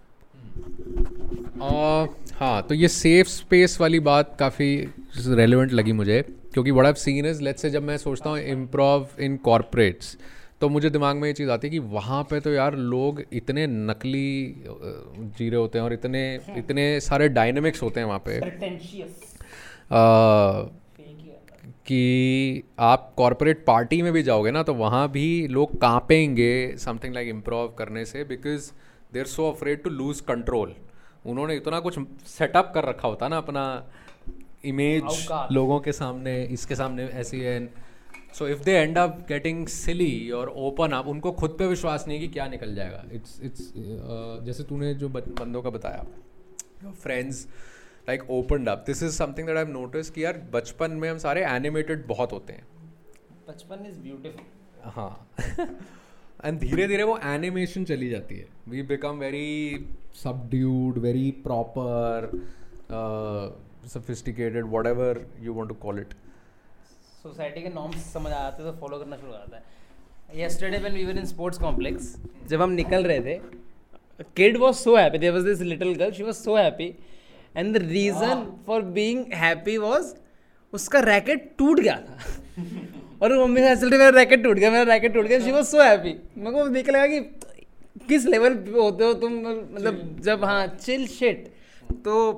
Uh, 1.56 2.08
हाँ 2.36 2.62
तो 2.62 2.74
ये 2.74 2.88
सेफ़ 2.88 3.28
स्पेस 3.28 3.80
वाली 3.80 4.00
बात 4.00 4.36
काफ़ी 4.38 4.76
रेलिवेंट 5.16 5.72
लगी 5.72 5.92
मुझे 5.92 6.22
क्योंकि 6.54 6.70
I've 6.70 6.96
scene 6.96 7.26
is 7.26 7.42
let's 7.42 7.62
say 7.62 7.70
जब 7.70 7.82
मैं 7.82 7.96
सोचता 7.96 8.30
हूँ 8.30 8.38
इम्प्रोव 8.38 9.08
इन 9.20 9.36
कॉरपोरेट्स 9.36 10.16
तो 10.60 10.68
मुझे 10.68 10.90
दिमाग 10.90 11.16
में 11.16 11.28
ये 11.28 11.32
चीज़ 11.34 11.50
आती 11.50 11.66
है 11.66 11.70
कि 11.70 11.78
वहाँ 11.78 12.22
पे 12.22 12.40
तो 12.40 12.52
यार 12.52 12.76
लोग 12.76 13.22
इतने 13.32 13.66
नकली 13.66 14.54
जी 15.38 15.48
रहे 15.50 15.60
होते 15.60 15.78
हैं 15.78 15.84
और 15.84 15.92
इतने 15.92 16.40
इतने 16.56 17.00
सारे 17.00 17.28
डायनेमिक्स 17.28 17.82
होते 17.82 18.00
हैं 18.00 18.06
वहाँ 18.06 18.18
पे। 18.18 18.40
अ, 19.90 20.70
कि 21.86 22.62
आप 22.78 23.14
कॉरपोरेट 23.16 23.64
पार्टी 23.66 24.02
में 24.02 24.12
भी 24.12 24.22
जाओगे 24.22 24.50
ना 24.50 24.62
तो 24.62 24.74
वहाँ 24.74 25.08
भी 25.10 25.48
लोग 25.48 25.80
कांपेंगे 25.80 26.76
समथिंग 26.78 27.14
लाइक 27.14 27.28
इम्प्रोव 27.28 27.68
करने 27.68 28.04
से 28.04 28.24
because 28.24 28.70
they 29.12 29.20
are 29.20 29.26
so 29.26 29.50
afraid 29.50 29.82
to 29.82 29.90
lose 29.90 30.20
control 30.20 30.74
उन्होंने 31.26 31.56
इतना 31.56 31.80
कुछ 31.80 31.98
सेटअप 32.28 32.70
कर 32.74 32.84
रखा 32.84 33.08
होता 33.08 33.28
ना 33.28 33.36
अपना 33.38 33.64
इमेज 34.64 35.26
लोगों 35.52 35.78
के 35.80 35.92
सामने 35.92 36.42
इसके 36.52 36.74
सामने 36.76 37.04
ऐसी 37.20 37.40
है। 37.40 37.58
So 38.34 38.48
if 38.48 38.62
they 38.64 38.72
end 38.72 38.98
up 38.98 39.24
getting 39.28 39.66
silly 39.68 40.30
और 40.30 40.48
ओपन 40.58 40.92
अप 40.92 41.06
उनको 41.08 41.32
खुद 41.32 41.56
पे 41.58 41.66
विश्वास 41.66 42.04
नहीं 42.08 42.18
कि 42.20 42.28
क्या 42.28 42.46
निकल 42.48 42.74
जाएगा। 42.74 43.02
इट्स 43.12 43.40
इट्स 43.42 43.72
जैसे 44.46 44.62
तूने 44.64 44.94
जो 44.94 45.08
बंदों 45.08 45.62
का 45.62 45.70
बताया 45.70 46.06
friends 46.92 47.46
like 48.08 48.30
opened 48.30 48.68
up 48.68 48.84
this 48.86 49.02
is 49.02 49.12
something 49.12 49.46
that 49.46 49.56
I 49.56 49.64
notice 49.72 50.10
कि 50.10 50.24
यार 50.24 50.38
बचपन 50.52 50.90
में 50.92 51.08
हम 51.10 51.18
सारे 51.18 51.44
एनिमेटेड 51.46 52.06
बहुत 52.06 52.32
होते 52.32 52.52
हैं। 52.52 52.66
बचपन 53.48 53.86
इज़ 53.86 53.98
ब्यूटिफुल 53.98 54.90
हाँ। 54.96 55.28
एंड 56.44 56.58
धीरे 56.60 56.86
धीरे 56.88 57.02
वो 57.02 57.18
एनिमेशन 57.26 57.84
चली 57.84 58.08
जाती 58.10 58.36
है। 58.36 58.46
We 58.68 58.82
become 58.88 59.18
very 59.18 59.86
subdued 60.14 60.98
very 60.98 61.30
proper 61.44 62.30
sophisticated 63.88 64.66
whatever 64.86 65.24
you 65.42 65.52
want 65.54 65.68
to 65.68 65.74
call 65.82 65.98
it 66.00 66.14
society 67.22 67.62
के 67.62 67.68
नॉर्म्स 67.74 68.12
समझ 68.12 68.32
आ 68.32 68.42
जाते 68.42 68.62
हैं 68.62 68.72
तो 68.72 68.78
फॉलो 68.80 68.98
करना 68.98 69.16
शुरू 69.16 69.32
हो 69.32 69.38
जाता 69.38 69.56
है। 69.56 69.62
Yesterday 70.34 70.78
when 70.78 70.92
we 70.94 71.04
were 71.04 71.18
in 71.18 71.24
sports 71.26 71.58
complex 71.58 72.14
जब 72.48 72.62
हम 72.62 72.70
निकल 72.72 73.04
रहे 73.04 73.20
थे 73.20 73.38
kid 74.36 74.56
was 74.58 74.76
so 74.76 74.96
happy 74.96 75.18
there 75.18 75.32
was 75.32 75.44
this 75.44 75.60
little 75.62 75.94
girl 75.94 76.12
she 76.12 76.22
was 76.22 76.36
so 76.36 76.56
happy 76.56 76.94
and 77.54 77.76
the 77.76 77.82
reason 77.82 78.46
for 78.66 78.82
being 78.98 79.32
happy 79.34 79.76
was 79.78 80.14
उसका 80.72 81.00
रैकेट 81.00 81.50
टूट 81.58 81.80
गया 81.80 81.96
था। 82.00 82.16
और 83.22 83.36
मम्मी 83.38 83.60
से 83.60 83.74
चलते 83.76 83.98
मेरा 83.98 84.08
रैकेट 84.16 84.42
टूट 84.44 84.56
गया 84.56 84.70
मेरा 84.70 84.92
रैकेट 84.92 85.14
टूट 85.14 85.26
गया 85.26 85.38
शी 85.40 85.52
वॉज़ 85.52 85.66
सो 85.66 85.82
हैप्पी 85.82 86.14
मेरे 86.38 86.50
को 86.52 86.68
देख 86.68 86.88
लगा 86.88 87.06
कि 87.06 87.20
किस 88.08 88.26
लेवल 88.26 88.54
पे 88.56 88.78
होते 88.78 89.04
हो 89.04 89.12
तुम 89.20 89.32
मतलब 89.40 90.16
जब 90.24 90.44
हाँ 90.44 90.66
चिल 90.80 91.06
शिट 91.08 91.48
तो 92.04 92.32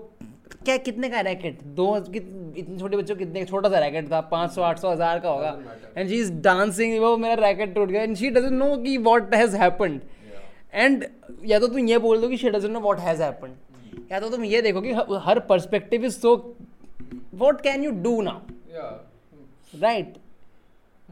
क्या 0.64 0.76
कितने 0.78 1.08
का 1.08 1.20
रैकेट 1.20 1.62
दो 1.76 1.96
इतने 1.96 2.78
छोटे 2.78 2.96
बच्चों 2.96 3.16
कितने 3.16 3.44
छोटा 3.44 3.68
सा 3.68 3.78
रैकेट 3.78 4.10
था 4.12 4.20
पाँच 4.30 4.50
सौ 4.52 4.62
आठ 4.62 4.78
सौ 4.78 4.90
हज़ार 4.90 5.18
का 5.20 5.28
होगा. 5.28 5.58
एंड 5.96 6.08
शी 6.08 6.16
इज़ 6.16 6.32
डांसिंग 6.42 6.98
वो 7.00 7.16
मेरा 7.16 7.34
रैकेट 7.42 7.74
टूट 7.74 7.88
गया. 7.88 8.02
एंड 8.02 8.16
शी 8.16 8.30
डजेंट 8.30 8.52
नो 8.52 8.76
कि 8.82 8.96
वॉट 9.08 9.34
हैज़ 9.34 9.56
हैपन्ड 9.56 10.00
एंड 10.74 11.04
या 11.46 11.58
तो 11.58 11.66
तुम 11.68 11.88
ये 11.88 11.98
बोल 11.98 12.20
दो 12.20 12.28
कि 12.28 12.36
she 12.36 12.50
doesn't 12.50 12.72
know 12.72 12.80
what 12.80 12.98
has 13.00 13.22
happened 13.22 14.12
या 14.12 14.20
तो 14.20 14.28
तुम 14.30 14.44
ये 14.44 14.62
देखो 14.62 14.80
कि 14.80 14.92
her 15.24 15.38
perspective 15.48 16.04
is 16.04 16.18
so 16.18 16.34
what 17.34 17.60
can 17.60 17.84
you 17.84 17.90
do 18.02 18.20
now 18.22 18.40
right 19.74 20.14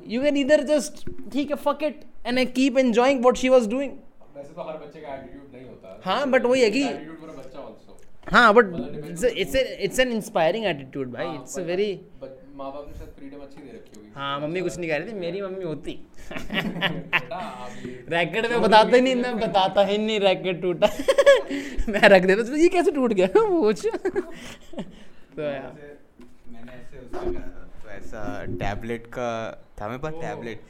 you 0.09 0.23
can 0.23 0.37
इधर 0.37 0.63
जस्ट 0.67 1.05
ठीक 1.33 1.51
है 1.51 1.57
fuck 1.65 1.83
it 1.83 2.01
and 2.27 2.39
I 2.39 2.47
keep 2.59 2.79
enjoying 2.79 3.25
what 3.25 3.37
she 3.37 3.49
was 3.49 3.69
doing 3.71 3.93
वैसे 4.37 4.53
तो 4.55 4.63
हर 4.63 4.77
बच्चे 4.77 5.01
का 5.01 5.15
एटीट्यूड 5.15 5.55
नहीं 5.55 5.65
होता। 5.67 6.01
हाँ 6.05 6.31
बट 6.31 6.47
वही 6.47 6.63
है 6.63 6.71
कि 6.71 6.83
हाँ 8.33 8.53
but 8.55 8.67
it's 9.11 9.25
it's 9.25 9.99
an 10.01 10.13
inspiring 10.13 10.65
attitude 10.67 11.13
भाई। 11.13 11.27
इट्स 11.35 11.59
अ 11.59 11.63
वेरी 11.63 11.89
माँ 12.23 12.71
बाप 12.73 12.87
ने 12.89 12.95
शायद 12.99 13.11
फ्रीडम 13.19 13.41
अच्छी 13.43 13.63
दे 13.63 13.69
रखी 13.69 13.97
होगी। 13.97 14.11
हाँ 14.15 14.39
मम्मी 14.41 14.61
कुछ 14.61 14.77
नहीं 14.79 14.89
कह 14.91 14.97
रही 14.97 15.09
थी 15.09 15.15
मेरी 15.19 15.41
मम्मी 15.43 15.65
होती। 15.65 15.93
रैकेट 18.11 18.51
में 18.51 18.61
बताते 18.63 19.01
नहीं 19.01 19.15
मैं 19.17 19.37
बताता 19.41 19.85
ही 19.87 19.99
नहीं 19.99 20.19
रैकेट 20.21 20.61
टूटा। 20.63 20.87
मैं 21.89 22.09
रख 22.09 22.23
देता 22.23 22.43
तो 22.43 22.57
ये 22.57 22.69
कैसे 22.69 22.91
टूट 22.93 23.13
गया? 23.13 23.27
पूछ 23.37 23.87
तो 23.87 25.43
यार। 25.43 25.73
मैंने 26.53 26.73
ऐसे 26.73 26.99
उसका 26.99 27.21
ऐसा 27.97 28.45
टैबलेट 28.61 29.07
का 29.07 29.29
था 29.81 29.89
मेरे 29.89 29.99
पास 29.99 30.13
टैबलेट 30.21 30.61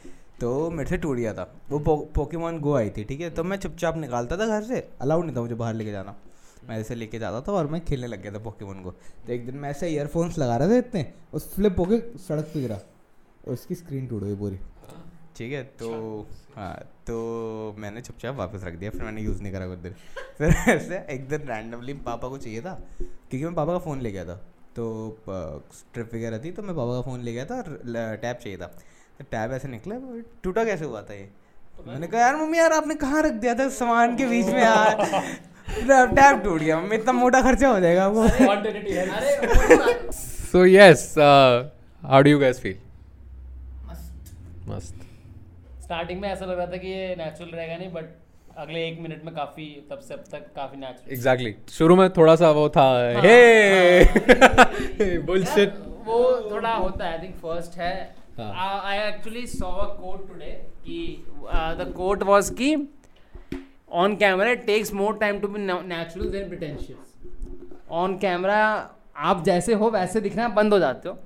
तो 0.41 0.70
मेरे 0.70 0.89
से 0.91 0.97
टूट 0.97 1.16
गया 1.16 1.33
था। 1.35 1.53
वो 1.70 1.79
पो, 1.79 1.97
पोकेमोन 2.14 2.59
गो 2.61 2.74
आई 2.74 2.91
थी 2.91 3.05
ठीक 3.05 3.20
है? 3.20 3.31
तो 3.31 3.45
मैं 3.45 3.57
चुपचाप 3.57 3.97
निकालता 3.97 4.37
था 4.37 4.47
घर 4.47 4.62
से। 4.62 4.81
अलाउड 5.01 5.24
नहीं 5.24 5.37
था 5.37 5.41
मुझे 5.41 5.55
बाहर 5.55 5.74
लेके 5.74 5.91
जाना। 5.91 6.14
मैं 6.68 6.79
ऐसे 6.79 6.95
लेके 6.95 7.18
जाता 7.18 7.41
था 7.41 7.53
और 7.53 7.66
मैं 7.66 7.85
खेलने 7.85 8.07
लग 8.07 8.22
गया 8.22 8.33
था 8.33 8.39
पोकेमोन 8.45 8.83
को 8.83 8.91
तो 9.27 9.33
एक 9.33 9.47
दिन 9.47 9.57
मैं 9.57 9.70
ऐसे 9.70 9.89
ईयरफोन्स 9.89 10.39
लगा 10.39 10.57
रहा 10.57 10.68
था 10.68 10.77
इतने 10.77 11.07
उस 11.35 11.55
फ्लिप 11.55 11.79
होके 11.79 11.99
सड़क 12.18 12.51
पे 12.55 12.61
गिरा। 12.61 12.77
और 12.77 13.53
उसकी 13.53 13.74
स्क्रीन 13.74 14.07
टूट 14.07 14.22
गई 14.22 14.35
पूरी। 14.35 14.59
ठीक 15.37 15.53
है? 15.53 15.62
तो 15.64 16.27
हाँ 16.57 16.74
तो 17.07 17.74
मैंने 17.79 18.01
चुपचाप 18.01 18.35
वापस 18.35 18.64
रख 18.64 18.74
दिया 18.74 18.91
फिर 18.91 19.03
मैंने 19.03 19.22
यूज़ 19.22 19.43
नहीं 19.43 19.53
करा 19.53 19.66
कुछ 19.66 19.79
दिन। 19.79 19.93
फिर 20.39 20.55
ऐसे 20.68 21.05
एक 21.14 21.29
दिन 21.29 21.41
रैंडमली 21.41 21.93
पापा 22.07 22.29
को 22.29 22.39
चाहिए 22.39 22.61
था 22.61 22.74
क्योंकि 23.01 23.45
मैं 23.45 23.55
पापा 23.55 23.72
का 23.72 23.79
फ़ोन 23.79 24.01
ले 24.01 24.12
गया 24.12 24.24
था। 24.24 24.41
तो 24.77 24.85
ट्रिप 25.95 26.14
वगैरह 26.14 26.39
थी 26.45 26.51
तो 26.53 26.62
मैं 26.62 26.74
पापा 26.77 26.93
का 26.95 27.01
फ़ोन 27.03 27.20
ले 27.22 27.33
गया 27.33 27.45
था 27.45 27.59
और 27.59 28.16
टैब 28.22 28.37
चाहिए 28.37 28.59
था। 28.59 28.66
तो 29.18 29.24
टैब 29.31 29.53
ऐसे 29.53 29.68
निकला 29.68 29.97
टूटा 30.45 30.64
कैसे 30.64 30.85
हुआ 30.85 31.03
था 31.03 31.14
ये? 31.14 31.29
तो 31.77 31.85
मैंने 31.87 32.07
कहा 32.07 32.20
यार 32.20 32.37
मम्मी 32.37 32.59
यार 32.59 32.72
आपने 32.72 32.95
कहाँ 33.05 33.22
रख 33.22 33.33
दिया 33.45 33.55
था 33.55 33.68
सामान 33.79 34.16
के 34.16 34.27
बीच 34.27 34.47
में 34.47 34.62
यार? 34.62 34.95
टैब 36.16 36.43
टूट 36.45 36.61
गया 36.61 36.81
मम्मी 36.81 36.97
इतना 36.97 37.12
मोटा 37.12 37.41
खर्चा 37.43 37.68
हो 37.68 37.81
जाएगा 37.81 38.07
वो 38.09 38.27
yes, 40.64 41.01
uh, 41.18 41.68
how 42.03 42.20
do 42.22 42.31
you 42.35 42.39
guys 42.43 42.61
feel? 42.64 42.77
मस्त। 44.68 44.95
स्टार्टिंग 45.83 46.20
में 46.20 46.29
ऐसा 46.29 46.45
लग 46.45 46.57
रहा 46.59 46.66
था 46.66 46.77
कि 46.77 46.89
ये 46.89 47.14
नेचुरल 47.18 47.51
रहेगा 47.51 47.77
नहीं 47.77 47.91
बट 47.93 48.05
अगले 48.59 48.87
एक 48.89 49.01
मिनट 49.01 49.25
में 49.25 49.35
काफ़ी 49.35 49.65
तब 49.91 49.99
से 49.99 50.15
अब 50.15 50.21
तक 50.33 50.45
काफ़ी 50.57 50.79
नेचुरल 50.81 51.13
एग्जैक्टली 51.13 51.51
exactly. 51.51 51.73
शुरू 51.73 51.97
में 51.97 52.11
थोड़ा 52.11 52.37
सा 52.37 52.51
वो 52.51 52.69
था 52.69 52.83
हाँ, 52.83 53.23
हे! 53.23 54.05
बुलशिट 55.27 55.75
वो 56.05 56.51
थोड़ा 56.51 56.73
होता 56.75 57.05
है 57.05 57.19
आई 57.19 57.27
थिंक 57.27 57.35
फ़र्स्ट 57.37 57.79
है। 57.79 58.15
हाँ। 58.39 58.81
I 58.85 58.99
actually 58.99 59.47
saw 59.47 59.67
a 59.67 59.87
quote 59.95 60.29
today 60.29 60.51
कि 60.87 61.25
द 61.79 61.93
कोट 61.97 62.23
वाज 62.23 62.51
कि 62.51 62.75
on 63.93 64.17
camera 64.17 64.51
it 64.51 64.67
takes 64.67 64.93
more 64.95 65.19
time 65.19 65.41
to 65.41 65.49
be 65.49 65.61
natural 65.61 66.29
than 66.29 66.49
pretentious 66.49 67.15
on 67.91 68.19
camera 68.19 68.91
आप 69.17 69.45
जैसे 69.45 69.75
हो 69.75 69.91
वैसे 69.91 70.21
दिखना 70.21 70.49
बंद 70.49 70.73
हो 70.73 70.79
जाते 70.79 71.09
हो। 71.09 71.19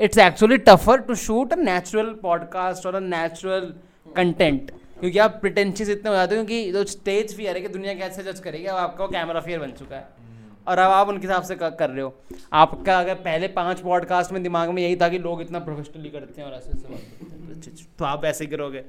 It's 0.00 0.18
actually 0.18 0.56
tougher 0.58 1.00
to 1.00 1.14
shoot 1.14 1.52
a 1.52 1.56
natural 1.56 2.14
podcast 2.22 2.86
और 2.86 2.94
अ 2.94 3.00
नेचुरल 3.00 3.72
कंटेंट 4.16 4.70
क्योंकि 5.00 5.18
आप 5.18 5.38
प्रिटेंशियस 5.40 5.88
इतने 5.88 6.10
हो 6.10 6.16
जाते 6.16 6.36
हो 6.36 6.44
क्योंकि 6.44 6.72
जो 6.72 6.84
स्टेज 6.84 7.36
फियर 7.36 7.56
है 7.56 7.62
कि 7.62 7.68
दुनिया 7.68 7.94
कैसे 7.94 8.22
जज 8.22 8.40
करेगी 8.40 8.66
अब 8.66 8.76
आपका 8.76 9.06
कैमरा 9.06 9.40
फियर 9.40 9.58
बन 9.60 9.72
चुका 9.72 9.96
है। 9.96 10.24
और 10.68 10.78
अब 10.78 10.90
आप 10.90 11.08
उनके 11.08 11.26
हिसाब 11.26 11.42
से 11.42 11.56
कर 11.56 11.90
रहे 11.90 12.00
हो। 12.00 12.14
आपका 12.52 12.98
अगर 12.98 13.14
पहले 13.14 13.48
पाँच 13.48 13.80
पॉडकास्ट 13.80 14.32
में 14.32 14.42
दिमाग 14.42 14.70
में 14.70 14.82
यही 14.82 14.96
था 14.96 15.08
कि 15.08 15.18
लोग 15.18 15.40
इतना 15.42 15.58
प्रोफेशनली 15.58 16.10
करते 16.10 16.40
हैं 16.40 16.48
और 16.48 16.54
ऐसे 16.54 16.70
ऐसे 16.70 16.88
हैं, 16.88 17.74
तो 17.98 18.04
आप 18.04 18.24
ऐसे 18.24 18.44
ही 18.44 18.50
करोगे। 18.50 18.80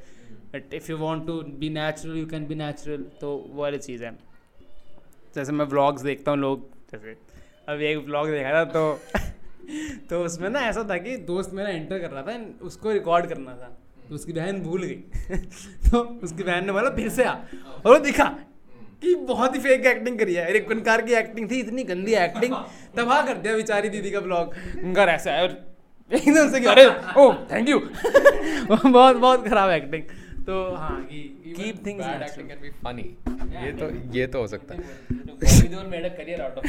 But 0.53 0.73
if 0.73 0.91
you 0.91 0.97
want 0.97 1.25
to 1.27 1.41
be 1.59 1.69
natural 1.69 2.17
you 2.17 2.25
can 2.25 2.47
be 2.47 2.55
natural 2.55 3.03
तो 3.21 3.35
वो 3.51 3.61
वाली 3.61 3.77
चीज़ 3.77 4.03
है। 4.03 4.11
जैसे 5.35 5.51
मैं 5.51 5.65
व्लॉग्स 5.65 6.01
देखता 6.01 6.31
हूँ 6.31 6.39
लोग 6.39 6.69
जैसे 6.91 7.15
अभी 7.69 7.85
एक 7.85 8.05
ब्लॉग 8.05 8.29
देखा 8.29 8.53
था 8.53 8.63
तो 8.65 8.99
तो 10.09 10.23
उसमें 10.25 10.49
ना 10.49 10.59
ऐसा 10.59 10.83
था 10.89 10.97
कि 10.97 11.17
दोस्त 11.17 11.53
मेरा 11.53 11.69
एंटर 11.69 11.99
कर 11.99 12.09
रहा 12.11 12.21
था 12.21 12.39
उसको 12.61 12.91
रिकॉर्ड 12.91 13.25
करना 13.25 13.53
था। 13.53 13.69
तो 14.09 14.15
उसकी 14.15 14.33
बहन 14.33 14.59
भूल 14.61 14.83
गई। 14.83 15.35
तो 15.89 16.19
उसकी 16.23 16.43
बहन 16.43 16.65
ने 16.65 16.71
बोला 16.71 16.89
फिर 16.89 17.09
से 17.09 17.23
आ। 17.23 17.31
और 17.31 17.93
वो 17.93 17.99
दिखा 17.99 18.25
कि 19.01 19.15
बहुत 19.15 19.55
ही 19.55 19.59
फेक 19.59 19.85
एक्टिंग 19.85 20.19
करी 20.19 20.33
है। 20.33 20.53
एक 20.53 20.85
कार 20.85 21.01
की 21.01 21.13
एक्टिंग 21.13 21.51
थी 21.51 21.59
इतनी 21.59 21.83
गंदी 21.83 22.13
एक्टिंग 22.13 22.53
तबाह 22.97 23.21
कर 23.21 23.33
दिया 23.33 23.55
बेचारी 23.55 23.89
दीदी 23.89 24.11
का 24.11 24.19
ब्लॉग 24.19 24.55
उनका 24.83 25.03
ऐसा 25.03 25.31
है 25.31 25.41
और 25.43 25.57
एकदम 26.13 26.49
से 26.51 26.65
अरे 26.65 26.85
ओ 27.17 27.33
थैंक 27.51 27.69
यू 27.69 27.79
बहुत 28.69 29.15
बहुत 29.15 29.47
खराब 29.47 29.69
एक्टिंग 29.69 30.03
तो 30.45 30.75
हाँ 30.75 31.07
keep 31.11 31.85
things 31.85 32.05
bad 32.05 32.21
acting 32.21 32.47
can 32.47 32.57
be 32.61 32.69
funny 32.69 33.17
ये 33.65 33.71
तो 33.71 34.17
ये 34.17 34.27
तो 34.27 34.39
हो 34.39 34.47
सकता 34.47 34.75
है। 34.75 34.79
Made 35.89 36.05
a 36.05 36.09
career 36.09 36.41
out 36.41 36.57
of 36.57 36.65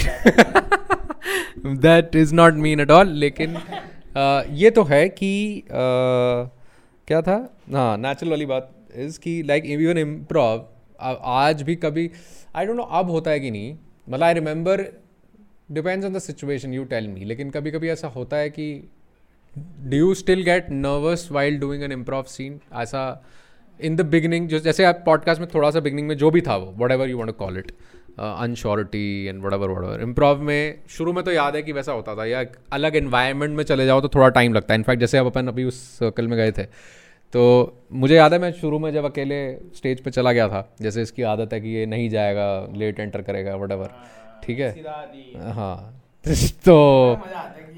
that 1.79 2.17
is 2.17 2.35
not 2.35 2.55
mean 2.55 2.81
at 2.81 2.91
all 2.91 3.09
लेकिन 3.09 3.55
uh, 4.17 4.45
ये 4.51 4.71
तो 4.71 4.83
है 4.85 5.09
कि 5.09 5.63
uh, 5.67 6.58
क्या 7.09 7.23
था? 7.23 7.57
हाँ 7.73 7.97
नेचुरल 7.97 8.31
वाली 8.31 8.47
बात 8.47 8.75
इज़ 8.97 9.21
कि 9.21 9.43
लाइक 9.43 9.67
इवन 9.67 9.99
इम्प्रोव 9.99 10.69
आज 11.25 11.63
भी 11.63 11.77
कभी 11.77 12.11
आई 12.55 12.67
डोंट 12.67 12.77
नो 12.77 12.83
अब 12.83 13.11
होता 13.11 13.31
है 13.31 13.41
कि 13.41 13.51
नहीं 13.51 13.77
मतलब 14.09 14.23
I 14.23 14.35
remember 14.35 14.85
depends 15.71 16.07
on 16.07 16.13
the 16.13 16.19
situation 16.19 16.73
you 16.75 16.85
tell 16.85 17.09
me 17.09 17.25
लेकिन 17.25 17.51
कभी 17.51 17.71
कभी 17.71 17.89
ऐसा 17.89 18.09
होता 18.09 18.37
है 18.37 18.51
कि 18.51 18.89
do 19.59 19.97
you 19.97 20.15
still 20.15 20.43
get 20.43 20.71
nervous 20.71 21.29
while 21.33 21.59
doing 21.59 21.83
an 21.83 21.93
improv 21.93 22.23
scene 22.23 22.61
ऐसा 22.75 23.25
इन 23.81 23.97
द 23.97 24.01
बिगनिंग 24.01 24.49
जो, 24.49 24.59
जैसे 24.59 24.85
आप 24.85 25.03
पॉडकास्ट 25.07 25.41
में 25.41 25.49
थोड़ा 25.55 25.71
सा 25.71 25.81
बिगनिंग 25.81 26.09
में 26.09 26.17
जो 26.17 26.31
भी 26.31 26.41
था 26.41 26.57
वो 26.57 26.85
whatever 26.93 27.09
you 27.09 27.19
want 27.19 27.37
call 27.37 27.59
it 27.59 27.73
uncertainty 28.19 29.27
and 29.27 29.43
whatever 29.53 30.01
improv 30.03 30.43
में 30.43 30.79
शुरू 30.91 31.13
में 31.13 31.23
तो 31.25 31.33
याद 31.33 31.57
है 31.57 31.63
कि 31.63 31.73
वैसा 31.73 31.93
होता 31.93 32.15
था 32.15 32.25
या 32.27 32.45
अलग 32.73 32.97
इन्वायरमेंट 32.97 33.57
में 33.57 33.65
चले 33.65 33.87
जाओ 33.87 34.01
तो 34.01 34.09
थोड़ा 34.09 34.29
टाइम 34.39 34.55
लगता 34.55 34.75
है। 34.75 34.79
इनफैक्ट 34.79 35.01
जैसे 35.01 35.19
अब 35.19 35.27
अपन 35.27 35.49
अभी 35.49 35.65
उस 35.65 35.81
सर्कल 35.99 36.29
में 36.29 36.37
गए 36.39 36.53
थे 36.53 36.65
तो 37.35 37.43
मुझे 37.93 38.15
याद 38.17 38.33
है 38.33 38.39
मैं 38.39 38.51
शुरू 38.53 38.79
में 38.79 38.91
जब 38.93 39.05
अकेले 39.05 39.39
स्टेज 39.77 40.01
पे 40.01 40.11
चला 40.11 40.33
गया 40.33 40.49
था 40.49 40.61
जैसे 40.83 41.03
इसकी 41.03 41.23
आदत 41.33 41.53
है 41.53 41.61
कि 41.61 41.69
ये 41.69 41.85
नहीं 41.87 42.09
जाएगा 42.11 42.47
लेट 42.75 43.01
एंटर 43.01 43.23
करेगा 43.23 43.55
वट 43.57 43.73
ठीक 44.45 44.59
है? 44.61 44.71
हाँ। 45.53 45.95
तो 46.65 46.77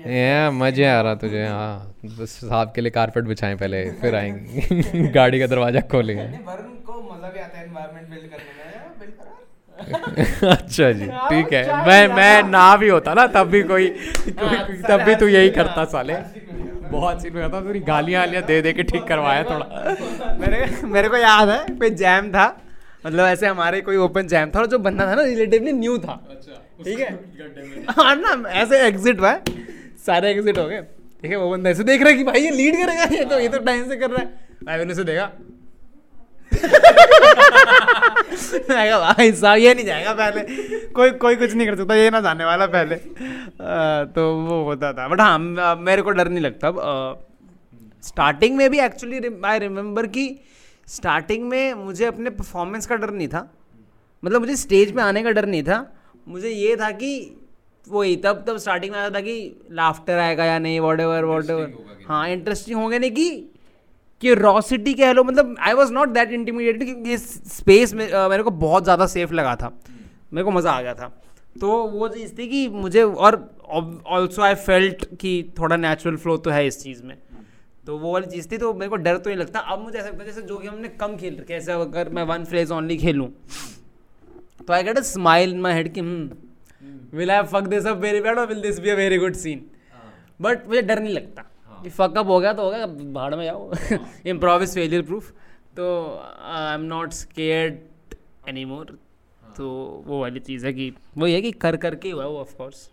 या 0.07 0.51
मज़े 0.51 0.85
आ 0.87 1.01
रहा 1.01 1.15
तुझे 1.15 1.45
हाँ। 1.47 1.95
बस 2.21 2.31
साहब 2.41 2.73
के 2.75 2.81
लिए 2.81 2.91
कारपेट 2.91 3.25
बिछाएँ 3.25 3.57
पहले 3.57 3.83
फिर 4.01 4.15
आएँगे। 4.15 5.09
गाड़ी 5.15 5.41
का 5.41 5.47
दरवाज़ा 5.47 5.81
खोलेंगे। 5.93 6.23
को 6.23 6.95
मज़ा 7.03 7.29
भी 7.29 7.41
आता 7.41 7.59
है 7.59 7.65
एनवायरनमेंट 7.67 8.09
बिल्ड 8.11 8.31
करने 8.31 8.53
में। 8.55 8.60
अच्छा 10.51 10.91
जी 10.93 11.07
ठीक 11.07 11.53
है। 11.53 11.63
मैं 11.87 12.07
मैं 12.15 12.43
ना 12.51 12.77
भी 12.77 12.89
होता 12.89 13.15
ना 13.15 13.27
तब 13.35 13.47
भी 13.51 13.63
कोई, 13.63 13.89
कोई 13.89 14.57
तब 14.83 15.03
भी 15.03 15.15
तू 15.15 15.27
यही 15.29 15.51
करता 15.51 15.85
साले। 15.93 16.15
बहुत 16.91 17.23
सीन 17.23 17.33
में 17.35 17.43
करता 17.43 17.61
तूने 17.61 17.81
गालियाँ 17.87 18.23
आलियाँ 18.23 18.43
दे 18.45 18.61
दे 18.63 18.73
के 18.73 18.83
ठीक 18.83 19.05
करवाया 19.09 19.43
थोड़ा। 19.45 19.67
मेरे 20.41 20.59
मेरे 20.87 21.09
को 21.09 21.17
याद 21.17 21.49
है 21.49 21.65
कोई 21.75 21.91
जैम 22.03 22.31
था 22.33 22.47
मतलब 23.07 23.27
ऐसे 23.27 23.47
हमारे 23.47 23.81
कोई 23.81 23.97
ओपन 24.07 24.27
जैम 24.29 24.51
था 24.55 24.59
और 24.61 24.67
जो 24.67 24.79
बंदा 24.79 25.07
था 25.07 25.15
ना 25.15 25.23
रिलेटिवली 25.23 25.73
न्यू 25.73 25.99
था। 25.99 26.15
ठीक 26.85 27.01
है? 27.01 27.11
हाँ 27.99 28.15
ना 28.17 28.33
ऐसे 28.61 28.79
एग्जिट 28.87 29.21
हुआ 29.21 29.31
है। 29.31 29.43
सारे 30.07 30.31
एग्जिट 30.31 30.59
हो 30.59 30.67
गए। 30.69 30.81
ठीक 31.23 31.31
है 31.31 31.37
वो 31.37 31.51
बंदा 31.51 31.71
ऐसे 31.71 31.85
देख 31.85 32.03
रहा 32.03 32.11
है 32.11 32.17
कि 32.17 32.25
भाई 32.25 32.41
ये 32.41 32.51
लीड 32.51 32.75
करेगा 32.77 33.05
ये 33.17 33.25
तो 33.25 33.39
ये 33.41 33.49
तो 33.49 33.59
टाइम 33.65 33.89
से 33.89 33.97
कर 33.97 34.11
रहा 34.11 34.21
है। 34.21 34.27
भाई 34.65 34.79
मैंने 34.79 34.93
उसे 34.93 35.05
देखा। 35.05 35.31
मैं 38.31 38.91
कहा, 38.91 38.99
भाई 39.13 39.33
साहब 39.33 39.59
ये 39.59 39.75
नहीं 39.75 39.85
जाएगा 39.87 40.13
पहले। 40.15 40.41
कोई 40.89 41.11
कोई 41.11 41.37
कुछ 41.37 41.55
नहीं 41.55 41.67
कर 41.67 41.77
सकता 41.77 41.95
ये 41.95 42.11
ना 42.11 42.21
जाने 42.21 42.45
वाला 42.45 42.67
पहले। 42.67 42.97
तो 44.15 44.23
वो 44.39 44.63
होता 44.65 44.93
था। 44.93 45.09
बट 45.09 45.21
हाँ 45.21 45.77
मेरे 45.81 46.03
को 46.03 46.11
डर 46.11 46.29
नहीं 46.29 46.45
लगता। 46.45 46.73
स्टार्टिंग 48.03 48.57
में 48.57 48.71
भी 48.71 48.81
एक्चुअली 48.81 49.21
आई 49.45 49.59
रिमेम्बर 49.59 50.07
कि 50.07 50.29
स्टार्टिंग 50.87 51.49
में 51.49 51.75
मुझे 51.75 52.05
अपने 52.05 52.31
परफॉर्मेंस 52.31 52.87
का 52.87 52.97
डर 52.97 53.11
नहीं 53.11 53.29
था। 53.29 53.49
मतलब 54.25 54.41
मुझे 54.41 54.57
स्टेज 54.57 54.95
पे 54.95 55.03
आने 55.03 55.23
का 55.23 55.31
डर 55.31 55.47
नहीं 55.47 55.63
था। 55.63 55.85
मुझे 56.29 56.49
ये 56.49 56.77
था 56.77 56.91
कि 56.91 57.37
वही 57.87 58.17
तब 58.17 58.45
तब 58.47 58.57
स्टार्टिंग 58.57 58.93
में 58.93 58.99
आता 58.99 59.15
था 59.15 59.21
कि 59.21 59.67
लाफ्टर 59.73 60.19
आएगा 60.19 60.45
या 60.45 60.59
नहीं 60.59 60.81
वॉट 60.81 61.01
एवर 61.01 61.25
वॉट 61.25 61.51
एवर 61.51 61.73
हाँ 62.09 62.29
इंटरेस्टिंग 62.29 62.79
होंगे 62.81 62.99
नहीं 62.99 63.11
कि 63.11 63.50
क्यूरोसिटी 64.23 64.95
कह 64.95 65.13
लो 65.13 65.25
मतलब 65.25 65.57
I 65.61 65.73
was 65.73 65.93
not 65.93 66.09
that 66.09 66.31
intimidated 66.33 66.85
क्योंकि 66.85 67.13
इस 67.13 67.23
स्पेस 67.57 67.95
में 67.95 68.09
अ, 68.11 68.29
मेरे 68.29 68.43
को 68.43 68.51
बहुत 68.51 68.85
ज़्यादा 68.85 69.07
सेफ़ 69.07 69.33
लगा 69.35 69.55
था। 69.57 69.73
मेरे 70.33 70.45
को 70.45 70.51
मज़ा 70.51 70.71
आ 70.71 70.83
गया 70.83 70.95
था। 70.95 71.13
तो 71.61 71.69
वो 71.89 72.09
चीज़ 72.09 72.33
थी 72.39 72.47
कि 72.49 72.69
मुझे 72.71 73.03
और 73.03 73.37
ऑल्सो 73.69 74.43
आई 74.43 74.55
फेल्ट 74.57 75.05
कि 75.21 75.33
थोड़ा 75.59 75.77
नेचुरल 75.77 76.17
फ्लो 76.17 76.37
तो 76.37 76.51
है 76.51 76.67
इस 76.67 76.83
चीज़ 76.83 77.03
में। 77.03 77.17
तो 77.87 77.97
वो 77.99 78.13
वाली 78.13 78.27
चीज़ 78.27 78.51
थी 78.53 78.59
तो 78.59 78.73
मेरे 78.75 78.89
को 78.91 78.97
डर 78.97 79.17
तो 79.17 79.31
नहीं 79.31 79.39
लगता। 79.39 79.59
अब 79.61 79.79
मुझे 79.81 79.99
ऐसा 79.99 80.09
लगता 80.09 80.23
है 80.23 80.27
जैसे 80.27 80.43
जो 80.43 80.57
कि 80.57 80.69
हमने 80.69 80.89
कम 81.01 81.17
खेल 81.17 81.37
रखे 81.41 81.55
ऐसे 81.55 81.73
अगर 81.73 82.09
मैं 82.09 82.23
वन 82.25 82.45
फ्रेज 82.45 82.71
ओनली 82.73 82.97
खेलूँ 82.99 83.29
तो 84.61 84.73
I 84.73 84.83
get 84.83 84.99
a 84.99 85.03
smile 85.03 85.53
in 85.53 85.61
my 85.61 85.75
head 85.75 85.93
कि 85.95 86.01
will 87.17 87.31
I 87.31 87.43
fuck 87.53 87.69
this 87.69 87.87
up 87.87 87.97
very 87.99 88.21
bad 88.21 88.39
और 88.39 88.47
will 88.47 88.61
this 88.63 88.79
be 88.81 88.91
a 88.91 88.95
very 88.97 89.19
good 89.19 89.35
scene 89.37 89.65
but 90.41 90.67
मुझे 90.69 90.83
डर 90.83 91.01
नहीं 91.01 91.15
लगता। 91.15 91.45
कि 91.83 91.91
फक 91.91 92.19
हो 92.19 92.39
गया 92.39 92.53
तो 92.53 92.63
हो 92.63 92.71
गया 92.71 92.87
भाड़ 93.13 93.35
में 93.35 93.45
जाओ। 93.45 93.73
इम्प्रोव 94.27 94.63
इज़ 94.63 94.75
फेलियर 94.75 95.03
प्रूफ 95.03 95.31
तो 95.77 95.87
I 96.43 96.75
am 96.75 96.81
not 96.87 97.13
scared 97.15 97.79
anymore 98.65 98.99
तो 99.57 99.69
वो 100.07 100.21
वाली 100.21 100.41
चीज़ 100.41 100.67
है 100.67 100.73
कि 100.73 100.93
वही 101.19 101.35
है 101.35 101.41
कि 101.43 101.51
कर 101.65 101.77
करके 101.77 102.09
ही 102.09 102.15
हुआ 102.15 102.25
वो 102.27 102.39
ऑफकोर्स 102.41 102.89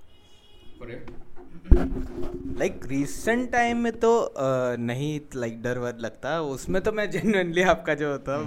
लाइक 2.60 2.86
रिसेंट 2.88 3.52
टाइम 3.52 3.78
में 3.78 3.92
तो 4.00 4.10
अ, 4.18 4.76
नहीं 4.80 5.20
लाइक 5.36 5.62
डर 5.62 5.78
वर 5.78 5.98
लगता। 6.00 6.40
उसमें 6.42 6.82
तो 6.84 6.92
मैं 6.92 7.10
जेनुअनली 7.12 7.62
आपका 7.74 7.94
जो 7.94 8.12
होता 8.12 8.38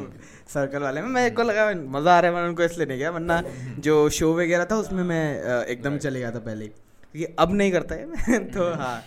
सर्कल 0.54 0.82
वाले 0.82 1.00
में 1.02 1.08
मेरे 1.08 1.30
को 1.30 1.42
लगा 1.42 1.70
मज़ा 1.90 2.16
आ 2.16 2.20
रहा 2.20 2.30
है 2.30 2.36
मैं 2.36 2.48
उनको 2.48 2.62
इसलिए 2.62 2.86
नहीं 2.86 2.98
गया 2.98 3.10
वरना 3.10 3.42
जो 3.78 4.08
शो 4.18 4.32
वगैरह 4.34 4.64
था 4.70 4.76
उसमें 4.76 5.02
मैं 5.04 5.42
अ, 5.42 5.62
एकदम 5.64 5.98
चले 5.98 6.20
गया 6.20 6.30
था 6.30 6.38
पहले 6.40 6.64
ही। 6.64 6.70
क्योंकि 7.14 7.34
अब 7.38 7.52
नहीं 7.52 7.72
करता 7.72 7.94
है 7.94 8.38
तो 8.52 8.72
हाँ 8.74 9.02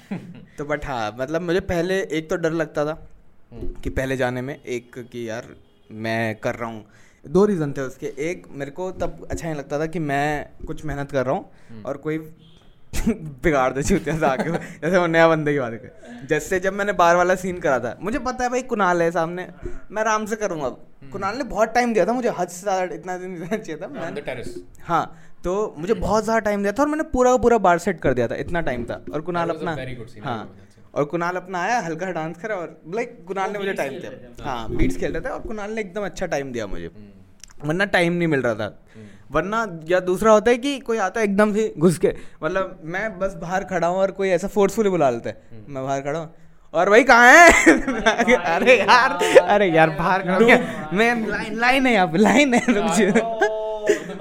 तो 0.57 0.65
बट 0.65 0.85
हाँ 0.85 1.15
मतलब 1.19 1.41
मुझे 1.41 1.59
पहले 1.59 2.01
एक 2.11 2.29
तो 2.29 2.35
डर 2.35 2.51
लगता 2.51 2.85
था 2.85 2.97
कि 3.83 3.89
पहले 3.89 4.17
जाने 4.17 4.41
में 4.41 4.55
एक 4.55 4.97
कि 5.11 5.29
यार 5.29 5.47
मैं 5.91 6.35
कर 6.35 6.55
रहा 6.55 6.69
हूँ। 6.69 6.85
दो 7.25 7.45
रीज़न 7.45 7.73
थे 7.73 7.81
उसके। 7.81 8.07
एक 8.29 8.47
मेरे 8.51 8.71
को 8.71 8.91
तब 8.91 9.27
अच्छा 9.31 9.47
नहीं 9.47 9.57
लगता 9.57 9.79
था 9.79 9.85
कि 9.85 9.99
मैं 9.99 10.49
कुछ 10.67 10.85
मेहनत 10.85 11.11
कर 11.11 11.25
रहा 11.25 11.35
हूँ 11.35 11.83
और 11.85 11.97
कोई 11.97 12.17
बिगाड़ 13.43 13.71
दे 13.73 13.83
चूतिया 13.83 14.17
से 14.19 14.25
आके 14.25 14.51
जैसे 14.51 14.97
वो 14.97 15.07
नया 15.07 15.27
बंदे 15.27 15.53
की 15.53 15.59
बात 15.59 15.73
कर। 15.73 16.25
जैसे 16.27 16.59
जब 16.59 16.73
मैंने 16.73 16.93
बार 16.93 17.15
वाला 17.15 17.35
सीन 17.35 17.59
करा 17.59 17.79
था 17.79 17.97
मुझे 18.01 18.19
पता 18.19 18.43
है 18.43 18.49
भाई 18.49 18.61
कुणाल 18.61 19.01
है 19.01 19.11
सामने 19.11 19.47
मैं 19.91 20.01
आराम 20.01 20.25
से 20.25 20.35
करूँगा। 20.35 20.69
कुणाल 21.11 21.37
ने 21.37 21.43
बहुत 21.43 21.73
टाइम 21.73 21.93
दिया 21.93 22.05
था 22.05 22.13
मुझे 22.13 22.29
हद 22.29 22.47
से 22.47 22.61
ज़्यादा 22.61 22.95
इतना 22.95 23.17
दिन 23.17 23.35
देना 23.39 23.57
चाहिए 23.63 23.81
था। 23.81 24.09
टेरेस 24.19 24.55
हाँ 24.81 25.03
तो 25.43 25.53
मुझे 25.77 25.93
बहुत 25.93 26.23
ज़्यादा 26.23 26.39
टाइम 26.41 26.61
दिया 26.61 26.71
था 26.71 26.83
और 26.83 26.89
मैंने 26.89 27.03
पूरा 27.13 27.35
पूरा 27.37 27.57
बार 27.59 27.77
सेट 27.79 27.99
कर 28.01 28.13
दिया 28.13 28.27
था 28.27 28.35
इतना 28.37 28.61
टाइम 28.61 28.83
था। 28.85 29.01
और 29.13 29.21
कुणाल 29.21 29.49
अपना 29.49 29.75
हाँ. 30.23 30.55
और 30.95 31.05
कुणाल 31.05 31.35
अपना 31.35 31.61
आया 31.61 31.79
हल्का 31.81 32.11
डांस 32.11 32.37
करा 32.37 32.55
और 32.55 32.81
लाइक 32.95 33.17
कुणाल 33.27 33.51
ने 33.51 33.59
मुझे 33.59 33.73
टाइम 33.73 33.93
दिया। 33.93 34.11
हाँ 34.43 34.69
बीट्स 34.71 34.97
खेल 34.97 35.11
रहे 35.13 35.21
थे 35.21 35.29
और 35.29 35.39
कुणाल 35.41 35.71
ने 35.71 35.81
एकदम 35.81 36.05
अच्छा 36.05 36.25
टाइम 36.25 36.51
दिया 36.51 36.67
मुझे। 36.67 36.89
वरना 37.65 37.85
टाइम 37.87 38.13
नहीं 38.13 38.27
मिल 38.27 38.41
रहा 38.41 38.55
था। 38.55 38.67
वरना 39.31 39.65
या 39.87 39.99
दूसरा 40.01 40.31
होता 40.31 40.51
है 40.51 40.57
कि 40.57 40.77
कोई 40.81 40.97
आता 40.99 41.19
है 41.19 41.25
एकदम 41.25 41.53
से 41.53 41.73
घुस 41.77 41.97
के 41.97 42.13
मतलब 42.43 42.79
मैं 42.85 43.07
बस 43.19 43.33
बाहर 43.41 43.63
खड़ा 43.65 43.87
हूँ 43.87 43.97
और 43.97 44.11
कोई 44.11 44.29
ऐसा 44.29 44.47
फोर्सफुली 44.49 44.89
बुला 44.89 45.09
लेता 45.09 45.29
है। 45.29 45.63
मैं 45.67 45.83
बाहर 45.83 46.01
खड़ा 46.01 46.19
हूँ। 46.19 46.33
और 46.73 46.89
भाई 46.89 47.03
कहाँ 47.03 47.31
है? 47.31 47.49
अरे 48.35 48.77
यार 48.77 49.17
अरे 49.41 49.67
यार 49.67 49.89
बाहर 49.91 50.21
खड़ा 50.21 50.37
मैं 50.93 51.27
लाइन 51.27 51.59
लाइन 51.59 51.87
है 51.87 51.93
यहाँ 51.93 52.07
पे 52.07 52.17
लाइन 52.17 52.53
है 52.53 52.61
रुक 52.69 53.61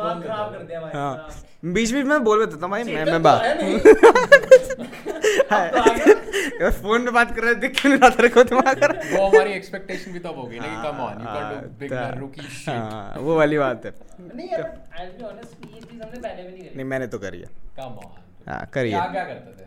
हाँ। 0.03 1.29
बीच 1.65 1.93
बीच 1.93 2.05
में 2.07 2.23
बोल 2.25 2.45
देता 2.47 2.61
था 2.63 2.67
भाई 2.67 2.85
मैं 2.85 3.05
मैं 3.05 3.23
बात 3.23 3.43
फ़ोन 6.73 7.05
पे 7.05 7.11
बात 7.11 7.35
कर 7.37 7.43
रहे 7.43 7.55
दिख 7.55 7.81
क्यों 7.81 7.91
नहीं 7.93 8.01
रहा 8.01 8.11
तेरे 8.11 8.29
को 8.29 8.43
दिमाग? 8.45 8.79
कर 8.81 8.93
वो 9.17 9.27
हमारी 9.27 9.53
एक्सपेक्टेशन 9.53 10.13
भी 10.13 10.19
तब 10.19 10.35
होगी 10.37 10.59
ना 10.59 10.67
कि 10.67 10.77
come 10.83 11.01
on 11.01 11.13
you 11.13 11.19
got 11.27 11.63
to 11.63 11.69
big 11.81 11.93
rookie 12.19 12.43
shit 12.43 12.69
हाँ 12.69 13.15
वो 13.19 13.37
वाली 13.37 13.59
बात 13.59 13.85
है। 13.87 13.93
नहीं 14.35 14.49
यार 14.49 14.63
आई 15.01 15.07
बी 15.07 15.25
ऑनेस्ट 15.25 15.67
ये 15.67 15.81
चीज़ 15.81 16.03
हमने 16.03 16.19
पहले 16.19 16.43
भी 16.43 16.49
नहीं 16.53 16.63
करी। 16.63 16.71
नहीं 16.77 16.85
मैंने 16.87 17.07
तो 17.07 17.19
करी 17.19 17.39
है। 17.41 17.47
कम 17.77 17.83
ऑन 17.83 18.49
हाँ 18.49 18.67
करी 18.75 18.91
क्या 18.91 19.07
क्या 19.07 19.25
करते 19.25 19.53
थे? 19.53 19.65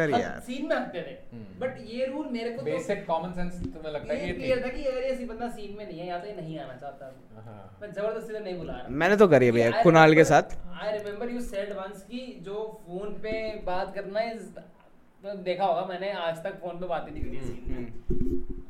करी 0.00 0.20
अब 0.22 0.42
सीन 0.48 0.66
में 0.66 0.76
हँसते 0.76 1.02
थे 1.02 1.14
बट 1.60 1.76
ये 1.94 2.06
रूल 2.06 2.26
मेरे 2.32 2.50
को 2.50 2.62
बेसिक 2.64 3.06
कॉमन 3.06 3.32
सेंस 3.32 3.52
तुम्हें 3.64 3.92
लगता 3.92 4.14
है 4.14 4.26
ये 4.26 4.32
क्लियर 4.34 4.62
था 4.64 4.68
कि 4.70 4.84
अगर 4.86 5.04
ये 5.04 5.14
सी 5.16 5.24
बंदा 5.26 5.48
सीन 5.50 5.76
में 5.78 5.84
नहीं 5.86 5.98
है 6.00 6.06
या 6.08 6.18
तो 6.18 6.26
ये 6.28 6.34
नहीं 6.36 6.58
आना 6.60 6.76
चाहता। 6.80 7.12
हाँ। 7.46 7.78
मैं 7.82 7.92
ज़बरदस्ती 7.92 8.32
तो 8.32 8.44
नहीं 8.44 8.56
बुला 8.58 8.72
रहा। 8.74 8.94
मैंने 9.02 9.16
तो 9.16 9.28
करी 9.28 9.46
है 9.46 9.52
भैया 9.52 9.70
कुणाल 9.82 10.14
के 10.14 10.24
साथ। 10.24 10.56
I 10.80 10.92
remember 10.94 11.30
you 11.30 11.40
said 11.42 11.72
once 11.72 12.02
कि 12.10 12.20
जो 12.44 12.54
फ़ोन 12.86 13.12
पे 13.24 13.42
बात 13.66 13.92
करना 13.94 14.20
इज़ 14.30 14.48
तो 15.22 15.34
देखा 15.44 15.64
होगा 15.64 15.84
मैंने 15.86 16.10
आज 16.26 16.36
तक 16.44 16.60
फ़ोन 16.60 16.78
पे 16.80 16.86
बात 16.86 17.06
ही 17.08 17.14
नहीं 17.14 17.24
करी 17.24 17.40
सीन 17.40 17.58
में। 17.72 17.84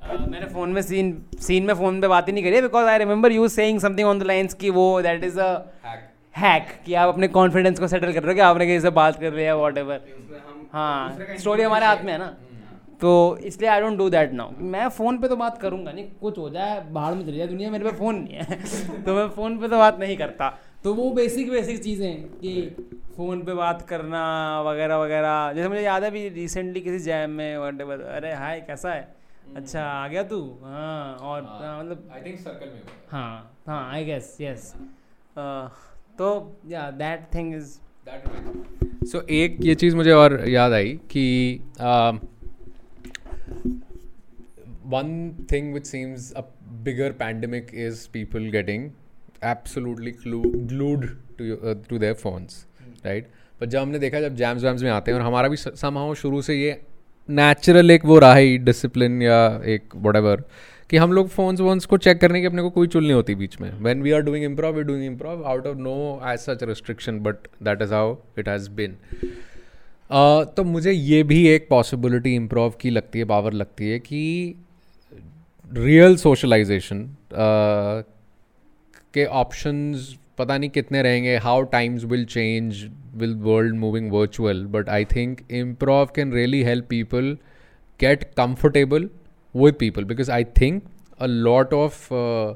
अ, 0.03 0.17
मैंने 0.27 0.47
फ़ोन 0.55 0.73
में 0.73 0.81
सीन 0.83 1.13
सीन 1.49 1.65
में 1.67 1.75
फ़ोन 1.75 2.01
पे 2.01 2.09
बात 2.09 2.29
ही 2.29 2.33
नहीं 2.33 2.45
करी 2.45 2.61
because 2.63 2.87
I 2.89 2.99
remember 2.99 3.33
you 3.33 3.49
saying 3.51 3.81
something 3.81 4.09
on 4.09 4.19
the 4.19 4.23
lines 4.33 4.55
कि 4.63 4.71
वो 4.79 4.87
that 5.03 5.25
is 5.25 5.39
a 5.41 5.51
hack 5.85 6.01
hack 6.35 6.69
कि 6.87 6.95
आप 7.03 7.09
अपने 7.15 7.29
कॉन्फिडेंस 7.37 7.79
को 7.81 7.89
सेटल 7.89 8.13
कर 8.13 8.23
रहे 8.23 8.33
हो 8.33 8.35
कि 8.35 8.41
आपने 8.49 8.67
किसी 8.67 8.81
से 8.81 8.91
बात 8.99 9.21
कर 9.21 9.33
रहे 9.33 9.45
हैं 9.45 9.53
वॉट 9.63 9.79
एवर 9.79 10.01
हाँ 10.73 11.37
स्टोरी 11.39 11.63
हमारे 11.63 11.87
हाथ 11.87 12.05
में 12.05 12.13
है 12.13 12.19
ना। 12.19 12.27
तो 13.01 13.11
इसलिए 13.47 13.69
I 13.71 13.81
don't 13.81 13.97
do 13.99 14.09
that 14.11 14.33
now 14.33 14.51
मैं 14.73 14.89
फ़ोन 14.89 15.19
पे 15.19 15.29
तो 15.29 15.37
बात 15.37 15.59
करूँगा 15.59 15.93
नहीं 15.93 16.05
कुछ 16.21 16.39
हो 16.39 16.49
जाए 16.51 16.81
बाहर 16.93 17.15
में 17.15 17.25
चली 17.27 17.37
जाए 17.39 17.47
दुनिया 17.47 17.71
मेरे 17.71 17.85
पे 17.85 17.93
फ़ोन 17.99 18.17
नहीं 18.17 18.35
है। 18.35 19.03
तो 19.05 19.15
मैं 19.15 19.29
फ़ोन 19.29 19.59
पे 19.59 19.69
तो 19.69 19.79
बात 19.79 19.99
नहीं 19.99 20.17
करता। 20.17 20.49
तो 20.85 20.95
वो 20.95 21.11
बेसिक 21.11 21.51
बेसिक 21.51 21.83
चीज़ें 21.83 22.07
हैं 22.09 22.23
कि 22.39 22.53
फ़ोन 23.17 23.43
पे 23.45 23.55
बात 23.55 23.83
करना 23.89 24.21
वगैरह 24.63 24.97
वगैरह। 24.97 25.53
जैसे 25.55 25.69
मुझे 25.69 25.83
याद 25.83 26.03
है 26.05 26.11
अभी 26.11 26.29
रिसेंटली 26.29 26.81
किसी 26.81 26.99
जैम 27.05 27.31
में 27.31 27.55
अरे 27.57 28.33
हाय 28.35 28.61
कैसा 28.67 28.93
है? 28.93 29.09
अच्छा 29.57 29.83
आ 29.83 30.07
गया 30.09 30.23
तू? 30.23 30.41
हाँ 30.63 31.17
और 31.17 31.43
हाँ, 31.43 31.79
मतलब 31.81 32.09
आई 32.13 32.21
थिंक 32.25 32.39
सर्कल 32.41 32.67
में 32.67 32.83
हाँ 33.11 33.57
हाँ 33.67 33.91
आई 33.93 34.05
गेस 34.05 34.37
यस 34.41 34.73
तो 36.19 36.29
या 36.69 36.91
दैट 36.91 37.27
थिंग 37.35 37.55
इज़ 37.55 37.79
सो 39.07 39.21
एक 39.31 39.57
ये 39.61 39.75
चीज़ 39.75 39.97
मुझे 39.97 40.13
और 40.13 40.49
याद 40.49 40.73
आई 40.73 40.99
कि 41.11 41.61
one 44.87 45.11
thing 45.53 45.73
which 45.75 45.87
seems 45.87 46.33
a 46.33 46.41
bigger 46.85 47.13
pandemic 47.13 47.71
is 47.87 48.09
people 48.13 48.49
getting 48.51 48.91
absolutely 49.45 50.13
glued 50.67 51.07
to 51.89 51.99
their 51.99 52.15
phones 52.15 52.67
right 53.07 53.29
पर 53.61 53.67
जब 53.67 53.79
हमने 53.81 53.99
देखा 53.99 54.21
जब 54.21 54.37
जैम्स 54.37 54.63
वैम्स 54.63 54.83
में 54.83 54.91
आते 54.91 55.11
हैं 55.11 55.19
और 55.19 55.25
हमारा 55.25 55.49
भी 55.49 55.57
समहाउ 55.57 56.15
शुरू 56.15 56.43
से 56.43 56.55
ये 56.55 56.81
नेचुरल 57.29 57.91
एक 57.91 58.05
वो 58.05 58.19
रहा 58.19 58.35
ही 58.35 58.57
डिसिप्लिन 58.59 59.23
या 59.23 59.41
एक 59.65 59.97
वट 59.97 60.17
कि 60.91 60.97
हम 60.97 61.13
लोग 61.13 61.29
फोन्स 61.29 61.61
वोन्स 61.61 61.87
को 61.87 61.97
चेक 61.97 62.19
करने 62.19 62.41
की 62.41 62.47
अपने 62.47 62.63
को 62.63 62.71
कोई 62.71 62.87
चुल 62.87 63.03
नहीं 63.03 63.13
होती 63.13 63.35
बीच 63.35 63.61
में। 63.61 63.73
When 63.73 64.03
we 64.03 64.11
are 64.11 64.21
doing 64.21 64.45
improv 64.45 64.77
we 64.77 64.83
doing 64.83 65.05
improv 65.05 65.45
out 65.45 65.67
of 65.67 65.77
no 65.77 66.23
as 66.27 66.39
such 66.39 66.63
restriction 66.63 67.21
but 67.21 67.35
that 67.63 67.83
is 67.83 67.95
how 67.95 68.17
it 68.39 68.49
has 68.49 68.71
been 68.71 68.97
तो 70.57 70.65
मुझे 70.65 70.93
ये 70.93 71.23
भी 71.23 71.49
एक 71.49 71.67
पॉसिबिलिटी 71.71 72.35
इम्प्रोव 72.35 72.71
की 72.71 72.91
लगती 72.91 73.19
है 73.19 73.25
पावर 73.25 73.53
लगती 73.53 73.91
है 73.91 73.99
कि 73.99 74.55
रियल 75.73 76.17
सोशलाइजेशन 76.17 77.05
uh, 77.05 78.11
के 79.15 79.25
ऑप्शंस 79.25 80.17
पता 80.39 80.59
नहीं 80.59 80.71
कितने 80.71 81.03
रहेंगे 81.03 81.37
how 81.37 81.63
times 81.63 82.05
will 82.05 82.25
change 82.25 82.91
will 83.15 83.35
world 83.35 83.75
moving 83.75 84.13
virtual 84.13 84.65
but 84.65 84.89
I 84.89 85.05
think 85.05 85.41
improv 85.51 86.07
can 86.17 86.33
really 86.33 86.63
help 86.63 86.87
people 86.89 87.39
get 88.01 88.25
comfortable 88.41 89.09
with 89.53 89.79
people 89.79 90.05
because 90.05 90.29
I 90.29 90.45
think 90.45 90.85
a 91.19 91.29
lot 91.29 91.73
of 91.73 92.11
uh, 92.13 92.55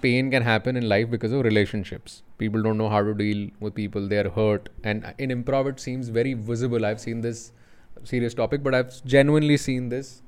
pain 0.00 0.30
can 0.30 0.42
happen 0.42 0.76
in 0.76 0.88
life 0.88 1.10
because 1.10 1.32
of 1.32 1.44
relationships. 1.44 2.22
People 2.38 2.62
don't 2.62 2.78
know 2.78 2.88
how 2.88 3.02
to 3.02 3.14
deal 3.14 3.50
with 3.60 3.74
people, 3.74 4.08
they 4.08 4.18
are 4.18 4.30
hurt. 4.30 4.68
And 4.84 5.14
in 5.18 5.30
improv, 5.30 5.68
it 5.68 5.80
seems 5.80 6.08
very 6.08 6.34
visible. 6.34 6.84
I've 6.84 7.00
seen 7.00 7.20
this 7.20 7.52
serious 8.04 8.34
topic, 8.34 8.62
but 8.62 8.74
I've 8.74 9.04
genuinely 9.04 9.56
seen 9.56 9.88
this. 9.88 10.22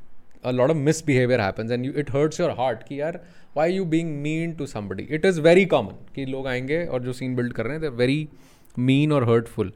A 0.45 0.53
lot 0.53 0.71
of 0.71 0.77
misbehavior 0.77 1.39
happens 1.39 1.71
and 1.71 1.85
you, 1.85 1.93
it 1.93 2.11
hurts 2.11 2.39
your 2.39 2.55
heart. 2.55 2.87
Ki, 2.87 2.99
yaar, 2.99 3.21
why 3.55 3.67
are 3.67 3.77
you 3.77 3.85
being 3.85 4.23
mean 4.23 4.57
to 4.57 4.67
somebody? 4.67 5.07
It 5.11 5.25
is 5.25 5.39
very 5.39 5.67
common. 5.67 5.97
Ki 6.15 6.27
log 6.27 6.45
aayenge 6.47 6.93
aur 6.93 7.01
jo 7.01 7.13
scene 7.13 7.35
build 7.35 7.55
kar 7.55 7.79
they're 7.79 7.91
very 7.91 8.29
mean 8.77 9.11
or 9.11 9.25
hurtful. 9.25 9.71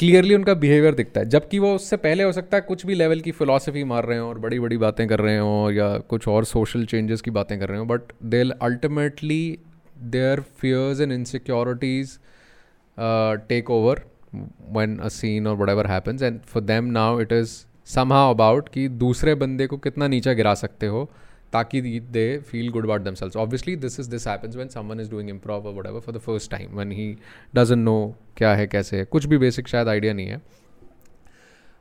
Clearly 0.00 0.34
उनका 0.34 0.54
behaviour 0.54 0.94
दिखता 0.94 1.20
है। 1.20 1.28
जबकि 1.28 1.58
वो 1.58 1.74
उससे 1.74 1.96
पहले 1.96 2.22
हो 2.22 2.32
सकता 2.32 2.56
है 2.56 2.60
कुछ 2.60 2.86
भी 2.86 2.94
लेवल 2.94 3.20
की 3.20 3.30
फ़िलासफ़ी 3.30 3.84
मार 3.84 4.04
रहे 4.04 4.18
हो 4.18 4.28
और 4.28 4.38
बड़ी 4.38 4.60
बड़ी 4.60 4.76
बातें 4.76 5.08
कर 5.08 5.20
रहे 5.20 5.38
हो 5.38 5.70
या 5.70 5.98
कुछ 5.98 6.28
और 6.28 6.44
सोशल 6.44 6.84
चेंजेस 6.84 7.20
की 7.20 7.30
बातें 7.30 7.58
कर 7.60 7.68
रहे 7.68 7.78
हो 7.78 7.84
but 7.84 8.12
they 8.22 8.40
ultimately 8.62 9.58
their 10.02 10.40
fears 10.40 11.00
and 11.00 11.12
insecurities 11.12 12.18
take 13.48 13.70
over 13.70 14.02
one 14.70 14.98
a 14.98 15.08
scene 15.08 15.46
और 15.46 15.56
whatever 15.68 15.86
happens 15.86 16.22
and 16.22 16.40
for 16.40 16.62
them 16.62 16.84
now 16.84 17.20
it 17.20 17.32
is 17.32 17.50
somehow 18.12 18.34
about 18.34 18.68
कि 18.68 18.88
दूसरे 18.88 19.34
बंदे 19.34 19.66
को 19.66 19.76
कितना 19.76 20.08
नीचा 20.08 20.32
गिरा 20.32 20.54
सकते 20.54 20.86
हो 20.86 21.10
ताकि 21.52 21.80
they 22.12 22.26
feel 22.48 22.70
good 22.70 22.84
about 22.84 23.00
themselves 23.02 23.36
obviously 23.36 23.76
this 23.76 24.00
is 24.00 24.10
this 24.10 24.26
happens 24.28 24.56
when 24.56 24.68
someone 24.68 25.00
is 25.00 25.10
doing 25.10 25.30
improv 25.30 25.66
और 25.66 25.74
what 25.74 26.02
for 26.02 26.14
the 26.14 26.18
first 26.18 26.50
time 26.50 26.74
when 26.74 26.92
he 26.92 27.14
doesn't 27.54 27.78
know 27.78 28.14
क्या 28.36 28.54
है, 28.54 28.66
कैसे 28.66 28.96
है, 28.96 29.04
कुछ 29.04 29.26
भी 29.26 29.38
बेसिक 29.38 29.68
शायद 29.68 29.88
आइडिया 29.88 30.12
नहीं 30.12 30.26
है. 30.26 30.40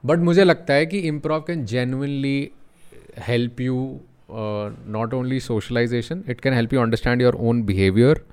बट 0.04 0.20
मुझे 0.20 0.44
लगता 0.44 0.74
है 0.74 0.86
कि 0.86 1.00
improv 1.08 1.42
can 1.48 1.66
genuinely 1.66 2.52
help 3.28 3.62
you 3.62 4.00
not 4.32 5.14
only 5.14 5.40
socialization 5.40 6.24
it 6.30 6.42
can 6.42 6.54
help 6.54 6.74
you 6.74 6.82
understand 6.82 7.22
your 7.22 7.36
own 7.50 7.64
behaviour 7.64 8.26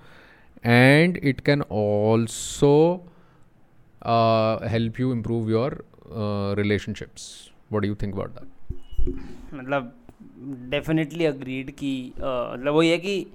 and 0.64 1.16
it 1.16 1.40
can 1.40 1.62
also 1.72 2.74
help 4.70 5.00
you 5.00 5.12
improve 5.12 5.50
your 5.50 5.84
relationships 6.58 7.28
what 7.72 7.82
do 7.82 7.88
you 7.88 7.94
think 8.02 8.14
about 8.14 8.30
that 8.30 9.54
मतलब 9.54 9.92
definitely 10.70 11.24
agreed 11.24 11.70
कि 11.70 11.92
मतलब 12.18 12.74
वही 12.74 12.90
है 12.90 12.98
कि 12.98 13.26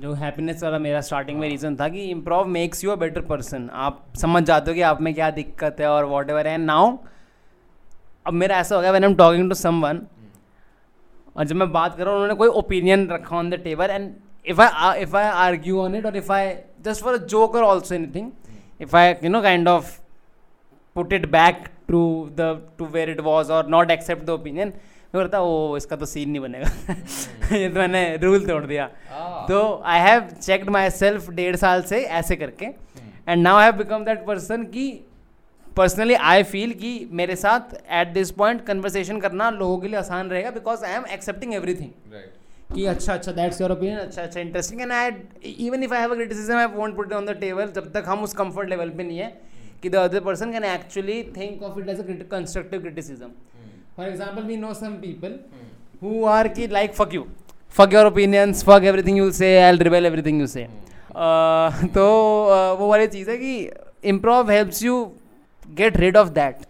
जो 0.00 0.12
happiness 0.14 0.62
वाला 0.62 0.78
मेरा 0.78 1.00
starting 1.00 1.38
में 1.38 1.48
रीज़न 1.48 1.76
था 1.76 1.88
कि 1.88 2.04
improv 2.10 2.46
makes 2.48 2.84
you 2.84 2.90
a 2.90 2.96
better 2.96 3.20
person 3.28 3.68
आप 3.84 4.04
समझ 4.16 4.42
जाते 4.42 4.70
हो 4.70 4.74
कि 4.74 4.82
आप 4.90 5.00
में 5.02 5.12
क्या 5.14 5.30
दिक्कत 5.38 5.80
है 5.80 5.88
और 5.90 6.04
वॉट 6.04 6.30
एवर 6.30 6.46
एंड 6.46 6.64
नाउ 6.66 6.96
अब 8.26 8.34
मेरा 8.34 8.58
ऐसा 8.58 8.76
हो 8.76 8.80
गया 8.82 8.90
when 8.92 9.04
am 9.04 9.14
talking 9.14 9.48
to 9.48 9.54
someone 9.82 10.00
और 11.36 11.44
जब 11.44 11.56
मैं 11.56 11.70
बात 11.72 11.96
कर 11.96 12.04
रहा 12.04 12.12
हूँ 12.12 12.20
उन्होंने 12.20 12.38
कोई 12.38 12.48
ओपिनियन 12.60 13.08
रखा 13.08 13.36
on 13.36 13.50
the 13.50 13.54
table 13.64 13.90
and 13.90 14.10
if 14.46 14.60
I 14.62 15.00
if 15.02 15.16
I 15.16 15.28
argue 15.46 15.80
on 15.80 15.94
it 15.94 16.06
और 16.06 16.16
if 16.16 16.32
I 16.32 16.54
just 16.84 17.04
for 17.04 17.14
a 17.14 17.24
joke 17.26 17.54
और 17.54 17.62
also 17.64 17.94
anything 17.94 18.30
if 18.80 18.96
I 18.96 19.14
you 19.24 19.30
know 19.30 19.42
kind 19.42 19.68
of 19.68 19.98
put 20.96 21.12
it 21.12 21.28
back 21.30 21.68
to 21.88 22.02
the 22.36 22.50
to 22.78 22.86
where 22.88 23.10
it 23.10 23.20
was 23.22 23.52
और 23.52 23.68
not 23.70 23.90
accept 23.90 24.24
the 24.24 24.30
opinion 24.30 24.72
मैं 25.14 25.22
बोलता 25.22 25.40
ओ 25.40 25.76
इसका 25.76 25.96
तो 25.96 26.06
scene 26.06 26.30
नहीं 26.30 26.40
बनेगा। 26.40 27.56
ये 27.56 27.68
तो 27.68 27.78
मैंने 27.78 28.16
रूल 28.22 28.46
तोड़ 28.46 28.64
दिया। 28.64 28.86
तो 29.48 29.60
I 29.84 30.00
have 30.00 30.28
checked 30.32 30.68
my 30.70 30.90
self 30.90 31.28
डेढ़ 31.30 31.56
साल 31.56 31.82
से 31.82 32.00
ऐसे 32.20 32.36
करके। 32.36 32.66
And 33.28 33.42
now 33.42 33.60
have 33.60 33.72
become 33.76 34.04
that 34.04 34.26
person 34.26 34.64
की 34.74 34.88
पर्सनली 35.76 36.14
आई 36.32 36.42
फील 36.42 36.72
कि 36.74 36.92
मेरे 37.12 37.36
साथ 37.36 37.74
एट 37.90 38.12
दिस 38.12 38.30
पॉइंट 38.38 38.64
कन्वर्सेशन 38.66 39.20
करना 39.20 39.50
लोगों 39.50 39.78
के 39.78 39.88
लिए 39.88 39.98
आसान 39.98 40.30
रहेगा 40.30 40.50
because 40.50 40.84
I 40.84 40.92
am 40.92 41.06
accepting 41.12 41.54
everything 41.54 41.90
कि 42.74 42.84
अच्छा 42.86 43.12
अच्छा 43.14 43.32
दैट्स 43.32 43.60
योर 43.60 43.72
ओपिनियन 43.72 43.98
अच्छा 43.98 44.22
अच्छा 44.22 44.40
interesting 44.40 44.80
and 44.80 44.92
I 44.92 45.10
even 45.58 45.82
if 45.84 45.94
I 45.94 46.00
have 46.00 46.12
a 46.12 46.16
criticism 46.16 46.56
I 46.56 46.66
won't 46.74 46.96
put 46.96 47.12
on 47.12 47.26
the 47.26 47.36
table 47.40 47.72
जब 47.76 47.92
तक 47.92 48.04
हम 48.06 48.22
उस 48.24 48.34
कंफर्ट 48.34 48.68
लेवल 48.68 48.90
पे 48.90 49.02
नहीं 49.02 49.18
है 49.18 49.36
कि 49.82 49.90
the 49.90 49.96
other 49.96 50.20
person 50.20 50.52
can 50.52 50.64
actually 50.64 51.22
think 51.36 51.62
of 51.62 51.78
it 51.80 51.88
as 51.88 52.00
a 52.00 52.28
constructive 52.30 52.80
criticism 52.80 53.30
For 53.98 54.06
example, 54.06 54.44
we 54.44 54.56
know 54.56 54.72
some 54.74 54.98
people 55.00 55.30
hmm. 55.30 55.62
who 56.00 56.24
are 56.32 56.48
ki, 56.48 56.68
like 56.68 56.94
fuck 56.94 57.12
you, 57.12 57.26
fuck 57.68 57.90
your 57.90 58.06
opinions, 58.06 58.62
fuck 58.62 58.84
everything 58.84 59.16
you 59.16 59.32
say, 59.32 59.48
I'll 59.62 59.78
rebel 59.78 60.06
everything 60.06 60.38
you 60.38 60.46
say. 60.46 60.68
तो 61.94 62.04
वो 62.78 62.88
वाली 62.88 63.06
चीज़ 63.06 63.30
है 63.30 63.36
कि 63.38 63.52
improv 64.08 64.50
helps 64.50 64.82
you 64.82 64.94
get 65.80 65.96
rid 65.96 66.16
of 66.16 66.28
that 66.28 66.66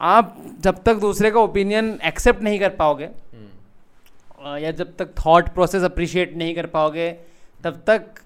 आप 0.00 0.36
जब 0.60 0.82
तक 0.82 0.96
दूसरे 1.04 1.30
का 1.30 1.40
ओपिनियन 1.40 1.98
एक्सेप्ट 2.04 2.42
नहीं 2.42 2.58
कर 2.60 2.70
पाओगे 2.82 3.08
uh, 3.08 4.62
या 4.62 4.70
जब 4.70 4.96
तक 4.96 5.14
थॉट 5.24 5.48
प्रोसेस 5.54 5.82
अप्रिशिएट 5.82 6.36
नहीं 6.36 6.54
कर 6.54 6.66
पाओगे 6.76 7.10
तब 7.64 7.82
तक 7.86 8.20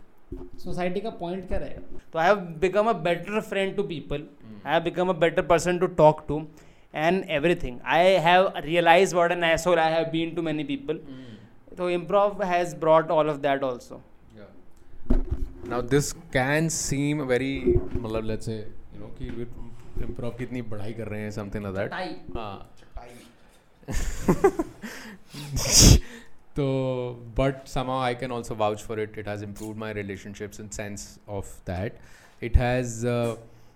सोसाइटी 0.64 1.01
का 1.01 1.11
पॉइंट 1.11 1.49
क्या 1.49 1.59
रहेगा? 1.59 2.01
तो 2.12 2.18
I 2.18 2.26
have 2.26 2.37
become 2.61 2.89
a 2.89 2.93
better 3.09 3.41
friend 3.41 3.76
to 3.76 3.83
people 3.83 4.26
I 4.66 4.72
have 4.72 4.83
become 4.83 5.09
a 5.09 5.18
better 5.24 5.43
person 5.53 5.78
to 5.78 5.87
talk 6.03 6.24
to 6.28 6.47
and 6.93 7.26
everything. 7.30 7.82
I 7.84 7.99
have 8.26 8.64
realized 8.64 9.16
what 9.16 9.32
an 9.32 9.43
asshole 9.43 9.80
I 9.80 9.89
have 9.89 10.12
been 10.12 10.36
to 10.36 10.41
many 10.41 10.64
people. 10.64 10.95
Mm. 10.95 11.24
So 11.78 11.88
improv 11.88 12.43
has 12.43 12.74
brought 12.74 13.10
all 13.12 13.30
of 13.30 13.41
that 13.41 13.64
also. 13.64 14.01
Yeah. 14.38 15.18
Now 15.66 15.82
this 15.82 16.14
can 16.32 16.70
seem 16.70 17.28
very, 17.28 17.64
मतलब 17.95 18.26
let's 18.26 18.45
say 18.45 18.66
you 18.93 18.99
know 18.99 19.12
कि 19.20 19.47
improv 20.08 20.38
कितनी 20.38 20.62
पढ़ाई 20.70 20.93
कर 20.93 21.08
रहे 21.10 21.22
हैं 21.22 21.32
something 21.32 21.64
like 21.64 21.74
that. 21.74 21.91
हाँ. 22.34 22.66
so 26.56 26.66
but 27.36 27.68
somehow 27.68 27.99
I 27.99 28.14
can 28.14 28.32
also 28.32 28.56
vouch 28.56 28.84
for 28.84 28.97
it. 28.99 29.18
It 29.18 29.28
has 29.28 29.41
improved 29.41 29.78
my 29.78 29.91
relationships 29.91 30.60
in 30.60 30.72
sense 30.72 31.20
of 31.28 31.51
that. 31.66 31.97
It 32.41 32.56
has. 32.56 33.06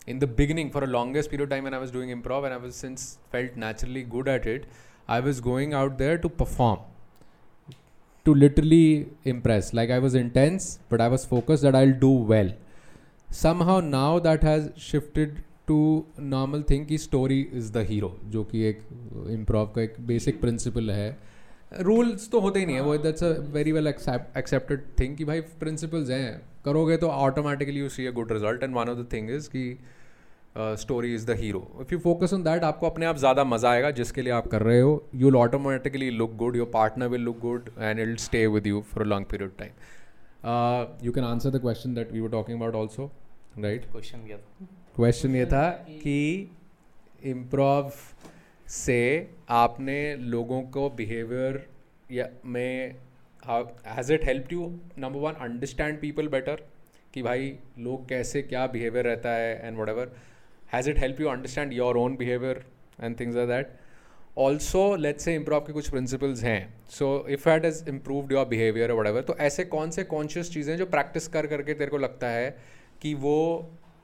Uh, 0.07 0.11
in 0.11 0.19
the 0.19 0.27
beginning 0.27 0.71
for 0.71 0.85
a 0.85 0.87
longest 0.87 1.31
period 1.31 1.45
of 1.45 1.51
time 1.51 1.65
when 1.65 1.75
I 1.75 1.79
was 1.79 1.91
doing 1.91 2.23
improv 2.23 2.45
and 2.45 2.55
I 2.55 2.57
was 2.57 2.77
since 2.77 3.19
felt 3.31 3.57
naturally 3.57 4.03
good 4.03 4.29
at 4.29 4.47
it, 4.47 4.67
I 5.09 5.21
was 5.21 5.41
going 5.41 5.75
out 5.75 5.99
there 5.99 6.19
to 6.19 6.29
perform. 6.29 6.79
To 8.25 8.35
literally 8.35 9.09
impress. 9.25 9.75
Like 9.75 9.91
I 9.91 9.99
was 9.99 10.15
intense, 10.15 10.79
but 10.89 11.01
I 11.01 11.09
was 11.09 11.25
focused 11.25 11.63
that 11.63 11.75
I'll 11.75 11.93
do 11.93 12.11
well. 12.11 12.53
Somehow 13.31 13.81
now 13.81 14.19
that 14.19 14.43
has 14.43 14.71
shifted 14.77 15.43
to 15.67 16.07
normal 16.19 16.63
thing 16.63 16.87
कि 16.87 16.99
story 16.99 17.49
is 17.53 17.71
the 17.71 17.85
hero 17.85 18.13
जो 18.31 18.45
कि 18.45 18.63
एक 18.63 18.81
improv 19.31 19.69
का 19.75 19.83
एक 19.83 19.95
basic 20.07 20.41
principle 20.41 20.91
है 20.91 21.34
rules 21.73 22.31
तो 22.31 22.41
होते 22.41 22.61
ही 22.61 22.67
नहीं 22.67 22.77
है 22.77 22.83
वो 22.83 22.97
that's 22.99 23.25
a 23.25 23.29
very 23.53 23.73
well 23.73 23.87
accepted 23.87 24.83
thing 25.01 25.17
कि 25.17 25.25
भाई 25.25 25.41
प्रिंसिपल्स 25.61 26.11
हैं। 26.11 26.41
करोगे 26.65 26.97
तो 26.97 27.09
automatically 27.09 27.81
you 27.81 27.89
see 27.89 28.07
a 28.07 28.11
good 28.13 28.33
result 28.33 28.63
and 28.63 28.75
one 28.75 28.89
of 28.89 28.99
the 28.99 29.07
thing 29.13 29.31
is 29.31 29.49
कि 29.51 29.79
story 30.81 31.15
is 31.15 31.27
the 31.27 31.37
hero 31.39 31.61
if 31.81 31.93
you 31.93 31.99
focus 32.01 32.35
on 32.35 32.43
that 32.43 32.65
आपको 32.65 32.87
अपने 32.87 33.07
आप 33.07 33.17
ज़्यादा 33.19 33.45
मज़ा 33.45 33.71
आएगा 33.71 33.91
जिसके 33.93 34.23
लिए 34.23 34.33
आप 34.33 34.47
कर 34.49 34.63
रहे 34.63 34.81
हो। 34.81 34.93
You 35.15 35.27
will 35.27 35.37
automatically 35.37 36.11
look 36.11 36.37
good 36.37 36.57
your 36.57 36.71
partner 36.75 37.09
will 37.09 37.21
look 37.23 37.39
good 37.41 37.71
and 37.79 38.01
it 38.01 38.19
stay 38.21 38.47
with 38.47 38.67
you 38.67 38.81
for 38.93 39.03
a 39.03 39.07
long 39.07 39.27
period 39.31 39.51
time 39.59 41.05
you 41.07 41.13
can 41.13 41.25
answer 41.25 41.51
the 41.51 41.61
question 41.61 41.95
that 41.95 42.13
we 42.13 42.21
were 42.21 42.31
talking 42.31 42.59
about 42.59 42.75
also 42.75 43.11
right 43.59 43.91
question 43.91 44.19
question 44.97 45.37
ये 45.37 45.47
था 45.47 45.69
कि 46.03 46.19
improv 47.25 47.91
से 48.69 49.29
आपने 49.51 49.99
लोगों 50.17 50.63
को 50.63 50.89
behaviour 50.91 51.65
या 52.13 52.29
में 52.45 52.95
has 53.43 54.13
it 54.13 54.25
help 54.25 54.53
you 54.53 54.67
number 54.99 55.21
one 55.21 55.33
understand 55.47 56.01
people 56.01 56.29
better 56.29 56.63
कि 57.15 57.23
भाई 57.23 57.53
लोग 57.79 58.09
कैसे 58.09 58.43
क्या 58.43 58.67
बिहेवियर 58.67 59.05
रहता 59.05 59.31
है 59.31 59.67
and 59.67 59.79
whatever 59.89 60.13
has 60.73 60.91
it 60.91 60.99
help 60.99 61.21
you 61.21 61.29
understand 61.29 61.73
your 61.73 61.97
own 61.97 62.17
behaviour 62.17 62.65
and 63.01 63.19
things 63.21 63.37
are 63.37 63.47
that 63.47 63.73
also 64.39 64.95
let's 64.97 65.25
say 65.25 65.35
improve 65.35 65.61
के 65.61 65.73
कुछ 65.73 65.89
प्रिंसिपल्स 65.89 66.43
हैं. 66.45 66.75
So 66.91 67.27
if 67.31 67.49
that 67.49 67.65
is 67.65 67.89
improved 67.89 68.33
your 68.33 68.47
behaviour 68.47 68.93
whatever 69.07 69.23
तो 69.23 69.37
ऐसे 69.41 69.65
कौन 69.65 69.91
से 69.91 70.05
कॉन्शियस 70.05 70.53
चीज़ें 70.53 70.77
जो 70.77 70.87
प्रैक्टिस 70.87 71.29
कर 71.29 71.47
करके 71.47 71.75
तेरे 71.75 71.91
को 71.91 71.99
लगता 71.99 72.29
है 72.29 72.51
कि 73.03 73.15
वो 73.15 73.37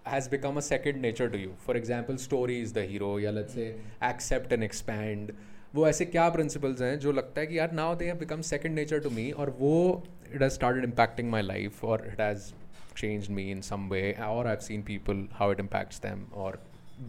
has 0.04 0.28
become 0.28 0.56
a 0.56 0.62
second 0.62 1.00
nature 1.00 1.28
to 1.28 1.38
you. 1.38 1.54
For 1.58 1.76
example, 1.76 2.18
story 2.18 2.60
is 2.60 2.72
the 2.72 2.84
hero 2.84 3.18
या 3.18 3.32
let's 3.32 3.54
say 3.54 3.74
accept 4.02 4.52
and 4.52 4.64
expand. 4.64 5.32
वो 5.74 5.86
ऐसे 5.88 6.04
क्या 6.04 6.28
प्रिंसिपल्स 6.30 6.80
हैं 6.82 6.98
जो 6.98 7.12
लगता 7.12 7.40
है 7.40 7.46
कि 7.46 7.58
यार 7.58 7.72
now 7.72 7.94
they 7.96 8.04
have 8.04 8.16
become 8.18 8.40
second 8.46 8.74
nature 8.74 9.00
to 9.00 9.10
me 9.10 9.30
और 9.30 9.50
वो 9.58 9.76
it 10.34 10.42
has 10.42 10.52
started 10.52 10.84
impacting 10.84 11.30
my 11.30 11.42
life 11.42 11.84
और 11.84 12.06
it 12.06 12.20
has 12.20 12.52
changed 12.94 13.30
me 13.30 13.50
in 13.50 13.62
some 13.62 13.88
way 13.88 14.14
or 14.28 14.46
I've 14.46 14.62
seen 14.62 14.82
people 14.82 15.20
how 15.38 15.50
it 15.50 15.60
impacts 15.60 16.00
them 16.00 16.24
or 16.32 16.48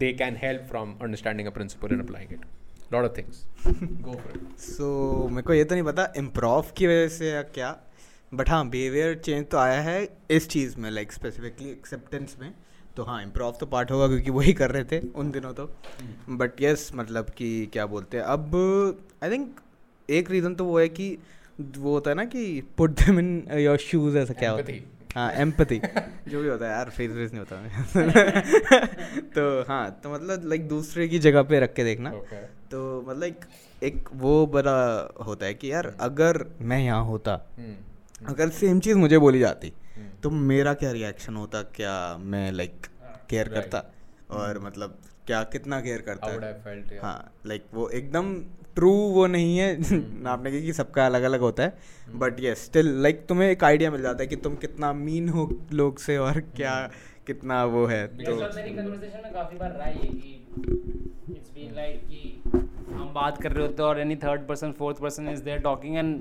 they 0.04 0.14
can 0.14 0.36
help 0.36 0.68
from 0.68 0.96
understanding 1.02 1.48
a 1.48 1.52
principle 1.52 1.92
and 1.92 2.02
applying 2.02 2.32
it. 2.32 2.46
Lot 2.92 3.06
of 3.06 3.16
things. 3.16 3.46
Go 4.08 4.14
for 4.24 4.32
it. 4.36 4.60
So 4.60 5.28
मेरे 5.32 5.42
को 5.48 5.54
ये 5.54 5.64
तो 5.64 5.76
नहीं 5.76 5.84
पता 5.84 6.12
improv 6.18 6.72
की 6.78 6.88
वजह 6.88 7.08
से 7.18 7.32
या 7.32 7.42
क्या 7.58 7.76
बट 8.34 8.50
हाँ 8.50 8.68
बिहेवियर 8.70 9.16
चेंज 9.26 9.46
तो 9.52 9.58
आया 9.58 9.80
है 9.82 9.98
इस 10.32 10.50
चीज़ 10.50 10.78
में 10.80 10.90
लाइक 10.92 11.12
स्पेसिफिकली 11.12 11.70
एक्सेप्टेंस 11.70 12.36
में 12.42 12.52
तो 12.96 13.04
हाँ 13.04 13.24
इम्प्रोव 13.24 13.58
तो 13.60 13.66
पार्ट 13.66 13.92
होगा 13.92 14.08
क्योंकि 14.08 14.32
वही 14.32 14.54
कर 14.54 14.72
रहे 14.72 14.84
थे 14.84 15.00
उन 15.00 15.32
दिनों 15.32 15.54
तो। 15.54 15.76
बट 16.30 16.52
यस 16.62 16.92
मतलब 16.96 17.30
कि 17.30 17.70
क्या 17.74 17.86
बोलते 17.86 18.18
हैं 18.18 18.24
अब 18.24 18.56
आई 19.24 19.32
थिंक 19.32 19.60
एक 20.10 20.32
रीज़न 20.32 20.56
तो 20.56 20.66
वो 20.66 20.80
है 20.80 20.90
कि 20.90 21.18
वो 21.78 21.92
होता 21.92 22.10
है 22.10 22.16
ना 22.16 22.26
कि 22.26 22.64
put 22.78 22.90
them 22.90 23.20
in 23.20 23.48
your 23.54 23.78
shoes 23.78 24.18
ऐसा 24.18 24.34
क्या 24.34 24.52
होता 24.52 24.72
है। 24.72 24.84
हाँ 25.16 25.32
एम्पति 25.32 25.82
जो 26.28 26.42
भी 26.42 26.50
होता 26.50 26.66
है 26.66 26.72
यार 26.72 26.90
फेस 26.90 27.12
वेस 27.12 27.34
नहीं 27.34 27.42
होता। 27.42 28.80
तो 29.20 29.62
हाँ 29.62 30.00
तो 30.04 30.14
मतलब 30.14 30.42
लाइक 30.46 30.68
दूसरे 30.68 31.08
की 31.08 31.20
जगह 31.20 31.44
पे 31.44 31.60
रख 31.60 31.74
के 31.74 31.84
देखना। 31.84 32.12
Okay. 32.14 32.44
तो 32.72 33.06
मतलब 33.08 33.24
एक 33.24 33.46
एक 33.84 34.10
वो 34.14 34.48
बड़ा 34.48 35.10
होता 35.26 35.46
है 35.46 35.54
कि 35.54 35.72
यार 35.72 35.96
अगर 36.00 36.46
मैं 36.62 36.80
यहाँ 36.80 37.04
होता 37.06 37.50
Hmm. 37.56 38.30
अगर 38.30 38.50
सेम 38.50 38.80
चीज़ 38.80 38.98
मुझे 38.98 39.18
बोली 39.18 39.40
जाती. 39.40 39.74
तो 40.24 40.30
मेरा 40.30 40.74
क्या 40.74 40.92
रिएक्शन 40.92 41.36
होता? 41.36 41.62
क्या 41.62 42.18
मैं 42.18 42.52
लाइक 42.52 42.88
केयर 43.30 43.48
Right. 43.48 43.62
करता? 43.62 43.92
और 44.32 44.60
मतलब 44.60 44.98
क्या 45.28 45.44
कितना 45.44 45.82
केयर 45.82 46.02
करता 46.02 46.28
है. 46.28 46.64
हाँ 47.02 47.32
लाइक 47.46 47.66
वो 47.74 47.90
एकदम 47.90 48.40
ट्रू 48.76 48.92
वो 48.92 49.28
नहीं 49.28 49.58
है। 49.58 49.78
नापने 50.24 50.52
की 50.52 50.62
कि 50.62 50.74
सबका 50.74 51.06
अलग 51.06 51.22
अलग 51.22 51.40
होता 51.40 51.64
है। 51.64 51.78
बट 52.16 52.40
ये 52.40 52.56
स्टिल 52.56 53.02
लाइक 53.02 53.26
तुम्हें 53.30 53.50
एक 53.52 53.64
आइडिया 53.64 53.92
मिल 53.92 54.02
जाता 54.02 54.24
है 54.24 54.28
कि 54.28 54.36
तुम 54.36 54.56
कितना 54.56 54.94
मीन 54.94 55.30
हो 55.30 55.62
लोग 55.74 56.00
से 56.00 56.18
और 56.18 56.40
क्या 56.40 56.92
कितना 57.28 57.66
वो 57.66 57.86
है। 57.86 58.08
तो 58.08 58.36
मेरी 58.36 58.76
conversation 58.76 59.24
में 59.24 59.34
काफ़ी 59.34 59.58
बार 59.58 59.72
रहा 59.72 59.88
है 59.88 59.94
कि 59.94 60.46
it's 61.30 61.50
been 61.58 61.72
like 61.72 62.10
कि 62.10 62.44
हम 62.94 63.14
बात 63.14 63.42
कर 63.42 63.52
रहे 63.52 63.68
होते 63.68 63.84
हैं 63.84 63.90
और 63.90 64.04
any 64.04 64.18
third 64.24 64.48
person 64.52 64.74
fourth 64.82 65.02
person 65.08 65.34
is 65.34 65.42
there 65.42 65.62
talking 65.62 65.98
and 65.98 66.20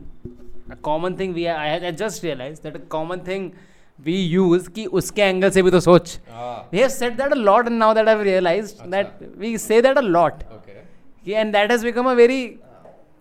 a 0.72 0.76
common 0.88 1.16
thing 1.20 1.34
we 1.34 1.46
I 1.54 1.68
had 1.74 1.84
I 1.90 1.96
just 2.02 2.24
realized 2.28 2.62
that 2.62 2.78
a 2.80 2.84
common 2.96 3.24
thing 3.30 3.50
we 4.06 4.16
use 4.32 4.68
कि 4.74 4.84
उसके 4.98 5.22
एंगल 5.22 5.50
से 5.50 5.62
भी 5.62 5.70
तो 5.70 5.80
सोच। 5.80 6.18
we 6.74 6.82
have 6.82 6.92
said 6.92 7.16
that 7.18 7.32
a 7.32 7.40
lot 7.40 7.70
and 7.70 7.78
now 7.82 7.92
that 7.94 8.08
I've 8.08 8.24
realized 8.26 8.82
that 8.94 9.22
we 9.38 9.50
say 9.58 9.80
that 9.86 9.98
a 9.98 10.04
lot 10.06 10.44
Okay. 10.54 10.76
कि 11.24 11.34
and 11.42 11.54
that 11.54 11.70
has 11.70 11.84
become 11.84 12.10
a 12.12 12.14
very 12.14 12.40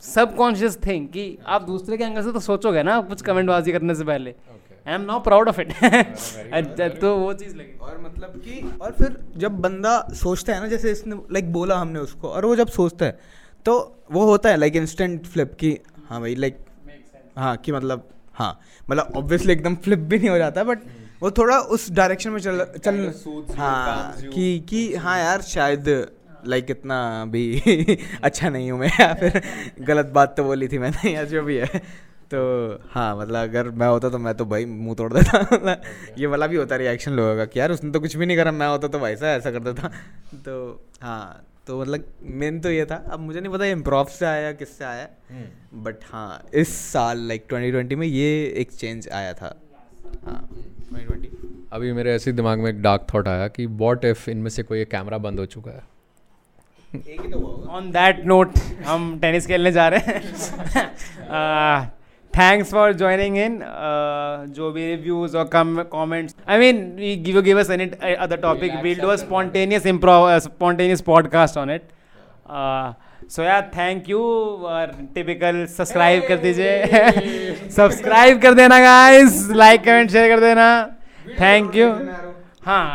subconscious 0.04 0.78
कि 0.86 1.38
आप 1.46 1.62
दूसरे 1.62 1.98
के 1.98 2.04
एंगल 2.04 2.24
से 2.24 2.32
तो 2.32 2.40
सोचोगे 2.40 2.84
ना 2.84 3.00
कुछ 3.10 3.22
कमेंटबाजी 3.22 3.72
करने 3.72 3.96
से 3.96 4.04
पहले। 4.04 4.32
Okay. 4.32 4.88
I 4.88 4.96
am 4.96 5.02
now 5.02 5.20
proud 5.24 5.50
of 5.50 5.62
it 5.62 7.00
तो 7.02 7.16
वो 7.18 7.34
चीज़ 7.34 7.56
लगी। 7.56 7.78
और 7.82 8.00
मतलब 8.04 8.42
कि 8.46 8.78
और 8.82 8.92
फिर 8.92 9.18
जब 9.38 9.60
बंदा 9.62 9.98
सोचता 10.14 10.54
है 10.54 10.62
ना 10.62 10.68
जैसे 10.68 10.92
इसने 10.92 11.16
लाइक 11.16 11.44
like, 11.44 11.54
बोला 11.54 11.76
हमने 11.76 12.00
उसको 12.00 12.30
और 12.30 12.46
वो 12.46 12.56
जब 12.56 12.68
सोचता 12.68 13.06
है 13.06 13.20
तो 13.66 13.76
वो 14.12 14.26
होता 14.26 14.50
है 14.50 14.58
लाइक 14.58 14.76
इंस्टेंट 14.76 15.26
फ्लिप 15.26 15.54
कि 15.60 15.78
हाँ 16.10 16.20
भाई 16.22 16.36
लाइक 16.36 16.58
like, 16.58 17.38
हाँ 17.38 17.56
कि 17.58 17.72
मतलब 17.72 18.08
हाँ 18.40 18.60
मतलब 18.90 19.14
ऑब्वियसली 19.16 19.54
एकदम 19.54 19.76
फ्लिप 19.76 20.00
भी 20.00 20.18
नहीं 20.20 20.30
हो 20.30 20.38
जाता 20.38 20.64
बट 20.64 20.80
वो 21.22 21.32
थोड़ा 21.32 21.58
उस 21.76 21.90
डायरेक्शन 21.92 22.30
में 22.30 22.40
चल 22.40 22.66
चल 22.86 23.00
Hmm. 23.10 23.56
हाँ 23.58 24.14
कि 24.34 24.60
कि 24.70 24.94
हाँ 24.96 25.18
यार 25.20 25.42
शायद 25.42 25.88
लाइक 26.48 26.72
इतना 26.72 27.00
भी 27.26 27.44
अच्छा 28.24 28.50
नहीं 28.50 28.72
हूँ 28.72 28.80
मैं 28.80 28.90
या 29.00 29.14
फिर 29.14 29.42
गलत 29.82 30.06
बात 30.06 30.38
तो 30.38 30.44
बोली 30.44 30.68
थी 30.68 30.78
मैंने 30.78 31.12
या 31.14 31.24
जो 31.24 31.42
भी 31.44 31.56
है। 31.58 31.82
तो 32.34 32.40
हाँ 32.92 33.16
मतलब 33.18 33.36
अगर 33.50 33.70
मैं 33.70 33.88
होता 33.88 34.10
तो 34.10 34.18
मैं 34.18 34.34
तो 34.38 34.46
भाई 34.46 34.66
मुँह 34.66 34.96
तोड़ 34.96 35.14
देता 35.14 35.40
मतलब 35.54 35.82
ये 36.18 36.28
वाला 36.28 36.48
भी 36.48 36.56
होता 36.56 36.76
रिएक्शन 36.76 37.12
लोगों 37.12 37.36
का 37.38 37.46
कि 37.46 37.60
यार 37.60 37.72
उसने 37.72 37.92
तो 37.92 38.00
कुछ 38.00 38.16
भी 38.16 38.26
नहीं 38.26 38.38
करा 38.38 38.52
मैं 38.52 38.68
होता 38.68 38.88
तो 38.88 39.00
वैसा 39.00 39.32
ऐसा 39.36 39.52
कर 39.52 39.60
देता 39.60 39.88
तो 40.46 40.58
हाँ 41.04 41.46
तो 41.70 41.80
मतलब 41.82 42.06
मेन 42.24 42.60
तो 42.60 42.70
ये 42.72 42.86
था। 42.86 42.96
अब 43.12 43.20
मुझे 43.20 43.40
नहीं 43.40 43.54
पता 43.54 43.66
इम्प्रोव 43.66 44.06
से 44.06 44.26
आया 44.26 44.52
किससे 44.52 44.86
आया. 44.86 45.08
बट 45.74 45.96
हाँ 46.12 46.46
इस 46.54 46.70
साल 46.92 47.20
लाइक 47.28 47.46
2020 47.54 47.96
में 47.96 48.08
ये 48.08 48.30
एक 48.58 48.72
चेंज 48.72 49.10
आया 49.10 49.34
था। 49.34 49.56
हाँ। 50.26 50.50
2020 50.94 51.30
अभी 51.74 51.92
मेरे 51.94 52.14
ऐसे 52.14 52.32
दिमाग 52.32 52.60
में 52.60 52.70
एक 52.70 52.82
डार्क 52.82 53.06
थॉट 53.14 53.28
आया 53.28 53.48
कि 53.48 53.66
वॉट 53.66 54.06
इफ़ 54.06 54.30
इनमें 54.30 54.50
से 54.50 54.64
कोई 54.64 54.86
कैमरा 54.86 55.18
बंद 55.18 55.40
हो 55.40 55.46
चुका 55.46 55.72
है? 55.72 55.84
एक 56.96 57.22
ही 57.22 57.32
तो 57.32 57.40
हुआ 57.40 57.50
होगा। 57.50 57.74
ऑन 57.74 57.92
दैट 57.92 58.26
नोट 58.26 58.58
हम 58.86 59.20
टेनिस 59.20 59.48
खेलने 59.48 59.72
जा 59.72 59.88
रहे 59.88 60.00
हैं। 60.00 60.22
थैंक्स 62.34 62.72
फॉर 62.72 62.94
ज्वाइनिंग 62.94 63.38
इन 63.38 63.60
जो 64.56 64.72
भी 64.72 64.86
रिव्यूज़ 64.86 65.38
और 65.38 65.48
come 65.54 65.82
comments 65.94 66.36
I 66.50 66.60
mean 66.60 66.82
we 66.96 67.16
give 67.26 67.36
you 67.36 67.42
give 67.42 67.60
us 67.60 67.70
any 67.70 67.86
other 68.16 68.38
topic 68.42 68.76
we'll 68.84 69.00
do 69.00 69.08
a 69.08 69.16
spontaneous 69.16 69.86
improv 69.86 70.38
spontaneous 70.40 71.02
podcast 71.02 71.58
on 71.58 71.72
it 71.72 71.88
so 73.32 73.44
यार 73.44 73.70
thank 73.78 74.10
you 74.10 74.22
और 74.68 74.96
टिपिकल 75.16 75.66
सब्सक्राइब 75.78 76.24
कर 76.28 76.38
दीजिए 76.38 77.70
subscribe 77.72 78.42
कर 78.42 78.54
देना 78.54 78.80
guys 78.80 79.48
like 79.56 79.84
comment 79.84 80.12
share 80.12 80.36
कर 80.36 80.40
देना 80.40 80.70
thank 81.40 81.76
you 81.76 81.92
हाँ 82.66 82.86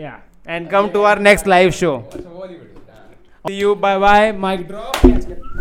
या 0.00 0.18
and 0.48 0.70
come 0.70 0.88
to 0.88 1.02
our 1.02 1.18
next 1.18 1.46
live 1.48 1.70
show 1.80 1.96
See 3.44 3.62
bye 3.74 3.98
Bye 3.98 3.98
bye. 3.98 4.32
Mic 4.34 4.66
drop. 4.66 5.52